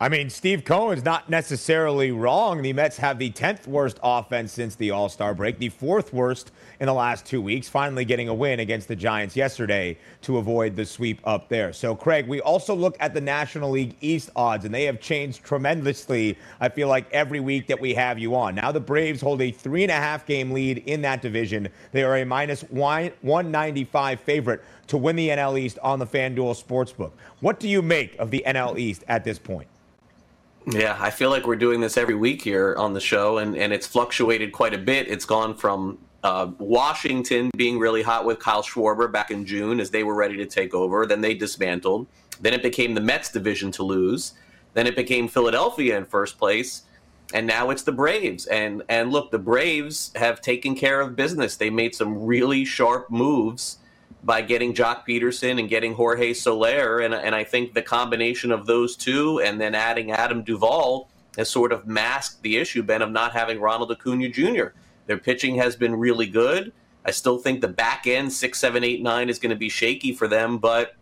I 0.00 0.08
mean, 0.08 0.30
Steve 0.30 0.64
Cohen's 0.64 1.04
not 1.04 1.28
necessarily 1.28 2.12
wrong. 2.12 2.62
The 2.62 2.72
Mets 2.72 2.98
have 2.98 3.18
the 3.18 3.32
10th 3.32 3.66
worst 3.66 3.98
offense 4.00 4.52
since 4.52 4.76
the 4.76 4.92
All 4.92 5.08
Star 5.08 5.34
break, 5.34 5.58
the 5.58 5.70
fourth 5.70 6.12
worst 6.12 6.52
in 6.78 6.86
the 6.86 6.94
last 6.94 7.26
two 7.26 7.42
weeks, 7.42 7.68
finally 7.68 8.04
getting 8.04 8.28
a 8.28 8.34
win 8.34 8.60
against 8.60 8.86
the 8.86 8.94
Giants 8.94 9.34
yesterday 9.34 9.98
to 10.22 10.38
avoid 10.38 10.76
the 10.76 10.86
sweep 10.86 11.20
up 11.24 11.48
there. 11.48 11.72
So, 11.72 11.96
Craig, 11.96 12.28
we 12.28 12.40
also 12.40 12.76
look 12.76 12.96
at 13.00 13.12
the 13.12 13.20
National 13.20 13.70
League 13.70 13.96
East 14.00 14.30
odds, 14.36 14.64
and 14.64 14.72
they 14.72 14.84
have 14.84 15.00
changed 15.00 15.42
tremendously, 15.42 16.38
I 16.60 16.68
feel 16.68 16.86
like, 16.86 17.12
every 17.12 17.40
week 17.40 17.66
that 17.66 17.80
we 17.80 17.92
have 17.94 18.20
you 18.20 18.36
on. 18.36 18.54
Now, 18.54 18.70
the 18.70 18.78
Braves 18.78 19.20
hold 19.20 19.42
a 19.42 19.50
three 19.50 19.82
and 19.82 19.90
a 19.90 19.96
half 19.96 20.24
game 20.26 20.52
lead 20.52 20.78
in 20.86 21.02
that 21.02 21.22
division. 21.22 21.70
They 21.90 22.04
are 22.04 22.18
a 22.18 22.24
minus 22.24 22.62
195 22.70 24.20
favorite 24.20 24.62
to 24.86 24.96
win 24.96 25.16
the 25.16 25.30
NL 25.30 25.58
East 25.58 25.80
on 25.82 25.98
the 25.98 26.06
FanDuel 26.06 26.62
Sportsbook. 26.64 27.10
What 27.40 27.58
do 27.58 27.68
you 27.68 27.82
make 27.82 28.16
of 28.20 28.30
the 28.30 28.44
NL 28.46 28.78
East 28.78 29.02
at 29.08 29.24
this 29.24 29.40
point? 29.40 29.66
Yeah, 30.70 30.98
I 31.00 31.10
feel 31.10 31.30
like 31.30 31.46
we're 31.46 31.56
doing 31.56 31.80
this 31.80 31.96
every 31.96 32.14
week 32.14 32.42
here 32.42 32.74
on 32.76 32.92
the 32.92 33.00
show, 33.00 33.38
and, 33.38 33.56
and 33.56 33.72
it's 33.72 33.86
fluctuated 33.86 34.52
quite 34.52 34.74
a 34.74 34.78
bit. 34.78 35.08
It's 35.08 35.24
gone 35.24 35.54
from 35.54 35.98
uh, 36.22 36.50
Washington 36.58 37.50
being 37.56 37.78
really 37.78 38.02
hot 38.02 38.26
with 38.26 38.38
Kyle 38.38 38.62
Schwarber 38.62 39.10
back 39.10 39.30
in 39.30 39.46
June 39.46 39.80
as 39.80 39.90
they 39.90 40.04
were 40.04 40.14
ready 40.14 40.36
to 40.36 40.44
take 40.44 40.74
over. 40.74 41.06
Then 41.06 41.22
they 41.22 41.32
dismantled. 41.32 42.06
Then 42.40 42.52
it 42.52 42.62
became 42.62 42.94
the 42.94 43.00
Mets 43.00 43.32
division 43.32 43.72
to 43.72 43.82
lose. 43.82 44.34
Then 44.74 44.86
it 44.86 44.94
became 44.94 45.26
Philadelphia 45.26 45.96
in 45.96 46.04
first 46.04 46.38
place. 46.38 46.82
And 47.32 47.46
now 47.46 47.70
it's 47.70 47.82
the 47.82 47.92
Braves. 47.92 48.46
And 48.46 48.82
and 48.88 49.10
look, 49.10 49.30
the 49.30 49.38
Braves 49.38 50.12
have 50.16 50.40
taken 50.40 50.74
care 50.74 51.00
of 51.00 51.16
business. 51.16 51.56
They 51.56 51.70
made 51.70 51.94
some 51.94 52.24
really 52.26 52.64
sharp 52.64 53.10
moves 53.10 53.78
by 54.24 54.42
getting 54.42 54.74
Joc 54.74 55.06
Pederson 55.06 55.58
and 55.58 55.68
getting 55.68 55.94
Jorge 55.94 56.32
Soler. 56.32 57.00
And, 57.00 57.14
and 57.14 57.34
I 57.34 57.44
think 57.44 57.74
the 57.74 57.82
combination 57.82 58.50
of 58.50 58.66
those 58.66 58.96
two 58.96 59.40
and 59.40 59.60
then 59.60 59.74
adding 59.74 60.10
Adam 60.10 60.42
Duvall 60.42 61.08
has 61.36 61.48
sort 61.48 61.72
of 61.72 61.86
masked 61.86 62.42
the 62.42 62.56
issue, 62.56 62.82
Ben, 62.82 63.02
of 63.02 63.10
not 63.10 63.32
having 63.32 63.60
Ronald 63.60 63.92
Acuna 63.92 64.28
Jr. 64.28 64.68
Their 65.06 65.18
pitching 65.18 65.56
has 65.56 65.76
been 65.76 65.94
really 65.94 66.26
good. 66.26 66.72
I 67.04 67.10
still 67.12 67.38
think 67.38 67.60
the 67.60 67.68
back 67.68 68.06
end, 68.06 68.32
six, 68.32 68.58
seven, 68.58 68.84
eight, 68.84 69.02
nine, 69.02 69.28
is 69.28 69.38
going 69.38 69.50
to 69.50 69.56
be 69.56 69.68
shaky 69.68 70.12
for 70.12 70.28
them, 70.28 70.58
but 70.58 70.94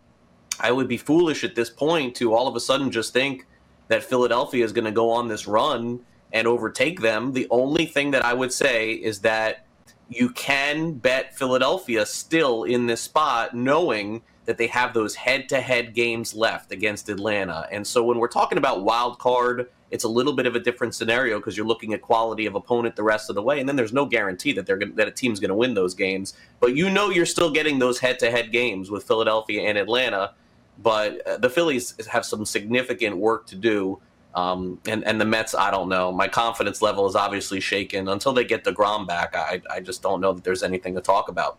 I 0.59 0.71
would 0.71 0.87
be 0.87 0.97
foolish 0.97 1.43
at 1.43 1.55
this 1.55 1.69
point 1.69 2.15
to 2.15 2.33
all 2.33 2.47
of 2.47 2.55
a 2.55 2.59
sudden 2.59 2.91
just 2.91 3.13
think 3.13 3.45
that 3.87 4.03
Philadelphia 4.03 4.63
is 4.63 4.71
going 4.71 4.85
to 4.85 4.91
go 4.91 5.09
on 5.09 5.27
this 5.27 5.47
run 5.47 5.99
and 6.33 6.47
overtake 6.47 7.01
them. 7.01 7.33
The 7.33 7.47
only 7.49 7.85
thing 7.85 8.11
that 8.11 8.23
I 8.23 8.33
would 8.33 8.53
say 8.53 8.91
is 8.91 9.19
that 9.21 9.65
you 10.09 10.29
can 10.29 10.93
bet 10.93 11.37
Philadelphia 11.37 12.05
still 12.05 12.63
in 12.63 12.87
this 12.87 13.01
spot, 13.01 13.55
knowing 13.55 14.21
that 14.45 14.57
they 14.57 14.67
have 14.67 14.93
those 14.93 15.15
head-to-head 15.15 15.93
games 15.93 16.33
left 16.33 16.71
against 16.71 17.09
Atlanta. 17.09 17.67
And 17.69 17.85
so 17.85 18.03
when 18.03 18.17
we're 18.17 18.29
talking 18.29 18.57
about 18.57 18.83
wild 18.83 19.19
card, 19.19 19.69
it's 19.91 20.05
a 20.05 20.07
little 20.07 20.33
bit 20.33 20.45
of 20.45 20.55
a 20.55 20.59
different 20.59 20.95
scenario 20.95 21.37
because 21.37 21.57
you're 21.57 21.65
looking 21.65 21.93
at 21.93 22.01
quality 22.01 22.45
of 22.45 22.55
opponent 22.55 22.95
the 22.95 23.03
rest 23.03 23.29
of 23.29 23.35
the 23.35 23.41
way, 23.41 23.59
and 23.59 23.67
then 23.67 23.75
there's 23.75 23.93
no 23.93 24.05
guarantee 24.05 24.53
that 24.53 24.65
they're 24.65 24.77
gonna, 24.77 24.93
that 24.93 25.07
a 25.07 25.11
team's 25.11 25.39
going 25.39 25.49
to 25.49 25.55
win 25.55 25.73
those 25.73 25.93
games. 25.93 26.33
But 26.59 26.75
you 26.75 26.89
know 26.89 27.09
you're 27.09 27.25
still 27.25 27.51
getting 27.51 27.79
those 27.79 27.99
head-to-head 27.99 28.51
games 28.51 28.89
with 28.89 29.03
Philadelphia 29.03 29.63
and 29.63 29.77
Atlanta. 29.77 30.33
But 30.79 31.25
uh, 31.25 31.37
the 31.37 31.49
Phillies 31.49 31.95
have 32.07 32.23
some 32.23 32.45
significant 32.45 33.17
work 33.17 33.47
to 33.47 33.55
do 33.55 33.99
um, 34.35 34.79
and 34.87 35.03
and 35.05 35.19
the 35.19 35.25
Mets, 35.25 35.55
I 35.55 35.71
don't 35.71 35.89
know. 35.89 36.11
My 36.11 36.27
confidence 36.27 36.81
level 36.81 37.07
is 37.07 37.15
obviously 37.15 37.59
shaken 37.59 38.07
until 38.07 38.33
they 38.33 38.43
get 38.43 38.63
deGrom 38.63 39.07
back. 39.07 39.35
I 39.35 39.61
I 39.69 39.79
just 39.79 40.01
don't 40.01 40.21
know 40.21 40.33
that 40.33 40.43
there's 40.43 40.63
anything 40.63 40.95
to 40.95 41.01
talk 41.01 41.29
about. 41.29 41.57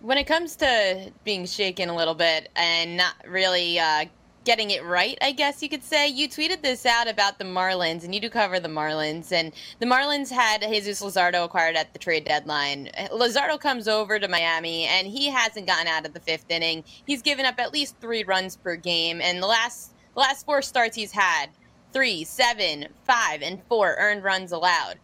When 0.00 0.18
it 0.18 0.24
comes 0.24 0.56
to 0.56 1.10
being 1.24 1.46
shaken 1.46 1.88
a 1.88 1.96
little 1.96 2.14
bit 2.14 2.50
and 2.54 2.96
not 2.96 3.14
really 3.26 3.78
uh, 3.78 4.04
getting 4.44 4.70
it 4.70 4.84
right, 4.84 5.18
I 5.20 5.32
guess 5.32 5.62
you 5.62 5.68
could 5.68 5.82
say. 5.82 6.06
You 6.06 6.28
tweeted 6.28 6.62
this 6.62 6.86
out 6.86 7.08
about 7.08 7.38
the 7.38 7.44
Marlins, 7.44 8.04
and 8.04 8.14
you 8.14 8.20
do 8.20 8.30
cover 8.30 8.60
the 8.60 8.68
Marlins. 8.68 9.32
And 9.32 9.52
the 9.80 9.86
Marlins 9.86 10.30
had 10.30 10.62
Jesus 10.62 11.02
Luzardo 11.02 11.44
acquired 11.44 11.76
at 11.76 11.92
the 11.92 11.98
trade 11.98 12.24
deadline. 12.24 12.88
Luzardo 13.12 13.58
comes 13.58 13.88
over 13.88 14.18
to 14.18 14.28
Miami, 14.28 14.84
and 14.84 15.06
he 15.06 15.28
hasn't 15.28 15.66
gotten 15.66 15.88
out 15.88 16.06
of 16.06 16.14
the 16.14 16.20
fifth 16.20 16.48
inning. 16.48 16.84
He's 17.06 17.20
given 17.20 17.44
up 17.44 17.58
at 17.58 17.72
least 17.72 17.96
three 18.00 18.22
runs 18.22 18.56
per 18.56 18.76
game, 18.76 19.20
and 19.20 19.42
the 19.42 19.48
last 19.48 19.92
last 20.16 20.44
four 20.44 20.62
starts 20.62 20.96
he's 20.96 21.12
had 21.12 21.50
three, 21.92 22.24
seven, 22.24 22.88
five, 23.04 23.42
and 23.42 23.62
four 23.68 23.96
earned 23.98 24.24
runs 24.24 24.52
allowed. 24.52 24.96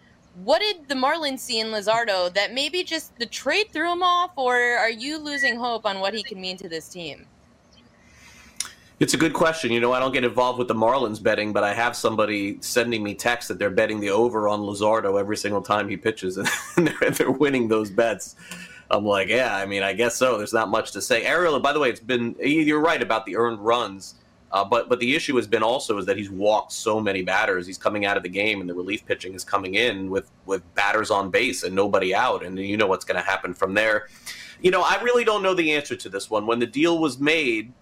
What 0.42 0.60
did 0.60 0.88
the 0.88 0.94
Marlins 0.94 1.40
see 1.40 1.60
in 1.60 1.68
Luzardo 1.68 2.32
that 2.34 2.52
maybe 2.52 2.82
just 2.82 3.16
the 3.18 3.26
trade 3.26 3.68
threw 3.70 3.92
him 3.92 4.02
off, 4.02 4.32
or 4.36 4.56
are 4.56 4.90
you 4.90 5.18
losing 5.18 5.56
hope 5.56 5.86
on 5.86 6.00
what 6.00 6.14
he 6.14 6.22
can 6.22 6.40
mean 6.40 6.56
to 6.56 6.68
this 6.68 6.88
team? 6.88 7.26
It's 8.98 9.14
a 9.14 9.16
good 9.16 9.32
question. 9.32 9.72
You 9.72 9.80
know, 9.80 9.92
I 9.92 10.00
don't 10.00 10.12
get 10.12 10.22
involved 10.22 10.58
with 10.58 10.68
the 10.68 10.74
Marlins 10.74 11.22
betting, 11.22 11.52
but 11.52 11.64
I 11.64 11.74
have 11.74 11.96
somebody 11.96 12.58
sending 12.60 13.02
me 13.02 13.14
texts 13.14 13.48
that 13.48 13.58
they're 13.58 13.68
betting 13.68 14.00
the 14.00 14.10
over 14.10 14.48
on 14.48 14.60
Luzardo 14.60 15.18
every 15.18 15.36
single 15.36 15.60
time 15.60 15.88
he 15.88 15.96
pitches, 15.96 16.36
and 16.76 16.88
they're, 16.88 17.10
they're 17.10 17.30
winning 17.30 17.68
those 17.68 17.90
bets. 17.90 18.36
I'm 18.90 19.04
like, 19.04 19.28
yeah, 19.28 19.56
I 19.56 19.66
mean, 19.66 19.82
I 19.82 19.92
guess 19.92 20.16
so. 20.16 20.36
There's 20.38 20.52
not 20.52 20.68
much 20.68 20.92
to 20.92 21.02
say. 21.02 21.24
Ariel, 21.24 21.58
by 21.60 21.72
the 21.72 21.80
way, 21.80 21.90
it's 21.90 22.00
been 22.00 22.36
you're 22.38 22.80
right 22.80 23.02
about 23.02 23.26
the 23.26 23.36
earned 23.36 23.58
runs, 23.58 24.14
uh, 24.53 24.64
but 24.64 24.88
but 24.88 25.00
the 25.00 25.14
issue 25.14 25.36
has 25.36 25.46
been 25.46 25.62
also 25.62 25.98
is 25.98 26.07
that 26.07 26.16
he's 26.16 26.30
walked 26.30 26.72
so 26.72 27.00
many 27.00 27.22
batters. 27.22 27.66
He's 27.66 27.78
coming 27.78 28.05
out 28.05 28.16
of 28.16 28.22
the 28.22 28.28
game, 28.28 28.61
and 28.61 28.68
the 28.68 28.74
relief 28.74 29.05
pitching 29.07 29.34
is 29.34 29.44
coming 29.44 29.74
in 29.74 30.11
with 30.11 30.30
with 30.46 30.62
batters 30.74 31.11
on 31.11 31.30
base 31.30 31.62
and 31.62 31.74
nobody 31.74 32.14
out, 32.14 32.44
and 32.44 32.59
you 32.59 32.76
know 32.76 32.86
what's 32.86 33.05
going 33.05 33.20
to 33.20 33.26
happen 33.26 33.55
from 33.55 33.74
there. 33.74 34.09
You 34.61 34.70
know, 34.70 34.82
I 34.82 35.00
really 35.03 35.24
don't 35.24 35.42
know 35.42 35.55
the 35.55 35.72
answer 35.72 35.96
to 35.96 36.09
this 36.09 36.30
one. 36.30 36.46
When 36.46 36.59
the 36.59 36.66
deal 36.66 36.98
was 36.98 37.18
made 37.18 37.72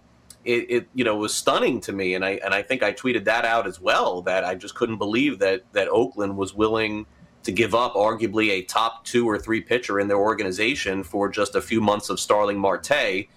it, 0.43 0.71
it, 0.71 0.87
you 0.93 1.03
know 1.03 1.15
was 1.15 1.33
stunning 1.33 1.79
to 1.81 1.91
me, 1.91 2.15
and 2.15 2.25
I 2.25 2.39
and 2.43 2.53
I 2.53 2.61
think 2.61 2.83
I 2.83 2.93
tweeted 2.93 3.25
that 3.25 3.45
out 3.45 3.67
as 3.67 3.79
well. 3.79 4.21
That 4.21 4.43
I 4.43 4.55
just 4.55 4.75
couldn't 4.75 4.97
believe 4.97 5.39
that 5.39 5.63
that 5.73 5.87
Oakland 5.89 6.37
was 6.37 6.53
willing 6.53 7.05
to 7.43 7.51
give 7.51 7.73
up 7.73 7.95
arguably 7.95 8.49
a 8.49 8.61
top 8.63 9.03
two 9.03 9.27
or 9.27 9.37
three 9.37 9.61
pitcher 9.61 9.99
in 9.99 10.07
their 10.07 10.19
organization 10.19 11.03
for 11.03 11.27
just 11.27 11.55
a 11.55 11.61
few 11.61 11.81
months 11.81 12.09
of 12.09 12.19
Starling 12.19 12.57
Marte, 12.57 13.27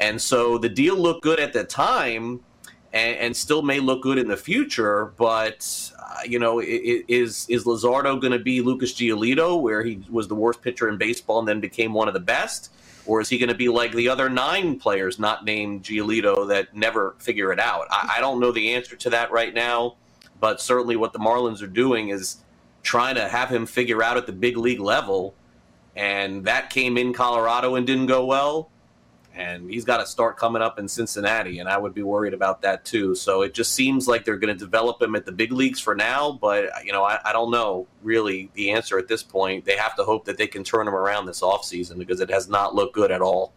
and 0.00 0.20
so 0.20 0.58
the 0.58 0.68
deal 0.68 0.96
looked 0.96 1.22
good 1.22 1.40
at 1.40 1.52
the 1.52 1.64
time. 1.64 2.40
And, 2.94 3.18
and 3.18 3.36
still 3.36 3.62
may 3.62 3.80
look 3.80 4.02
good 4.02 4.18
in 4.18 4.28
the 4.28 4.36
future, 4.36 5.06
but 5.16 5.92
uh, 5.98 6.20
you 6.24 6.38
know, 6.38 6.60
is 6.62 7.44
is 7.48 7.64
Luzardo 7.64 8.20
going 8.20 8.32
to 8.32 8.38
be 8.38 8.60
Lucas 8.60 8.94
Giolito, 8.94 9.60
where 9.60 9.82
he 9.82 10.00
was 10.08 10.28
the 10.28 10.36
worst 10.36 10.62
pitcher 10.62 10.88
in 10.88 10.96
baseball 10.96 11.40
and 11.40 11.48
then 11.48 11.58
became 11.58 11.92
one 11.92 12.06
of 12.06 12.14
the 12.14 12.20
best? 12.20 12.70
Or 13.06 13.20
is 13.20 13.28
he 13.28 13.36
going 13.36 13.48
to 13.48 13.54
be 13.54 13.68
like 13.68 13.92
the 13.92 14.08
other 14.08 14.30
nine 14.30 14.78
players 14.78 15.18
not 15.18 15.44
named 15.44 15.82
Giolito 15.82 16.48
that 16.48 16.74
never 16.74 17.16
figure 17.18 17.52
it 17.52 17.58
out? 17.58 17.86
I, 17.90 18.14
I 18.16 18.20
don't 18.20 18.38
know 18.38 18.52
the 18.52 18.74
answer 18.74 18.96
to 18.96 19.10
that 19.10 19.32
right 19.32 19.52
now, 19.52 19.96
but 20.40 20.60
certainly 20.60 20.94
what 20.94 21.12
the 21.12 21.18
Marlins 21.18 21.62
are 21.62 21.66
doing 21.66 22.10
is 22.10 22.36
trying 22.82 23.16
to 23.16 23.28
have 23.28 23.50
him 23.50 23.66
figure 23.66 24.02
out 24.04 24.16
at 24.16 24.26
the 24.26 24.32
big 24.32 24.56
league 24.56 24.80
level. 24.80 25.34
And 25.96 26.44
that 26.44 26.70
came 26.70 26.96
in 26.96 27.12
Colorado 27.12 27.74
and 27.74 27.86
didn't 27.86 28.06
go 28.06 28.24
well 28.24 28.70
and 29.34 29.68
he's 29.68 29.84
got 29.84 29.98
to 29.98 30.06
start 30.06 30.36
coming 30.36 30.62
up 30.62 30.78
in 30.78 30.86
Cincinnati, 30.86 31.58
and 31.58 31.68
I 31.68 31.76
would 31.76 31.92
be 31.92 32.02
worried 32.02 32.34
about 32.34 32.62
that 32.62 32.84
too. 32.84 33.14
So 33.14 33.42
it 33.42 33.52
just 33.52 33.72
seems 33.72 34.06
like 34.06 34.24
they're 34.24 34.38
going 34.38 34.56
to 34.56 34.58
develop 34.58 35.02
him 35.02 35.16
at 35.16 35.26
the 35.26 35.32
big 35.32 35.52
leagues 35.52 35.80
for 35.80 35.94
now, 35.94 36.32
but 36.32 36.70
you 36.84 36.92
know, 36.92 37.02
I, 37.02 37.18
I, 37.24 37.32
don't 37.32 37.50
know 37.50 37.86
really 38.02 38.50
the 38.54 38.70
answer 38.70 38.98
at 38.98 39.08
this 39.08 39.22
point. 39.22 39.64
They 39.64 39.76
have 39.76 39.96
to 39.96 40.04
hope 40.04 40.24
that 40.26 40.38
they 40.38 40.46
can 40.46 40.62
turn 40.62 40.86
him 40.86 40.94
around 40.94 41.26
this 41.26 41.40
offseason 41.40 41.98
because 41.98 42.20
it 42.20 42.30
has 42.30 42.48
not 42.48 42.74
looked 42.74 42.94
good 42.94 43.10
at 43.10 43.20
all. 43.20 43.52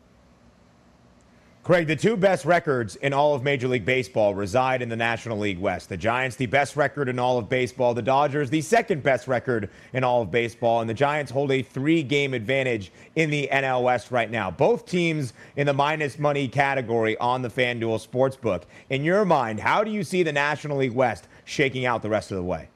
Craig, 1.67 1.85
the 1.85 1.97
two 1.97 2.15
best 2.15 2.45
records 2.45 2.95
in 2.95 3.11
all 3.11 3.35
of 3.35 3.43
Major 3.43 3.67
League 3.67 3.83
Baseball 3.83 4.33
reside 4.33 4.81
in 4.81 4.87
the 4.87 4.95
National 4.95 5.37
League 5.37 5.59
West. 5.59 5.89
The 5.89 5.97
Giants, 5.97 6.37
the 6.37 6.45
best 6.45 6.77
record 6.77 7.09
in 7.09 7.19
all 7.19 7.37
of 7.37 7.49
baseball. 7.49 7.93
The 7.93 8.01
Dodgers, 8.01 8.49
the 8.49 8.61
second 8.61 9.03
best 9.03 9.27
record 9.27 9.69
in 9.91 10.01
all 10.01 10.21
of 10.21 10.31
baseball. 10.31 10.79
And 10.79 10.89
the 10.89 10.93
Giants 10.93 11.29
hold 11.29 11.51
a 11.51 11.61
three 11.61 12.03
game 12.03 12.33
advantage 12.33 12.93
in 13.17 13.29
the 13.29 13.49
NL 13.51 13.83
West 13.83 14.11
right 14.11 14.31
now. 14.31 14.49
Both 14.49 14.85
teams 14.85 15.33
in 15.57 15.67
the 15.67 15.73
minus 15.73 16.17
money 16.17 16.47
category 16.47 17.17
on 17.17 17.41
the 17.41 17.49
FanDuel 17.49 17.99
Sportsbook. 18.07 18.63
In 18.89 19.03
your 19.03 19.25
mind, 19.25 19.59
how 19.59 19.83
do 19.83 19.91
you 19.91 20.05
see 20.05 20.23
the 20.23 20.31
National 20.31 20.77
League 20.77 20.93
West 20.93 21.27
shaking 21.43 21.85
out 21.85 22.01
the 22.01 22.07
rest 22.07 22.31
of 22.31 22.37
the 22.37 22.43
way? 22.43 22.69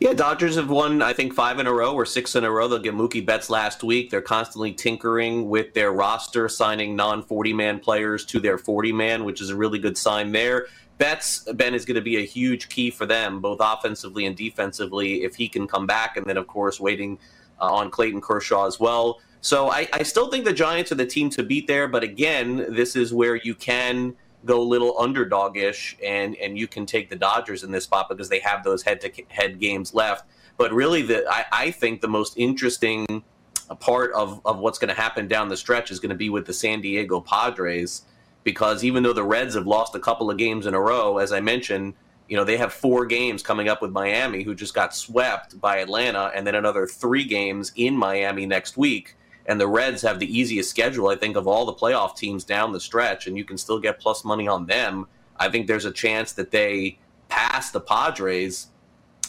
Yeah, 0.00 0.12
Dodgers 0.12 0.56
have 0.56 0.70
won, 0.70 1.02
I 1.02 1.12
think, 1.12 1.34
five 1.34 1.58
in 1.58 1.66
a 1.66 1.72
row 1.72 1.94
or 1.94 2.06
six 2.06 2.36
in 2.36 2.44
a 2.44 2.50
row. 2.50 2.68
They'll 2.68 2.78
get 2.78 2.94
Mookie 2.94 3.24
Betts 3.24 3.50
last 3.50 3.82
week. 3.82 4.10
They're 4.10 4.20
constantly 4.20 4.72
tinkering 4.72 5.48
with 5.48 5.74
their 5.74 5.92
roster, 5.92 6.48
signing 6.48 6.94
non 6.94 7.22
40 7.22 7.52
man 7.52 7.80
players 7.80 8.24
to 8.26 8.40
their 8.40 8.58
40 8.58 8.92
man, 8.92 9.24
which 9.24 9.40
is 9.40 9.50
a 9.50 9.56
really 9.56 9.78
good 9.78 9.98
sign 9.98 10.32
there. 10.32 10.66
Betts, 10.98 11.40
Ben, 11.54 11.74
is 11.74 11.84
going 11.84 11.94
to 11.94 12.00
be 12.00 12.16
a 12.16 12.26
huge 12.26 12.68
key 12.68 12.90
for 12.90 13.06
them, 13.06 13.40
both 13.40 13.58
offensively 13.60 14.26
and 14.26 14.36
defensively, 14.36 15.22
if 15.22 15.36
he 15.36 15.48
can 15.48 15.66
come 15.66 15.86
back. 15.86 16.16
And 16.16 16.26
then, 16.26 16.36
of 16.36 16.46
course, 16.48 16.80
waiting 16.80 17.18
uh, 17.60 17.72
on 17.72 17.90
Clayton 17.90 18.20
Kershaw 18.20 18.66
as 18.66 18.80
well. 18.80 19.20
So 19.40 19.70
I, 19.70 19.88
I 19.92 20.02
still 20.02 20.28
think 20.30 20.44
the 20.44 20.52
Giants 20.52 20.90
are 20.90 20.96
the 20.96 21.06
team 21.06 21.30
to 21.30 21.42
beat 21.42 21.68
there. 21.68 21.86
But 21.86 22.02
again, 22.02 22.66
this 22.68 22.96
is 22.96 23.14
where 23.14 23.36
you 23.36 23.54
can 23.54 24.16
go 24.44 24.60
a 24.60 24.62
little 24.62 24.94
underdogish 24.94 25.96
and 26.04 26.36
and 26.36 26.58
you 26.58 26.66
can 26.66 26.86
take 26.86 27.10
the 27.10 27.16
Dodgers 27.16 27.64
in 27.64 27.70
this 27.70 27.84
spot 27.84 28.08
because 28.08 28.28
they 28.28 28.40
have 28.40 28.64
those 28.64 28.82
head 28.82 29.00
to 29.02 29.12
head 29.28 29.58
games 29.58 29.94
left. 29.94 30.28
But 30.56 30.72
really, 30.72 31.02
the 31.02 31.26
I, 31.28 31.44
I 31.52 31.70
think 31.70 32.00
the 32.00 32.08
most 32.08 32.34
interesting 32.36 33.22
part 33.80 34.12
of 34.12 34.40
of 34.44 34.58
what's 34.58 34.78
going 34.78 34.94
to 34.94 35.00
happen 35.00 35.28
down 35.28 35.48
the 35.48 35.56
stretch 35.56 35.90
is 35.90 36.00
going 36.00 36.10
to 36.10 36.16
be 36.16 36.30
with 36.30 36.46
the 36.46 36.52
San 36.52 36.80
Diego 36.80 37.20
Padres 37.20 38.02
because 38.44 38.82
even 38.84 39.02
though 39.02 39.12
the 39.12 39.24
Reds 39.24 39.54
have 39.54 39.66
lost 39.66 39.94
a 39.94 40.00
couple 40.00 40.30
of 40.30 40.38
games 40.38 40.66
in 40.66 40.74
a 40.74 40.80
row, 40.80 41.18
as 41.18 41.32
I 41.32 41.40
mentioned, 41.40 41.94
you 42.28 42.36
know 42.36 42.44
they 42.44 42.56
have 42.56 42.72
four 42.72 43.06
games 43.06 43.42
coming 43.42 43.68
up 43.68 43.82
with 43.82 43.90
Miami, 43.90 44.42
who 44.42 44.54
just 44.54 44.74
got 44.74 44.94
swept 44.94 45.60
by 45.60 45.78
Atlanta, 45.78 46.30
and 46.34 46.46
then 46.46 46.54
another 46.54 46.86
three 46.86 47.24
games 47.24 47.72
in 47.76 47.96
Miami 47.96 48.46
next 48.46 48.76
week 48.76 49.16
and 49.48 49.58
the 49.58 49.66
Reds 49.66 50.02
have 50.02 50.18
the 50.18 50.38
easiest 50.38 50.68
schedule, 50.68 51.08
I 51.08 51.16
think, 51.16 51.34
of 51.34 51.48
all 51.48 51.64
the 51.64 51.72
playoff 51.72 52.14
teams 52.14 52.44
down 52.44 52.72
the 52.72 52.80
stretch, 52.80 53.26
and 53.26 53.36
you 53.36 53.44
can 53.44 53.56
still 53.56 53.80
get 53.80 53.98
plus 53.98 54.22
money 54.22 54.46
on 54.46 54.66
them. 54.66 55.08
I 55.38 55.48
think 55.48 55.66
there's 55.66 55.86
a 55.86 55.90
chance 55.90 56.32
that 56.32 56.50
they 56.50 56.98
pass 57.30 57.70
the 57.70 57.80
Padres. 57.80 58.68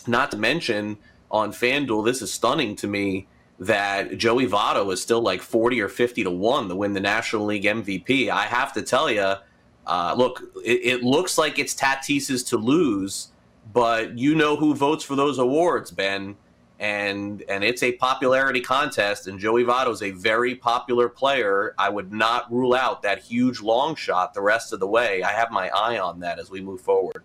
Not 0.07 0.29
to 0.31 0.37
mention 0.37 0.97
on 1.31 1.53
FanDuel, 1.53 2.03
this 2.03 2.21
is 2.21 2.33
stunning 2.33 2.75
to 2.77 2.87
me 2.87 3.27
that 3.59 4.17
Joey 4.17 4.45
Votto 4.45 4.91
is 4.91 5.01
still 5.01 5.21
like 5.21 5.41
40 5.41 5.81
or 5.81 5.87
50 5.87 6.23
to 6.25 6.31
1 6.31 6.67
to 6.67 6.75
win 6.75 6.93
the 6.93 6.99
National 6.99 7.45
League 7.45 7.63
MVP. 7.63 8.29
I 8.29 8.43
have 8.43 8.73
to 8.73 8.81
tell 8.81 9.09
you, 9.09 9.35
uh, 9.87 10.15
look, 10.17 10.43
it, 10.65 10.81
it 10.83 11.03
looks 11.03 11.37
like 11.37 11.59
it's 11.59 11.73
Tatis's 11.73 12.43
to 12.45 12.57
lose, 12.57 13.29
but 13.71 14.17
you 14.17 14.35
know 14.35 14.57
who 14.57 14.75
votes 14.75 15.03
for 15.03 15.15
those 15.15 15.39
awards, 15.39 15.91
Ben 15.91 16.35
and 16.79 17.43
and 17.49 17.63
it's 17.63 17.83
a 17.83 17.91
popularity 17.93 18.61
contest 18.61 19.27
and 19.27 19.37
Joey 19.37 19.65
Votto 19.65 19.91
is 19.91 20.01
a 20.01 20.11
very 20.11 20.55
popular 20.55 21.09
player. 21.09 21.75
I 21.77 21.89
would 21.89 22.11
not 22.11 22.51
rule 22.51 22.73
out 22.73 23.01
that 23.03 23.19
huge 23.19 23.61
long 23.61 23.95
shot 23.95 24.33
the 24.33 24.41
rest 24.41 24.71
of 24.71 24.79
the 24.79 24.87
way. 24.87 25.21
I 25.21 25.31
have 25.31 25.51
my 25.51 25.69
eye 25.69 25.99
on 25.99 26.21
that 26.21 26.39
as 26.39 26.49
we 26.49 26.61
move 26.61 26.81
forward 26.81 27.23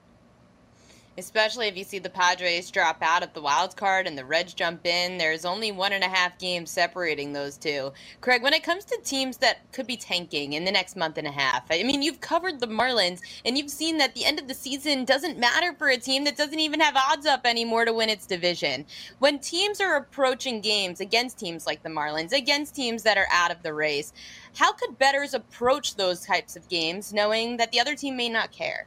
especially 1.17 1.69
if 1.69 1.77
you 1.77 1.85
see 1.85 1.99
the 1.99 2.11
Padres 2.11 2.71
drop 2.71 2.99
out 3.03 3.23
of 3.23 3.33
the 3.33 3.41
wild 3.41 3.77
card 3.77 4.07
and 4.07 4.19
the 4.19 4.25
Reds 4.25 4.55
jump 4.55 4.87
in. 4.87 5.19
There's 5.19 5.45
only 5.45 5.73
one 5.73 5.93
and 5.93 6.03
a 6.03 6.09
half 6.09 6.39
games 6.39 6.71
separating 6.71 7.33
those 7.33 7.57
two. 7.57 7.93
Craig, 8.21 8.43
when 8.43 8.55
it 8.55 8.62
comes 8.62 8.85
to 8.87 8.99
teams 9.05 9.37
that 9.39 9.71
could 9.73 9.87
be 9.87 9.97
tanking 9.97 10.55
in 10.55 10.65
the 10.65 10.73
next 10.73 10.97
month 10.97 11.19
and 11.19 11.27
a 11.27 11.33
half, 11.33 11.65
I 11.71 11.83
mean, 11.83 12.03
you've 12.03 12.21
covered 12.21 12.61
the 12.61 12.67
Marlins 12.67 13.21
and 13.45 13.57
you've 13.57 13.71
seen 13.71 13.99
that 13.99 14.15
the 14.15 14.25
end 14.25 14.39
of 14.39 14.49
the 14.49 14.55
season 14.55 15.05
doesn't 15.05 15.39
matter 15.39 15.75
for 15.79 15.89
a 15.89 15.97
team 15.97 16.25
that 16.25 16.37
doesn't 16.37 16.61
even 16.61 16.81
have 16.81 16.97
odds 16.97 17.27
up 17.27 17.47
anymore 17.47 17.85
to 17.85 17.93
win 17.93 18.09
its 18.09 18.27
division. 18.27 18.85
When 19.19 19.39
teams 19.39 19.81
are 19.81 19.97
approaching 19.97 20.61
games 20.61 21.01
against 21.01 21.39
teams 21.39 21.67
like 21.67 21.83
the 21.83 21.89
Marlins, 21.89 22.33
against 22.33 22.75
teams 22.75 23.03
that 23.05 23.19
are 23.19 23.29
out 23.31 23.51
of 23.51 23.62
the 23.62 23.75
race, 23.75 24.12
how 24.57 24.73
could 24.73 24.99
bettors 24.99 25.35
approach 25.35 25.97
those 25.97 26.25
types 26.25 26.57
of 26.57 26.69
games 26.69 27.12
knowing 27.12 27.57
that 27.57 27.73
the 27.73 27.81
other 27.81 27.95
team 27.97 28.17
may 28.17 28.29
not 28.29 28.53
care? 28.53 28.87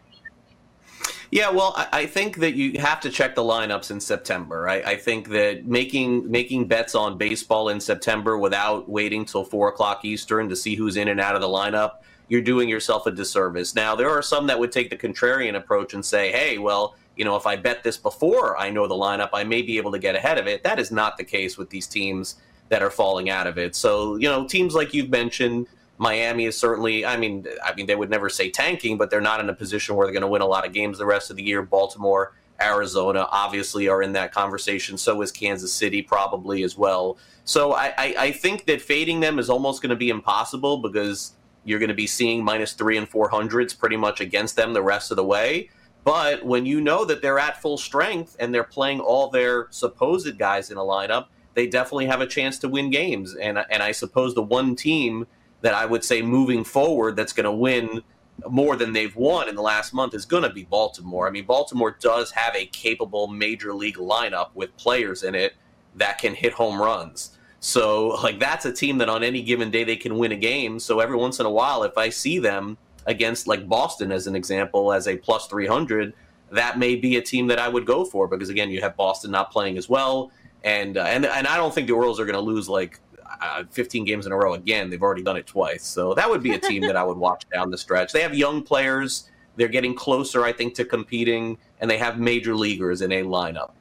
Yeah, 1.30 1.49
well, 1.49 1.73
I, 1.91 2.05
think 2.05 2.38
that 2.38 2.55
you 2.55 2.80
have 2.80 3.01
to 3.01 3.09
check 3.09 3.36
the 3.36 3.41
lineups 3.41 3.91
in 3.91 3.99
September. 3.99 4.69
I, 4.69 4.75
I, 4.75 4.95
think 4.95 5.28
that 5.30 5.65
making 5.65 6.30
making 6.32 6.67
bets 6.67 6.95
on 6.95 7.17
baseball 7.17 7.67
in 7.67 7.82
September 7.82 8.38
without 8.38 8.88
waiting 8.88 9.25
till 9.25 9.43
four 9.43 9.67
o'clock 9.67 10.05
Eastern 10.05 10.47
to 10.47 10.55
see 10.55 10.75
who's 10.75 10.95
in 10.95 11.09
and 11.09 11.19
out 11.19 11.36
of 11.36 11.41
the 11.41 11.47
lineup, 11.47 11.97
you're 12.30 12.41
doing 12.41 12.69
yourself 12.69 13.07
a 13.07 13.11
disservice. 13.11 13.75
Now, 13.75 13.93
there 13.93 14.09
are 14.09 14.21
some 14.21 14.47
that 14.47 14.57
would 14.57 14.71
take 14.71 14.89
the 14.89 14.95
contrarian 14.95 15.57
approach 15.57 15.93
and 15.93 16.05
say, 16.05 16.32
"Hey, 16.32 16.59
well, 16.59 16.95
you 17.17 17.25
know, 17.25 17.36
if 17.36 17.45
I 17.45 17.57
bet 17.57 17.84
this 17.84 17.97
before 17.97 18.57
I 18.57 18.69
know 18.69 18.88
the 18.88 18.95
lineup, 18.95 19.30
I 19.34 19.43
may 19.43 19.61
be 19.61 19.78
able 19.78 19.91
to 19.91 19.99
get 19.99 20.15
ahead 20.15 20.38
of 20.38 20.47
it." 20.47 20.63
That 20.63 20.80
is 20.80 20.91
not 20.91 21.17
the 21.17 21.25
case 21.25 21.57
with 21.57 21.69
these 21.69 21.88
teams 21.88 22.36
that 22.69 22.82
are 22.82 22.91
falling 22.91 23.30
out 23.30 23.47
of 23.47 23.57
it. 23.57 23.75
So, 23.75 24.15
you 24.15 24.30
know, 24.30 24.47
teams 24.47 24.75
like 24.75 24.93
you've 24.93 25.09
mentioned 25.09 25.67
Miami 25.97 26.45
is 26.45 26.57
certainly. 26.57 27.05
I 27.05 27.17
mean, 27.17 27.45
I 27.63 27.73
mean, 27.73 27.85
they 27.85 27.95
would 27.95 28.09
never 28.09 28.29
say 28.29 28.49
tanking, 28.49 28.97
but 28.97 29.09
they're 29.09 29.21
not 29.21 29.39
in 29.39 29.49
a 29.49 29.53
position 29.53 29.95
where 29.95 30.05
they're 30.05 30.13
going 30.13 30.21
to 30.21 30.27
win 30.27 30.41
a 30.41 30.47
lot 30.47 30.65
of 30.65 30.73
games 30.73 30.97
the 30.97 31.05
rest 31.05 31.29
of 31.29 31.35
the 31.35 31.43
year. 31.43 31.61
Baltimore, 31.61 32.33
Arizona, 32.61 33.27
obviously 33.31 33.87
are 33.87 34.01
in 34.01 34.13
that 34.13 34.31
conversation. 34.31 34.97
So 34.97 35.21
is 35.21 35.31
Kansas 35.31 35.73
City, 35.73 36.01
probably 36.01 36.63
as 36.63 36.77
well. 36.77 37.17
So 37.45 37.73
I, 37.73 37.93
I, 37.97 38.15
I 38.17 38.31
think 38.31 38.65
that 38.65 38.81
fading 38.81 39.21
them 39.21 39.39
is 39.39 39.49
almost 39.49 39.81
going 39.81 39.89
to 39.89 39.95
be 39.95 40.09
impossible 40.09 40.77
because 40.77 41.33
you're 41.63 41.79
going 41.79 41.89
to 41.89 41.95
be 41.95 42.07
seeing 42.07 42.43
minus 42.43 42.73
three 42.73 42.97
and 42.97 43.07
four 43.07 43.29
hundreds 43.29 43.73
pretty 43.73 43.97
much 43.97 44.21
against 44.21 44.55
them 44.55 44.73
the 44.73 44.81
rest 44.81 45.11
of 45.11 45.17
the 45.17 45.23
way. 45.23 45.69
But 46.03 46.45
when 46.45 46.65
you 46.65 46.79
know 46.79 47.03
that 47.05 47.21
they're 47.21 47.39
at 47.39 47.61
full 47.61 47.77
strength 47.77 48.37
and 48.39 48.53
they're 48.53 48.63
playing 48.63 49.01
all 49.01 49.29
their 49.29 49.67
supposed 49.71 50.37
guys 50.37 50.71
in 50.71 50.77
a 50.77 50.81
lineup, 50.81 51.27
they 51.53 51.67
definitely 51.67 52.05
have 52.05 52.21
a 52.21 52.27
chance 52.27 52.59
to 52.59 52.69
win 52.69 52.89
games. 52.89 53.35
And 53.35 53.57
and 53.69 53.83
I 53.83 53.91
suppose 53.91 54.33
the 54.33 54.41
one 54.41 54.75
team 54.75 55.27
that 55.62 55.74
I 55.74 55.86
would 55.86 56.03
say 56.03 56.22
moving 56.22 56.64
forward 56.64 57.16
that's 57.16 57.34
going 57.34 57.45
to 57.45 57.51
win 57.51 58.01
more 58.49 58.76
than 58.76 58.93
they've 58.93 59.16
won 59.16 59.49
in 59.49 59.55
the 59.55 59.62
last 59.62 59.93
month 59.93 60.14
is 60.14 60.26
going 60.26 60.43
to 60.43 60.49
be 60.49 60.64
Baltimore. 60.64 61.28
I 61.28 61.32
mean, 61.32 61.45
Baltimore 61.45 61.97
does 61.99 62.32
have 62.32 62.55
a 62.55 62.68
capable 62.68 63.28
major 63.28 63.74
league 63.74 63.97
lineup 63.97 64.49
with 64.53 64.76
players 64.78 65.24
in 65.24 65.34
it 65.36 65.55
that 65.95 66.20
can 66.20 66.36
hit 66.36 66.53
home 66.53 66.80
runs. 66.80 67.38
So, 67.60 68.10
like, 68.24 68.39
that's 68.39 68.66
a 68.66 68.72
team 68.72 68.99
that 68.99 69.10
on 69.10 69.24
any 69.24 69.41
given 69.41 69.72
day 69.72 69.84
they 69.84 69.95
can 69.95 70.18
win 70.18 70.32
a 70.32 70.36
game. 70.36 70.80
So, 70.80 70.99
every 70.99 71.18
once 71.18 71.39
in 71.39 71.45
a 71.45 71.49
while, 71.49 71.84
if 71.84 71.97
I 71.97 72.10
see 72.10 72.38
them 72.38 72.78
against, 73.08 73.47
like, 73.47 73.68
Boston 73.68 74.12
as 74.12 74.28
an 74.28 74.36
example, 74.36 74.93
as 74.93 75.08
a 75.08 75.18
plus 75.18 75.47
300, 75.47 76.14
that 76.51 76.78
may 76.78 76.95
be 76.95 77.18
a 77.18 77.22
team 77.22 77.47
that 77.47 77.60
I 77.60 77.68
would 77.68 77.86
go 77.86 78.05
for 78.05 78.28
because, 78.28 78.49
again, 78.49 78.70
you 78.70 78.82
have 78.82 78.95
Boston 78.95 79.32
not 79.32 79.51
playing 79.51 79.78
as 79.78 79.89
well. 79.89 80.32
And, 80.64 80.97
uh, 80.97 81.03
and, 81.03 81.26
and 81.26 81.47
I 81.47 81.58
don't 81.58 81.74
think 81.74 81.88
the 81.88 81.93
Orioles 81.93 82.20
are 82.20 82.26
going 82.26 82.36
to 82.36 82.41
lose, 82.41 82.70
like, 82.70 82.99
uh, 83.41 83.63
15 83.69 84.05
games 84.05 84.25
in 84.25 84.32
a 84.32 84.38
row 84.38 84.53
again. 84.53 84.89
They've 84.89 85.01
already 85.01 85.23
done 85.23 85.38
it 85.38 85.47
twice. 85.47 85.84
So, 85.84 86.13
that 86.13 86.30
would 86.30 86.43
be 86.43 86.53
a 86.53 86.59
team 86.59 86.82
that 86.84 86.95
I 86.95 87.03
would 87.03 87.17
watch 87.17 87.45
down 87.53 87.71
the 87.71 87.78
stretch. 87.78 88.11
They 88.11 88.21
have 88.21 88.36
young 88.36 88.63
players. 88.63 89.30
They're 89.55 89.67
getting 89.67 89.95
closer, 89.95 90.43
I 90.45 90.51
think, 90.53 90.75
to 90.75 90.86
competing, 90.86 91.57
and 91.82 91.89
they 91.89 91.97
have 91.97 92.19
major 92.19 92.55
leaguers 92.55 93.01
in 93.01 93.11
a 93.11 93.23
lineup. 93.23 93.71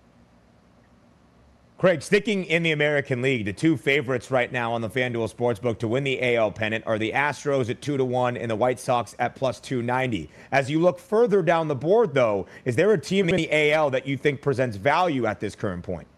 Craig, 1.79 2.01
sticking 2.01 2.45
in 2.47 2.63
the 2.63 2.73
American 2.73 3.21
League, 3.21 3.45
the 3.45 3.53
two 3.53 3.77
favorites 3.77 4.31
right 4.31 4.51
now 4.51 4.73
on 4.73 4.81
the 4.81 4.89
FanDuel 4.89 5.31
Sportsbook 5.31 5.79
to 5.81 5.89
win 5.89 6.05
the 6.05 6.35
AL 6.35 6.53
pennant 6.53 6.87
are 6.87 6.99
the 6.99 7.13
Astros 7.13 7.69
at 7.69 7.83
2 7.83 7.99
to 7.99 8.05
1 8.05 8.39
and 8.39 8.51
the 8.51 8.57
White 8.57 8.81
Sox 8.81 9.15
at 9.19 9.35
plus 9.35 9.61
290. 9.61 10.31
As 10.53 10.71
you 10.71 10.81
look 10.81 10.99
further 10.99 11.43
down 11.43 11.69
the 11.69 11.75
board, 11.75 12.15
though, 12.15 12.47
is 12.65 12.77
there 12.77 12.93
a 12.93 12.99
team 12.99 13.29
in 13.29 13.37
the 13.37 13.73
AL 13.73 13.91
that 13.91 14.07
you 14.07 14.17
think 14.17 14.41
presents 14.41 14.79
value 14.79 15.27
at 15.27 15.39
this 15.39 15.55
current 15.55 15.83
point? 15.83 16.09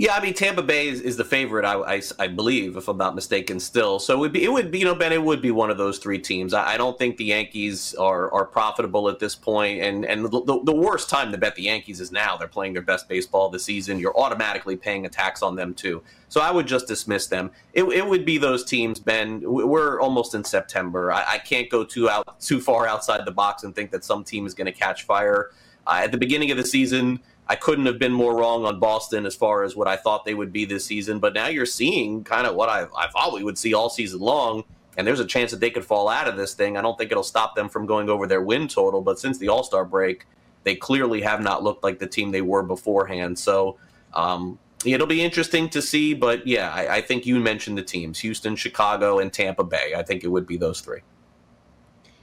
Yeah, 0.00 0.14
I 0.14 0.22
mean 0.22 0.32
Tampa 0.32 0.62
Bay 0.62 0.88
is, 0.88 1.02
is 1.02 1.18
the 1.18 1.26
favorite, 1.26 1.66
I, 1.66 1.74
I, 1.74 2.02
I, 2.18 2.26
believe, 2.26 2.78
if 2.78 2.88
I'm 2.88 2.96
not 2.96 3.14
mistaken. 3.14 3.60
Still, 3.60 3.98
so 3.98 4.14
it 4.14 4.18
would 4.18 4.32
be, 4.32 4.42
it 4.42 4.50
would 4.50 4.70
be, 4.70 4.78
you 4.78 4.86
know, 4.86 4.94
Ben, 4.94 5.12
it 5.12 5.22
would 5.22 5.42
be 5.42 5.50
one 5.50 5.68
of 5.68 5.76
those 5.76 5.98
three 5.98 6.18
teams. 6.18 6.54
I, 6.54 6.68
I 6.68 6.76
don't 6.78 6.96
think 6.96 7.18
the 7.18 7.26
Yankees 7.26 7.94
are 7.96 8.32
are 8.32 8.46
profitable 8.46 9.10
at 9.10 9.18
this 9.18 9.34
point, 9.34 9.82
and 9.82 10.06
and 10.06 10.24
the, 10.24 10.42
the, 10.42 10.62
the, 10.64 10.74
worst 10.74 11.10
time 11.10 11.30
to 11.32 11.36
bet 11.36 11.54
the 11.54 11.64
Yankees 11.64 12.00
is 12.00 12.10
now. 12.10 12.38
They're 12.38 12.48
playing 12.48 12.72
their 12.72 12.80
best 12.80 13.10
baseball 13.10 13.50
the 13.50 13.58
season. 13.58 13.98
You're 13.98 14.18
automatically 14.18 14.74
paying 14.74 15.04
a 15.04 15.10
tax 15.10 15.42
on 15.42 15.54
them 15.54 15.74
too. 15.74 16.02
So 16.30 16.40
I 16.40 16.50
would 16.50 16.66
just 16.66 16.88
dismiss 16.88 17.26
them. 17.26 17.50
It, 17.74 17.84
it 17.84 18.06
would 18.06 18.24
be 18.24 18.38
those 18.38 18.64
teams, 18.64 19.00
Ben. 19.00 19.42
We're 19.44 20.00
almost 20.00 20.34
in 20.34 20.44
September. 20.44 21.12
I, 21.12 21.32
I 21.32 21.38
can't 21.40 21.68
go 21.68 21.84
too 21.84 22.08
out 22.08 22.40
too 22.40 22.62
far 22.62 22.86
outside 22.86 23.26
the 23.26 23.32
box 23.32 23.64
and 23.64 23.74
think 23.74 23.90
that 23.90 24.02
some 24.02 24.24
team 24.24 24.46
is 24.46 24.54
going 24.54 24.64
to 24.64 24.72
catch 24.72 25.02
fire. 25.02 25.50
Uh, 25.86 26.00
at 26.04 26.12
the 26.12 26.18
beginning 26.18 26.50
of 26.50 26.56
the 26.56 26.64
season 26.64 27.20
I 27.50 27.56
couldn't 27.56 27.86
have 27.86 27.98
been 27.98 28.12
more 28.12 28.36
wrong 28.36 28.64
on 28.64 28.78
Boston 28.78 29.26
as 29.26 29.34
far 29.34 29.64
as 29.64 29.74
what 29.74 29.88
I 29.88 29.96
thought 29.96 30.24
they 30.24 30.34
would 30.34 30.52
be 30.52 30.64
this 30.64 30.84
season. 30.84 31.18
But 31.18 31.34
now 31.34 31.48
you're 31.48 31.66
seeing 31.66 32.22
kind 32.22 32.46
of 32.46 32.54
what 32.54 32.68
I, 32.68 32.86
I 32.96 33.08
thought 33.08 33.32
we 33.32 33.42
would 33.42 33.58
see 33.58 33.74
all 33.74 33.90
season 33.90 34.20
long. 34.20 34.62
And 34.96 35.04
there's 35.04 35.18
a 35.18 35.24
chance 35.24 35.50
that 35.50 35.58
they 35.58 35.70
could 35.70 35.84
fall 35.84 36.08
out 36.08 36.28
of 36.28 36.36
this 36.36 36.54
thing. 36.54 36.76
I 36.76 36.80
don't 36.80 36.96
think 36.96 37.10
it'll 37.10 37.24
stop 37.24 37.56
them 37.56 37.68
from 37.68 37.86
going 37.86 38.08
over 38.08 38.28
their 38.28 38.40
win 38.40 38.68
total. 38.68 39.00
But 39.00 39.18
since 39.18 39.36
the 39.36 39.48
All 39.48 39.64
Star 39.64 39.84
break, 39.84 40.26
they 40.62 40.76
clearly 40.76 41.20
have 41.22 41.40
not 41.40 41.64
looked 41.64 41.82
like 41.82 41.98
the 41.98 42.06
team 42.06 42.30
they 42.30 42.40
were 42.40 42.62
beforehand. 42.62 43.36
So 43.36 43.78
um, 44.14 44.56
it'll 44.84 45.08
be 45.08 45.20
interesting 45.20 45.68
to 45.70 45.82
see. 45.82 46.14
But 46.14 46.46
yeah, 46.46 46.70
I, 46.72 46.98
I 46.98 47.00
think 47.00 47.26
you 47.26 47.40
mentioned 47.40 47.76
the 47.76 47.82
teams 47.82 48.20
Houston, 48.20 48.54
Chicago, 48.54 49.18
and 49.18 49.32
Tampa 49.32 49.64
Bay. 49.64 49.94
I 49.96 50.04
think 50.04 50.22
it 50.22 50.28
would 50.28 50.46
be 50.46 50.56
those 50.56 50.82
three. 50.82 51.00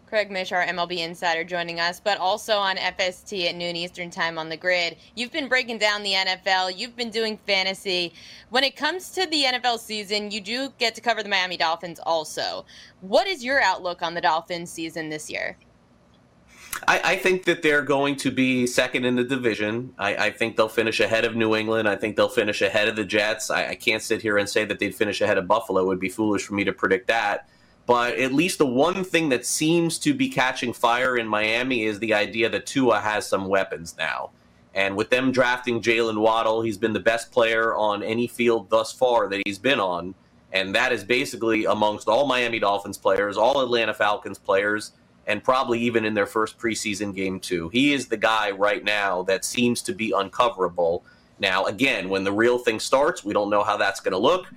Craig 0.07 0.31
Mish, 0.31 0.53
our 0.53 0.65
MLB 0.65 0.99
insider, 0.99 1.43
joining 1.43 1.81
us, 1.81 1.99
but 1.99 2.17
also 2.17 2.55
on 2.57 2.77
FST 2.77 3.49
at 3.49 3.55
noon 3.55 3.75
Eastern 3.75 4.09
Time 4.09 4.37
on 4.37 4.47
the 4.47 4.55
grid. 4.55 4.95
You've 5.15 5.33
been 5.33 5.49
breaking 5.49 5.79
down 5.79 6.01
the 6.01 6.13
NFL, 6.13 6.77
you've 6.77 6.95
been 6.95 7.09
doing 7.09 7.37
fantasy. 7.45 8.13
When 8.49 8.63
it 8.63 8.77
comes 8.77 9.09
to 9.11 9.25
the 9.25 9.43
NFL 9.43 9.79
season, 9.79 10.31
you 10.31 10.39
do 10.39 10.71
get 10.77 10.95
to 10.95 11.01
cover 11.01 11.23
the 11.23 11.29
Miami 11.29 11.57
Dolphins 11.57 11.99
also. 11.99 12.65
What 13.01 13.27
is 13.27 13.43
your 13.43 13.61
outlook 13.61 14.01
on 14.01 14.13
the 14.13 14.21
Dolphins 14.21 14.71
season 14.71 15.09
this 15.09 15.29
year? 15.29 15.57
I, 16.87 17.01
I, 17.03 17.15
think 17.17 17.45
that 17.45 17.61
they're 17.61 17.81
going 17.81 18.15
to 18.17 18.31
be 18.31 18.65
second 18.67 19.03
in 19.03 19.15
the 19.15 19.23
division. 19.23 19.93
I, 19.97 20.27
I, 20.27 20.31
think 20.31 20.55
they'll 20.55 20.69
finish 20.69 20.99
ahead 20.99 21.25
of 21.25 21.35
New 21.35 21.55
England. 21.55 21.89
I 21.89 21.95
think 21.95 22.15
they'll 22.15 22.29
finish 22.29 22.61
ahead 22.61 22.87
of 22.87 22.95
the 22.95 23.03
Jets. 23.03 23.49
I, 23.49 23.69
I 23.69 23.75
can't 23.75 24.03
sit 24.03 24.21
here 24.21 24.37
and 24.37 24.47
say 24.47 24.63
that 24.65 24.79
they'd 24.79 24.93
finish 24.93 25.19
ahead 25.21 25.37
of 25.37 25.47
Buffalo. 25.47 25.81
It 25.81 25.87
would 25.87 25.99
be 25.99 26.09
foolish 26.09 26.43
for 26.43 26.53
me 26.53 26.63
to 26.65 26.73
predict 26.73 27.07
that. 27.07 27.49
But 27.87 28.19
at 28.19 28.33
least 28.33 28.57
the 28.57 28.65
one 28.65 29.05
thing 29.05 29.29
that 29.29 29.45
seems 29.45 29.97
to 29.99 30.13
be 30.13 30.27
catching 30.27 30.73
fire 30.73 31.17
in 31.17 31.25
Miami 31.25 31.85
is 31.85 31.99
the 31.99 32.13
idea 32.13 32.49
that 32.49 32.65
Tua 32.65 32.99
has 32.99 33.25
some 33.25 33.47
weapons 33.47 33.95
now. 33.97 34.31
And 34.75 34.95
with 34.95 35.09
them 35.09 35.31
drafting 35.31 35.81
Jaylen 35.81 36.19
Waddle, 36.19 36.61
he's 36.61 36.77
been 36.77 36.91
the 36.91 36.99
best 36.99 37.31
player 37.31 37.73
on 37.73 38.03
any 38.03 38.27
field 38.27 38.69
thus 38.69 38.91
far 38.91 39.29
that 39.29 39.41
he's 39.45 39.57
been 39.57 39.79
on. 39.79 40.13
And 40.51 40.75
that 40.75 40.91
is 40.91 41.03
basically 41.03 41.63
amongst 41.63 42.09
all 42.09 42.27
Miami 42.27 42.59
Dolphins 42.59 42.97
players, 42.97 43.37
all 43.37 43.61
Atlanta 43.61 43.93
Falcons 43.93 44.37
players, 44.37 44.91
and 45.25 45.41
probably 45.41 45.79
even 45.79 46.03
in 46.03 46.13
their 46.13 46.25
first 46.25 46.57
preseason 46.57 47.15
game, 47.15 47.39
too. 47.39 47.69
He 47.69 47.93
is 47.93 48.07
the 48.07 48.17
guy 48.17 48.51
right 48.51 48.83
now 48.83 49.23
that 49.23 49.45
seems 49.45 49.81
to 49.83 49.93
be 49.93 50.11
uncoverable. 50.11 51.03
Now, 51.39 51.65
again, 51.65 52.09
when 52.09 52.25
the 52.25 52.31
real 52.33 52.57
thing 52.57 52.79
starts, 52.81 53.23
we 53.23 53.33
don't 53.33 53.49
know 53.49 53.63
how 53.63 53.77
that's 53.77 54.01
going 54.01 54.11
to 54.11 54.17
look. 54.17 54.47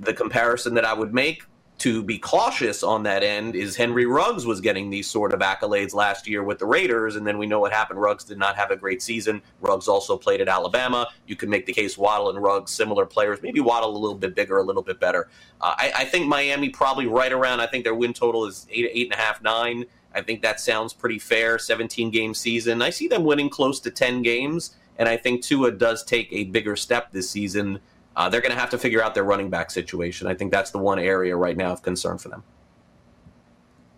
The 0.00 0.14
comparison 0.14 0.74
that 0.74 0.84
I 0.84 0.94
would 0.94 1.12
make 1.12 1.44
to 1.78 2.02
be 2.02 2.18
cautious 2.18 2.82
on 2.82 3.04
that 3.04 3.22
end 3.22 3.54
is 3.54 3.76
Henry 3.76 4.04
Ruggs 4.04 4.44
was 4.44 4.60
getting 4.60 4.90
these 4.90 5.08
sort 5.08 5.32
of 5.32 5.40
accolades 5.40 5.94
last 5.94 6.26
year 6.26 6.42
with 6.42 6.58
the 6.58 6.66
Raiders, 6.66 7.14
and 7.14 7.24
then 7.24 7.38
we 7.38 7.46
know 7.46 7.60
what 7.60 7.72
happened. 7.72 8.00
Ruggs 8.00 8.24
did 8.24 8.36
not 8.36 8.56
have 8.56 8.72
a 8.72 8.76
great 8.76 9.00
season. 9.00 9.40
Ruggs 9.60 9.86
also 9.86 10.16
played 10.16 10.40
at 10.40 10.48
Alabama. 10.48 11.08
You 11.28 11.36
can 11.36 11.48
make 11.48 11.66
the 11.66 11.72
case 11.72 11.96
Waddle 11.96 12.30
and 12.30 12.42
Ruggs, 12.42 12.72
similar 12.72 13.06
players, 13.06 13.40
maybe 13.42 13.60
Waddle 13.60 13.96
a 13.96 13.98
little 13.98 14.18
bit 14.18 14.34
bigger, 14.34 14.58
a 14.58 14.62
little 14.62 14.82
bit 14.82 14.98
better. 14.98 15.28
Uh, 15.60 15.74
I, 15.78 15.92
I, 15.98 16.04
think 16.04 16.26
Miami 16.26 16.68
probably 16.68 17.06
right 17.06 17.32
around, 17.32 17.60
I 17.60 17.66
think 17.68 17.84
their 17.84 17.94
win 17.94 18.12
total 18.12 18.46
is 18.46 18.66
eight, 18.70 18.90
eight 18.92 19.12
and 19.12 19.14
a 19.14 19.22
half, 19.22 19.40
nine. 19.40 19.84
I 20.14 20.22
think 20.22 20.42
that 20.42 20.58
sounds 20.58 20.92
pretty 20.92 21.20
fair. 21.20 21.58
17 21.58 22.10
game 22.10 22.34
season. 22.34 22.82
I 22.82 22.90
see 22.90 23.06
them 23.06 23.24
winning 23.24 23.50
close 23.50 23.78
to 23.80 23.90
10 23.90 24.22
games, 24.22 24.74
and 24.98 25.08
I 25.08 25.16
think 25.16 25.42
Tua 25.42 25.70
does 25.70 26.02
take 26.02 26.28
a 26.32 26.44
bigger 26.44 26.74
step 26.74 27.12
this 27.12 27.30
season 27.30 27.78
uh, 28.18 28.28
they're 28.28 28.40
going 28.40 28.52
to 28.52 28.58
have 28.58 28.68
to 28.70 28.78
figure 28.78 29.00
out 29.00 29.14
their 29.14 29.22
running 29.22 29.48
back 29.48 29.70
situation. 29.70 30.26
I 30.26 30.34
think 30.34 30.50
that's 30.50 30.72
the 30.72 30.78
one 30.78 30.98
area 30.98 31.36
right 31.36 31.56
now 31.56 31.70
of 31.70 31.82
concern 31.82 32.18
for 32.18 32.28
them. 32.28 32.42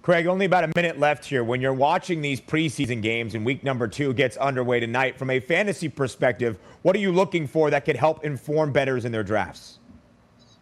Craig, 0.03 0.27
only 0.27 0.45
about 0.45 0.65
a 0.65 0.73
minute 0.77 0.99
left 0.99 1.25
here. 1.25 1.43
When 1.43 1.63
you're 1.63 1.73
watching 1.73 2.21
these 2.21 2.39
preseason 2.39 3.01
games 3.01 3.35
and 3.35 3.47
week 3.47 3.65
number 3.65 3.89
two 3.89 4.13
gets 4.13 4.37
underway 4.37 4.79
tonight, 4.79 5.19
from 5.19 5.31
a 5.31 5.41
fantasy 5.41 5.89
perspective, 5.89 6.59
what 6.83 6.95
are 6.95 6.99
you 6.99 7.13
looking 7.13 7.47
for 7.47 7.71
that 7.71 7.87
could 7.87 7.97
help 7.97 8.23
inform 8.23 8.73
betters 8.73 9.07
in 9.07 9.13
their 9.13 9.23
drafts? 9.23 9.79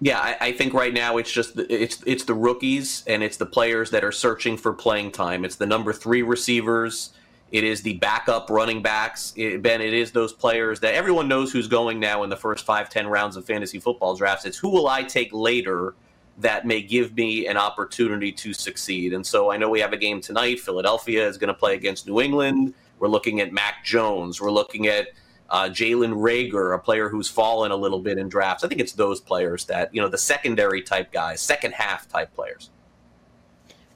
Yeah, 0.00 0.20
I, 0.20 0.36
I, 0.40 0.52
think 0.52 0.72
right 0.72 0.94
now 0.94 1.16
it's 1.16 1.30
just 1.30 1.56
the, 1.56 1.66
it's 1.72 2.00
it's 2.06 2.22
the 2.22 2.34
rookies 2.34 3.02
and 3.08 3.20
it's 3.24 3.36
the 3.36 3.46
players 3.46 3.90
that 3.90 4.04
are 4.04 4.12
searching 4.12 4.56
for 4.56 4.72
playing 4.72 5.10
time. 5.10 5.44
It's 5.44 5.56
the 5.56 5.66
number 5.66 5.92
three 5.92 6.22
receivers 6.22 7.10
it 7.50 7.64
is 7.64 7.82
the 7.82 7.94
backup 7.94 8.50
running 8.50 8.82
backs. 8.82 9.32
It, 9.36 9.62
ben, 9.62 9.80
it 9.80 9.94
is 9.94 10.12
those 10.12 10.32
players 10.32 10.80
that 10.80 10.94
everyone 10.94 11.28
knows 11.28 11.50
who's 11.50 11.68
going 11.68 11.98
now 11.98 12.22
in 12.22 12.30
the 12.30 12.36
first 12.36 12.64
five, 12.64 12.90
ten 12.90 13.06
rounds 13.06 13.36
of 13.36 13.44
fantasy 13.44 13.80
football 13.80 14.14
drafts. 14.14 14.44
It's 14.44 14.58
who 14.58 14.68
will 14.68 14.88
I 14.88 15.02
take 15.02 15.32
later 15.32 15.94
that 16.38 16.66
may 16.66 16.80
give 16.80 17.16
me 17.16 17.46
an 17.46 17.56
opportunity 17.56 18.30
to 18.30 18.52
succeed. 18.52 19.12
And 19.12 19.26
so 19.26 19.50
I 19.50 19.56
know 19.56 19.68
we 19.68 19.80
have 19.80 19.92
a 19.92 19.96
game 19.96 20.20
tonight. 20.20 20.60
Philadelphia 20.60 21.26
is 21.26 21.36
going 21.36 21.48
to 21.48 21.54
play 21.54 21.74
against 21.74 22.06
New 22.06 22.20
England. 22.20 22.74
We're 22.98 23.08
looking 23.08 23.40
at 23.40 23.52
Mac 23.52 23.84
Jones. 23.84 24.40
We're 24.40 24.52
looking 24.52 24.86
at 24.86 25.08
uh, 25.50 25.64
Jalen 25.64 26.14
Reagor, 26.14 26.74
a 26.74 26.78
player 26.78 27.08
who's 27.08 27.28
fallen 27.28 27.72
a 27.72 27.76
little 27.76 27.98
bit 27.98 28.18
in 28.18 28.28
drafts. 28.28 28.62
I 28.62 28.68
think 28.68 28.80
it's 28.80 28.92
those 28.92 29.20
players 29.20 29.64
that, 29.64 29.92
you 29.94 30.00
know, 30.00 30.08
the 30.08 30.18
secondary 30.18 30.82
type 30.82 31.10
guys, 31.10 31.40
second 31.40 31.74
half 31.74 32.08
type 32.08 32.32
players. 32.34 32.70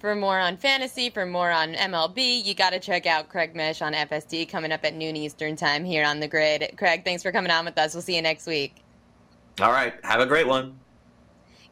For 0.03 0.17
more 0.17 0.41
on 0.41 0.57
fantasy, 0.57 1.11
for 1.11 1.25
more 1.25 1.53
on 1.53 1.75
MLB, 1.75 2.45
you 2.45 2.55
got 2.55 2.71
to 2.71 2.81
check 2.81 3.07
out 3.07 3.29
Craig 3.29 3.55
Mish 3.55 3.81
on 3.81 3.93
FSD 3.93 4.49
coming 4.49 4.73
up 4.73 4.85
at 4.85 4.95
noon 4.95 5.15
Eastern 5.15 5.55
time 5.55 5.85
here 5.85 6.05
on 6.05 6.19
the 6.19 6.27
grid. 6.27 6.75
Craig, 6.77 7.05
thanks 7.05 7.23
for 7.23 7.31
coming 7.31 7.53
on 7.53 7.65
with 7.65 7.79
us. 7.79 7.95
We'll 7.95 8.03
see 8.03 8.17
you 8.17 8.23
next 8.23 8.49
week. 8.49 8.83
All 9.61 9.71
right. 9.71 9.95
Have 10.03 10.19
a 10.19 10.27
great 10.27 10.49
one. 10.49 10.77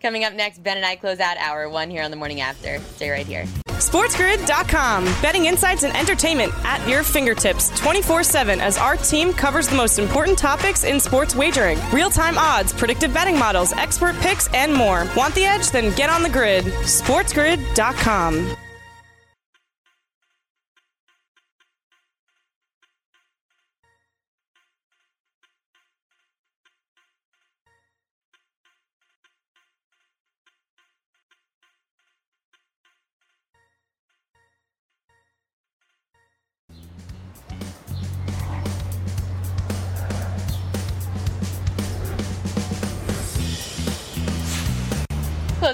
Coming 0.01 0.25
up 0.25 0.33
next, 0.33 0.63
Ben 0.63 0.79
and 0.79 0.87
I 0.87 0.97
close 0.97 1.21
out 1.21 1.37
hour 1.37 1.69
one 1.69 1.91
here 1.91 2.03
on 2.03 2.11
the 2.11 2.17
morning 2.17 2.41
after. 2.41 2.79
Stay 2.97 3.11
right 3.11 3.27
here. 3.27 3.45
SportsGrid.com. 3.67 5.05
Betting 5.23 5.47
insights 5.47 5.85
and 5.85 5.95
entertainment 5.97 6.53
at 6.65 6.87
your 6.89 7.03
fingertips 7.03 7.69
24 7.79 8.23
7 8.23 8.61
as 8.61 8.79
our 8.79 8.97
team 8.97 9.33
covers 9.33 9.69
the 9.69 9.77
most 9.77 9.99
important 9.99 10.39
topics 10.39 10.85
in 10.85 11.01
sports 11.01 11.35
wagering 11.35 11.79
real 11.93 12.11
time 12.11 12.39
odds, 12.39 12.73
predictive 12.73 13.13
betting 13.13 13.39
models, 13.39 13.73
expert 13.73 14.17
picks, 14.17 14.53
and 14.55 14.73
more. 14.73 15.07
Want 15.17 15.35
the 15.35 15.45
edge? 15.45 15.71
Then 15.71 15.95
get 15.97 16.09
on 16.09 16.23
the 16.23 16.31
grid. 16.31 16.65
SportsGrid.com. 16.65 18.57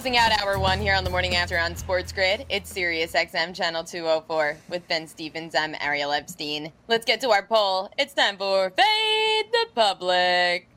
Closing 0.07 0.20
out 0.20 0.40
hour 0.40 0.57
one 0.57 0.78
here 0.78 0.94
on 0.94 1.02
the 1.02 1.11
morning 1.11 1.34
after 1.34 1.59
on 1.59 1.74
Sports 1.74 2.12
Grid, 2.12 2.46
it's 2.48 2.70
Sirius 2.70 3.14
XM 3.14 3.52
Channel 3.52 3.82
204 3.82 4.57
with 4.68 4.86
Ben 4.86 5.09
Stevens. 5.09 5.52
I'm 5.57 5.74
Ariel 5.80 6.12
Epstein. 6.12 6.70
Let's 6.86 7.04
get 7.04 7.20
to 7.22 7.30
our 7.30 7.42
poll. 7.42 7.90
It's 7.98 8.14
time 8.14 8.36
for 8.36 8.70
Fade 8.70 9.46
the 9.50 9.66
Public. 9.74 10.68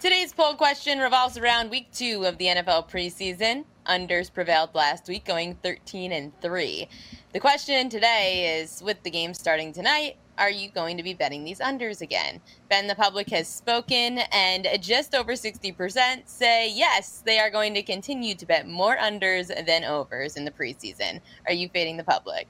Today's 0.00 0.32
poll 0.32 0.54
question 0.54 0.98
revolves 0.98 1.36
around 1.36 1.70
week 1.70 1.92
two 1.92 2.24
of 2.24 2.38
the 2.38 2.46
NFL 2.46 2.88
preseason. 2.88 3.66
Unders 3.86 4.32
prevailed 4.32 4.74
last 4.74 5.08
week, 5.08 5.26
going 5.26 5.58
13 5.62 6.10
and 6.12 6.32
3. 6.40 6.88
The 7.34 7.40
question 7.40 7.90
today 7.90 8.60
is 8.62 8.82
with 8.82 9.02
the 9.02 9.10
game 9.10 9.34
starting 9.34 9.74
tonight, 9.74 10.16
are 10.38 10.50
you 10.50 10.70
going 10.70 10.96
to 10.96 11.02
be 11.02 11.14
betting 11.14 11.44
these 11.44 11.60
unders 11.60 12.00
again? 12.00 12.40
Ben, 12.68 12.86
the 12.86 12.94
public 12.94 13.30
has 13.30 13.48
spoken, 13.48 14.18
and 14.32 14.66
just 14.80 15.14
over 15.14 15.32
60% 15.32 16.22
say 16.26 16.70
yes, 16.70 17.22
they 17.24 17.38
are 17.38 17.50
going 17.50 17.74
to 17.74 17.82
continue 17.82 18.34
to 18.34 18.46
bet 18.46 18.68
more 18.68 18.96
unders 18.96 19.48
than 19.66 19.84
overs 19.84 20.36
in 20.36 20.44
the 20.44 20.50
preseason. 20.50 21.20
Are 21.46 21.52
you 21.52 21.68
fading 21.68 21.96
the 21.96 22.04
public? 22.04 22.48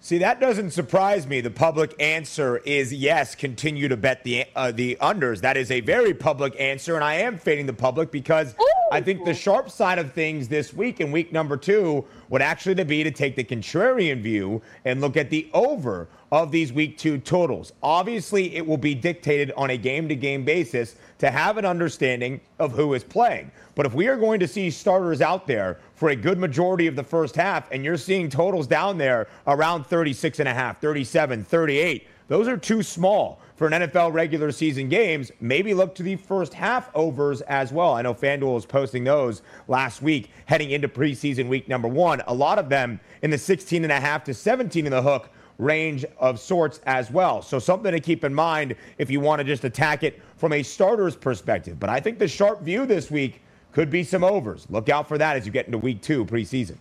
See, 0.00 0.18
that 0.18 0.38
doesn't 0.38 0.70
surprise 0.70 1.26
me. 1.26 1.40
The 1.40 1.50
public 1.50 1.94
answer 2.00 2.58
is 2.58 2.92
yes, 2.92 3.34
continue 3.34 3.88
to 3.88 3.96
bet 3.96 4.22
the 4.22 4.44
uh, 4.54 4.70
the 4.70 4.96
unders. 5.00 5.40
That 5.40 5.56
is 5.56 5.70
a 5.70 5.80
very 5.80 6.14
public 6.14 6.54
answer, 6.60 6.94
and 6.94 7.02
I 7.02 7.14
am 7.14 7.38
fading 7.38 7.66
the 7.66 7.72
public 7.72 8.12
because 8.12 8.54
Ooh. 8.60 8.76
I 8.92 9.00
think 9.00 9.24
the 9.24 9.34
sharp 9.34 9.68
side 9.68 9.98
of 9.98 10.12
things 10.12 10.46
this 10.46 10.72
week 10.72 11.00
in 11.00 11.10
week 11.10 11.32
number 11.32 11.56
two 11.56 12.04
would 12.28 12.42
actually 12.42 12.84
be 12.84 13.02
to 13.02 13.10
take 13.10 13.34
the 13.34 13.42
contrarian 13.42 14.20
view 14.20 14.62
and 14.84 15.00
look 15.00 15.16
at 15.16 15.30
the 15.30 15.50
over 15.52 16.08
of 16.32 16.50
these 16.50 16.72
week 16.72 16.98
two 16.98 17.18
totals. 17.18 17.72
Obviously, 17.82 18.54
it 18.56 18.66
will 18.66 18.76
be 18.76 18.94
dictated 18.94 19.52
on 19.56 19.70
a 19.70 19.76
game 19.76 20.08
to 20.08 20.16
game 20.16 20.44
basis 20.44 20.96
to 21.18 21.30
have 21.30 21.56
an 21.56 21.64
understanding 21.64 22.40
of 22.58 22.72
who 22.72 22.94
is 22.94 23.04
playing. 23.04 23.50
But 23.74 23.86
if 23.86 23.94
we 23.94 24.08
are 24.08 24.16
going 24.16 24.40
to 24.40 24.48
see 24.48 24.70
starters 24.70 25.20
out 25.20 25.46
there 25.46 25.78
for 25.94 26.08
a 26.10 26.16
good 26.16 26.38
majority 26.38 26.86
of 26.86 26.96
the 26.96 27.04
first 27.04 27.36
half, 27.36 27.70
and 27.70 27.84
you're 27.84 27.96
seeing 27.96 28.28
totals 28.28 28.66
down 28.66 28.98
there 28.98 29.28
around 29.46 29.84
36 29.84 30.40
and 30.40 30.48
a 30.48 30.54
half, 30.54 30.80
37, 30.80 31.44
38, 31.44 32.06
those 32.28 32.48
are 32.48 32.56
too 32.56 32.82
small 32.82 33.40
for 33.54 33.68
an 33.68 33.72
NFL 33.72 34.12
regular 34.12 34.50
season 34.50 34.88
games. 34.88 35.30
Maybe 35.40 35.74
look 35.74 35.94
to 35.94 36.02
the 36.02 36.16
first 36.16 36.52
half 36.52 36.90
overs 36.94 37.40
as 37.42 37.72
well. 37.72 37.94
I 37.94 38.02
know 38.02 38.14
FanDuel 38.14 38.54
was 38.54 38.66
posting 38.66 39.04
those 39.04 39.42
last 39.68 40.02
week 40.02 40.30
heading 40.46 40.72
into 40.72 40.88
preseason 40.88 41.48
week 41.48 41.68
number 41.68 41.88
one. 41.88 42.22
A 42.26 42.34
lot 42.34 42.58
of 42.58 42.68
them 42.68 43.00
in 43.22 43.30
the 43.30 43.38
16 43.38 43.84
and 43.84 43.92
a 43.92 44.00
half 44.00 44.24
to 44.24 44.34
17 44.34 44.86
in 44.86 44.90
the 44.90 45.02
hook 45.02 45.30
range 45.58 46.04
of 46.18 46.38
sorts 46.38 46.80
as 46.86 47.10
well. 47.10 47.42
So 47.42 47.58
something 47.58 47.92
to 47.92 48.00
keep 48.00 48.24
in 48.24 48.34
mind 48.34 48.76
if 48.98 49.10
you 49.10 49.20
want 49.20 49.40
to 49.40 49.44
just 49.44 49.64
attack 49.64 50.02
it 50.02 50.20
from 50.36 50.52
a 50.52 50.62
starter's 50.62 51.16
perspective. 51.16 51.80
But 51.80 51.90
I 51.90 52.00
think 52.00 52.18
the 52.18 52.28
sharp 52.28 52.62
view 52.62 52.86
this 52.86 53.10
week 53.10 53.40
could 53.72 53.90
be 53.90 54.04
some 54.04 54.24
overs. 54.24 54.66
Look 54.70 54.88
out 54.88 55.08
for 55.08 55.18
that 55.18 55.36
as 55.36 55.46
you 55.46 55.52
get 55.52 55.66
into 55.66 55.78
week 55.78 56.02
two 56.02 56.24
preseason. 56.24 56.76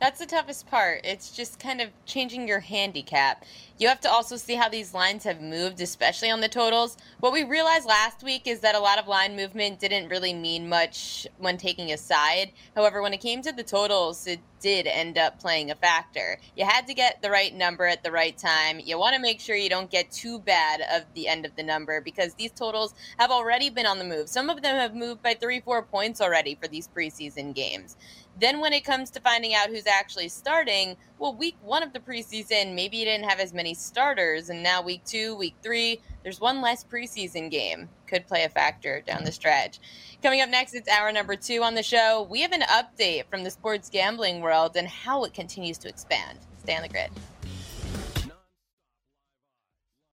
That's 0.00 0.18
the 0.18 0.24
toughest 0.24 0.66
part. 0.66 1.02
It's 1.04 1.30
just 1.30 1.60
kind 1.60 1.82
of 1.82 1.90
changing 2.06 2.48
your 2.48 2.60
handicap. 2.60 3.44
You 3.76 3.88
have 3.88 4.00
to 4.00 4.10
also 4.10 4.36
see 4.36 4.54
how 4.54 4.70
these 4.70 4.94
lines 4.94 5.24
have 5.24 5.42
moved, 5.42 5.78
especially 5.82 6.30
on 6.30 6.40
the 6.40 6.48
totals. 6.48 6.96
What 7.20 7.34
we 7.34 7.44
realized 7.44 7.86
last 7.86 8.22
week 8.22 8.46
is 8.46 8.60
that 8.60 8.74
a 8.74 8.80
lot 8.80 8.98
of 8.98 9.08
line 9.08 9.36
movement 9.36 9.78
didn't 9.78 10.08
really 10.08 10.32
mean 10.32 10.70
much 10.70 11.26
when 11.36 11.58
taking 11.58 11.92
a 11.92 11.98
side. 11.98 12.52
However, 12.74 13.02
when 13.02 13.12
it 13.12 13.20
came 13.20 13.42
to 13.42 13.52
the 13.52 13.62
totals, 13.62 14.26
it 14.26 14.40
did 14.60 14.86
end 14.86 15.16
up 15.16 15.40
playing 15.40 15.70
a 15.70 15.74
factor. 15.74 16.38
You 16.56 16.66
had 16.66 16.86
to 16.86 16.94
get 16.94 17.22
the 17.22 17.30
right 17.30 17.54
number 17.54 17.86
at 17.86 18.02
the 18.02 18.12
right 18.12 18.36
time. 18.36 18.80
You 18.82 18.98
want 18.98 19.16
to 19.16 19.20
make 19.20 19.40
sure 19.40 19.56
you 19.56 19.70
don't 19.70 19.90
get 19.90 20.10
too 20.10 20.38
bad 20.38 20.82
of 20.92 21.04
the 21.14 21.28
end 21.28 21.46
of 21.46 21.56
the 21.56 21.62
number 21.62 22.00
because 22.00 22.34
these 22.34 22.52
totals 22.52 22.94
have 23.18 23.30
already 23.30 23.70
been 23.70 23.86
on 23.86 23.98
the 23.98 24.04
move. 24.04 24.28
Some 24.28 24.50
of 24.50 24.62
them 24.62 24.76
have 24.76 24.94
moved 24.94 25.22
by 25.22 25.34
three, 25.34 25.60
four 25.60 25.82
points 25.82 26.20
already 26.20 26.54
for 26.54 26.68
these 26.68 26.88
preseason 26.88 27.54
games. 27.54 27.96
Then, 28.38 28.60
when 28.60 28.72
it 28.72 28.84
comes 28.84 29.10
to 29.10 29.20
finding 29.20 29.54
out 29.54 29.68
who's 29.68 29.86
actually 29.86 30.28
starting, 30.28 30.96
well, 31.18 31.34
week 31.34 31.56
one 31.62 31.82
of 31.82 31.92
the 31.92 32.00
preseason, 32.00 32.74
maybe 32.74 32.96
you 32.96 33.04
didn't 33.04 33.28
have 33.28 33.38
as 33.38 33.52
many 33.52 33.74
starters, 33.74 34.48
and 34.48 34.62
now 34.62 34.82
week 34.82 35.04
two, 35.04 35.36
week 35.36 35.54
three, 35.62 36.00
there's 36.22 36.40
one 36.40 36.62
less 36.62 36.82
preseason 36.82 37.50
game. 37.50 37.88
Could 38.06 38.26
play 38.26 38.44
a 38.44 38.48
factor 38.48 39.02
down 39.02 39.24
the 39.24 39.32
stretch. 39.32 39.78
Coming 40.22 40.40
up 40.40 40.48
next, 40.48 40.74
it's 40.74 40.88
hour 40.88 41.12
number 41.12 41.36
two 41.36 41.62
on 41.62 41.74
the 41.74 41.82
show. 41.82 42.26
We 42.30 42.40
have 42.42 42.52
an 42.52 42.62
update 42.62 43.24
from 43.30 43.44
the 43.44 43.50
sports 43.50 43.90
gambling 43.90 44.40
world 44.40 44.76
and 44.76 44.88
how 44.88 45.24
it 45.24 45.34
continues 45.34 45.78
to 45.78 45.88
expand. 45.88 46.38
Stay 46.58 46.76
on 46.76 46.82
the 46.82 46.88
grid. 46.88 47.10